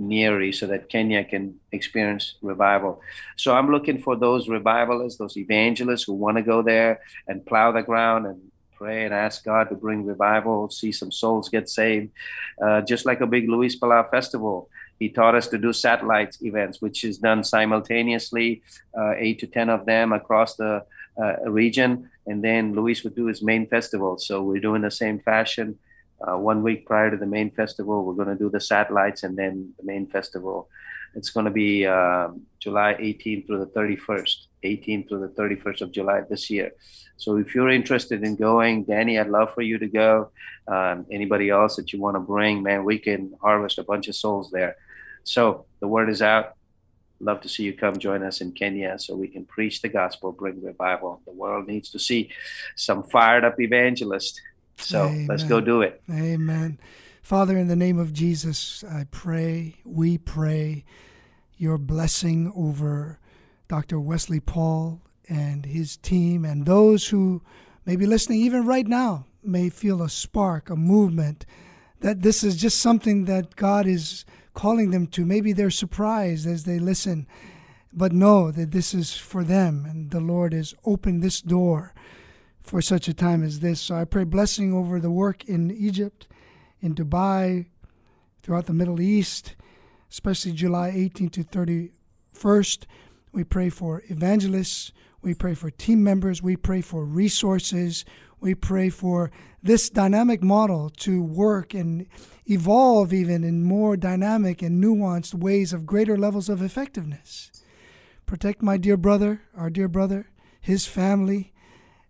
Nyeri 0.00 0.54
so 0.54 0.66
that 0.66 0.88
Kenya 0.88 1.24
can 1.24 1.58
experience 1.72 2.34
revival. 2.42 3.00
So 3.36 3.54
I'm 3.54 3.70
looking 3.70 3.98
for 3.98 4.16
those 4.16 4.48
revivalists, 4.48 5.18
those 5.18 5.36
evangelists 5.36 6.04
who 6.04 6.12
want 6.12 6.36
to 6.36 6.42
go 6.42 6.62
there 6.62 7.00
and 7.26 7.44
plow 7.44 7.72
the 7.72 7.82
ground 7.82 8.26
and 8.26 8.40
pray 8.76 9.04
and 9.04 9.14
ask 9.14 9.44
God 9.44 9.68
to 9.70 9.74
bring 9.74 10.04
revival, 10.04 10.70
see 10.70 10.92
some 10.92 11.10
souls 11.10 11.48
get 11.48 11.68
saved, 11.68 12.10
uh, 12.62 12.82
just 12.82 13.06
like 13.06 13.20
a 13.20 13.26
big 13.26 13.48
Luis 13.48 13.78
Palau 13.78 14.08
festival 14.10 14.68
He 14.98 15.08
taught 15.08 15.34
us 15.34 15.48
to 15.48 15.58
do 15.58 15.72
satellite 15.72 16.36
events, 16.40 16.80
which 16.80 17.04
is 17.04 17.18
done 17.18 17.44
simultaneously, 17.44 18.62
uh, 18.98 19.12
eight 19.16 19.38
to 19.40 19.46
10 19.46 19.68
of 19.68 19.84
them 19.86 20.12
across 20.12 20.56
the 20.56 20.84
uh, 21.20 21.50
region. 21.50 22.10
And 22.26 22.42
then 22.42 22.74
Luis 22.74 23.04
would 23.04 23.14
do 23.14 23.26
his 23.26 23.42
main 23.42 23.66
festival. 23.66 24.18
So 24.18 24.42
we're 24.42 24.66
doing 24.68 24.82
the 24.82 24.90
same 24.90 25.18
fashion. 25.20 25.78
Uh, 26.20 26.38
one 26.38 26.62
week 26.62 26.86
prior 26.86 27.10
to 27.10 27.16
the 27.16 27.26
main 27.26 27.50
festival, 27.50 28.04
we're 28.04 28.14
going 28.14 28.28
to 28.28 28.36
do 28.36 28.48
the 28.48 28.60
satellites 28.60 29.22
and 29.22 29.36
then 29.36 29.72
the 29.78 29.84
main 29.84 30.06
festival. 30.06 30.68
It's 31.14 31.30
going 31.30 31.46
to 31.46 31.52
be 31.52 31.86
um, 31.86 32.42
July 32.58 32.94
18th 32.94 33.46
through 33.46 33.58
the 33.58 33.66
31st, 33.66 34.46
18th 34.64 35.08
through 35.08 35.20
the 35.20 35.42
31st 35.42 35.80
of 35.80 35.92
July 35.92 36.20
this 36.28 36.50
year. 36.50 36.72
So 37.16 37.36
if 37.36 37.54
you're 37.54 37.70
interested 37.70 38.22
in 38.22 38.36
going, 38.36 38.84
Danny, 38.84 39.18
I'd 39.18 39.28
love 39.28 39.54
for 39.54 39.62
you 39.62 39.78
to 39.78 39.88
go. 39.88 40.30
Um, 40.68 41.06
anybody 41.10 41.48
else 41.48 41.76
that 41.76 41.92
you 41.92 42.00
want 42.00 42.16
to 42.16 42.20
bring, 42.20 42.62
man, 42.62 42.84
we 42.84 42.98
can 42.98 43.34
harvest 43.40 43.78
a 43.78 43.84
bunch 43.84 44.08
of 44.08 44.14
souls 44.14 44.50
there. 44.50 44.76
So 45.24 45.66
the 45.80 45.88
word 45.88 46.10
is 46.10 46.20
out. 46.20 46.54
Love 47.18 47.40
to 47.40 47.48
see 47.48 47.62
you 47.62 47.72
come 47.72 47.98
join 47.98 48.22
us 48.22 48.42
in 48.42 48.52
Kenya 48.52 48.98
so 48.98 49.16
we 49.16 49.28
can 49.28 49.46
preach 49.46 49.80
the 49.80 49.88
gospel, 49.88 50.32
bring 50.32 50.62
revival. 50.62 51.22
The 51.24 51.32
world 51.32 51.66
needs 51.66 51.90
to 51.90 51.98
see 51.98 52.30
some 52.76 53.02
fired 53.02 53.42
up 53.42 53.58
evangelists. 53.58 54.38
So 54.76 55.06
Amen. 55.06 55.26
let's 55.28 55.44
go 55.44 55.60
do 55.60 55.82
it. 55.82 56.02
Amen. 56.10 56.78
Father, 57.22 57.56
in 57.56 57.68
the 57.68 57.76
name 57.76 57.98
of 57.98 58.12
Jesus, 58.12 58.84
I 58.84 59.06
pray, 59.10 59.76
we 59.84 60.18
pray 60.18 60.84
your 61.56 61.78
blessing 61.78 62.52
over 62.54 63.18
Dr. 63.68 63.98
Wesley 63.98 64.40
Paul 64.40 65.00
and 65.28 65.66
his 65.66 65.96
team 65.96 66.44
and 66.44 66.66
those 66.66 67.08
who 67.08 67.42
may 67.84 67.96
be 67.96 68.06
listening 68.06 68.40
even 68.40 68.64
right 68.64 68.86
now 68.86 69.26
may 69.42 69.70
feel 69.70 70.02
a 70.02 70.08
spark, 70.08 70.70
a 70.70 70.76
movement, 70.76 71.46
that 72.00 72.22
this 72.22 72.44
is 72.44 72.56
just 72.56 72.78
something 72.78 73.24
that 73.24 73.56
God 73.56 73.86
is 73.86 74.24
calling 74.54 74.90
them 74.90 75.06
to. 75.08 75.24
Maybe 75.24 75.52
they're 75.52 75.70
surprised 75.70 76.46
as 76.46 76.64
they 76.64 76.78
listen, 76.78 77.26
but 77.92 78.12
know 78.12 78.50
that 78.50 78.70
this 78.70 78.94
is 78.94 79.16
for 79.16 79.42
them 79.42 79.86
and 79.88 80.10
the 80.10 80.20
Lord 80.20 80.52
has 80.52 80.74
opened 80.84 81.22
this 81.22 81.40
door 81.40 81.92
for 82.66 82.82
such 82.82 83.08
a 83.08 83.14
time 83.14 83.42
as 83.42 83.60
this. 83.60 83.80
So 83.80 83.94
I 83.94 84.04
pray 84.04 84.24
blessing 84.24 84.72
over 84.72 85.00
the 85.00 85.10
work 85.10 85.44
in 85.44 85.70
Egypt, 85.70 86.26
in 86.80 86.94
Dubai, 86.94 87.66
throughout 88.42 88.66
the 88.66 88.74
Middle 88.74 89.00
East 89.00 89.56
especially 90.10 90.52
July 90.52 90.90
18th 90.90 91.32
to 91.32 91.44
31st. 91.44 92.86
We 93.32 93.44
pray 93.44 93.68
for 93.68 94.02
evangelists. 94.06 94.92
We 95.20 95.34
pray 95.34 95.54
for 95.54 95.70
team 95.70 96.02
members. 96.02 96.42
We 96.42 96.56
pray 96.56 96.80
for 96.80 97.04
resources. 97.04 98.04
We 98.40 98.54
pray 98.54 98.90
for 98.90 99.30
this 99.62 99.90
dynamic 99.90 100.42
model 100.42 100.90
to 100.90 101.22
work 101.22 101.74
and 101.74 102.06
evolve 102.46 103.12
even 103.12 103.42
in 103.44 103.62
more 103.62 103.96
dynamic 103.96 104.62
and 104.62 104.82
nuanced 104.82 105.34
ways 105.34 105.72
of 105.72 105.86
greater 105.86 106.16
levels 106.16 106.48
of 106.48 106.62
effectiveness. 106.62 107.50
Protect 108.24 108.62
my 108.62 108.76
dear 108.76 108.96
brother, 108.96 109.42
our 109.56 109.70
dear 109.70 109.88
brother, 109.88 110.30
his 110.60 110.86
family, 110.86 111.52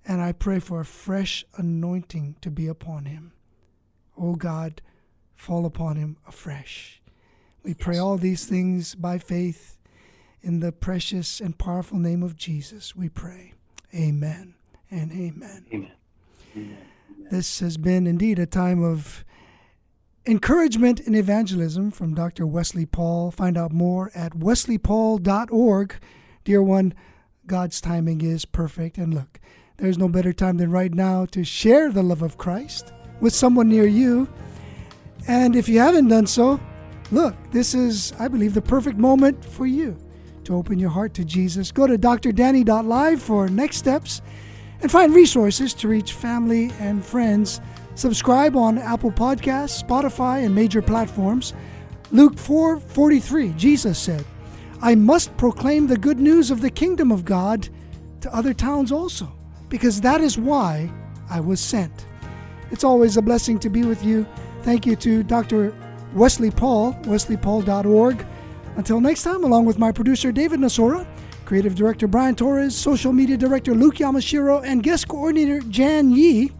and 0.06 0.20
I 0.20 0.32
pray 0.32 0.60
for 0.60 0.80
a 0.80 0.84
fresh 0.84 1.44
anointing 1.56 2.36
to 2.40 2.50
be 2.50 2.68
upon 2.68 3.06
him. 3.06 3.32
O 4.16 4.30
oh 4.30 4.34
God, 4.34 4.80
fall 5.34 5.66
upon 5.66 5.96
him 5.96 6.16
afresh. 6.26 7.02
We 7.62 7.74
pray 7.74 7.98
all 7.98 8.16
these 8.16 8.46
things 8.46 8.94
by 8.94 9.18
faith 9.18 9.76
in 10.40 10.60
the 10.60 10.72
precious 10.72 11.40
and 11.40 11.58
powerful 11.58 11.98
name 11.98 12.22
of 12.22 12.36
Jesus. 12.36 12.94
We 12.94 13.08
pray. 13.08 13.54
Amen 13.94 14.54
and 14.90 15.10
amen. 15.12 15.66
Amen. 15.72 15.92
amen. 16.56 16.78
This 17.30 17.58
has 17.58 17.76
been 17.76 18.06
indeed 18.06 18.38
a 18.38 18.46
time 18.46 18.84
of 18.84 19.24
encouragement 20.24 21.00
in 21.00 21.14
evangelism 21.14 21.90
from 21.90 22.14
Dr. 22.14 22.46
Wesley 22.46 22.86
Paul. 22.86 23.32
Find 23.32 23.58
out 23.58 23.72
more 23.72 24.12
at 24.14 24.34
wesleypaul.org. 24.34 25.94
Dear 26.44 26.62
one, 26.62 26.94
God's 27.46 27.80
timing 27.80 28.20
is 28.20 28.44
perfect. 28.44 28.98
And 28.98 29.12
look, 29.12 29.40
there's 29.78 29.98
no 29.98 30.08
better 30.08 30.32
time 30.32 30.56
than 30.56 30.70
right 30.70 30.92
now 30.92 31.26
to 31.26 31.44
share 31.44 31.90
the 31.90 32.02
love 32.02 32.22
of 32.22 32.38
Christ 32.38 32.92
with 33.20 33.34
someone 33.34 33.68
near 33.68 33.86
you. 33.86 34.28
And 35.28 35.56
if 35.56 35.68
you 35.68 35.78
haven't 35.80 36.08
done 36.08 36.26
so, 36.26 36.60
Look, 37.12 37.36
this 37.52 37.74
is, 37.74 38.12
I 38.18 38.26
believe, 38.26 38.54
the 38.54 38.62
perfect 38.62 38.98
moment 38.98 39.44
for 39.44 39.64
you 39.66 39.96
to 40.44 40.56
open 40.56 40.78
your 40.78 40.90
heart 40.90 41.14
to 41.14 41.24
Jesus. 41.24 41.70
Go 41.70 41.86
to 41.86 41.96
drdanny.live 41.96 43.22
for 43.22 43.48
next 43.48 43.76
steps 43.76 44.22
and 44.80 44.90
find 44.90 45.14
resources 45.14 45.72
to 45.74 45.88
reach 45.88 46.12
family 46.14 46.72
and 46.80 47.04
friends. 47.04 47.60
Subscribe 47.94 48.56
on 48.56 48.78
Apple 48.78 49.12
Podcasts, 49.12 49.82
Spotify, 49.82 50.44
and 50.44 50.54
major 50.54 50.82
platforms. 50.82 51.54
Luke 52.10 52.36
4:43, 52.36 53.52
Jesus 53.56 53.98
said, 53.98 54.24
"I 54.82 54.94
must 54.94 55.36
proclaim 55.36 55.86
the 55.86 55.96
good 55.96 56.18
news 56.18 56.50
of 56.50 56.60
the 56.60 56.70
kingdom 56.70 57.10
of 57.12 57.24
God 57.24 57.68
to 58.20 58.34
other 58.34 58.52
towns 58.52 58.90
also, 58.90 59.32
because 59.68 60.00
that 60.00 60.20
is 60.20 60.38
why 60.38 60.90
I 61.30 61.40
was 61.40 61.60
sent." 61.60 62.06
It's 62.70 62.84
always 62.84 63.16
a 63.16 63.22
blessing 63.22 63.58
to 63.60 63.70
be 63.70 63.84
with 63.84 64.04
you. 64.04 64.26
Thank 64.62 64.86
you 64.86 64.96
to 64.96 65.22
Dr. 65.22 65.72
Wesley 66.14 66.50
Paul, 66.50 66.94
wesleypaul.org. 67.02 68.26
Until 68.76 69.00
next 69.00 69.22
time, 69.22 69.44
along 69.44 69.64
with 69.64 69.78
my 69.78 69.92
producer 69.92 70.32
David 70.32 70.60
Nasora, 70.60 71.06
creative 71.44 71.74
director 71.74 72.06
Brian 72.06 72.34
Torres, 72.34 72.74
social 72.74 73.12
media 73.12 73.36
director 73.36 73.74
Luke 73.74 73.96
Yamashiro, 73.96 74.62
and 74.64 74.82
guest 74.82 75.08
coordinator 75.08 75.60
Jan 75.60 76.10
Yi, 76.10 76.50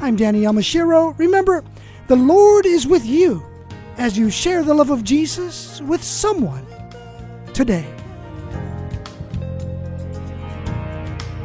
I'm 0.00 0.16
Danny 0.16 0.42
Yamashiro. 0.42 1.18
Remember, 1.18 1.64
the 2.06 2.16
Lord 2.16 2.66
is 2.66 2.86
with 2.86 3.04
you 3.04 3.42
as 3.96 4.16
you 4.16 4.30
share 4.30 4.62
the 4.62 4.74
love 4.74 4.90
of 4.90 5.04
Jesus 5.04 5.80
with 5.82 6.02
someone 6.02 6.66
today. 7.52 7.99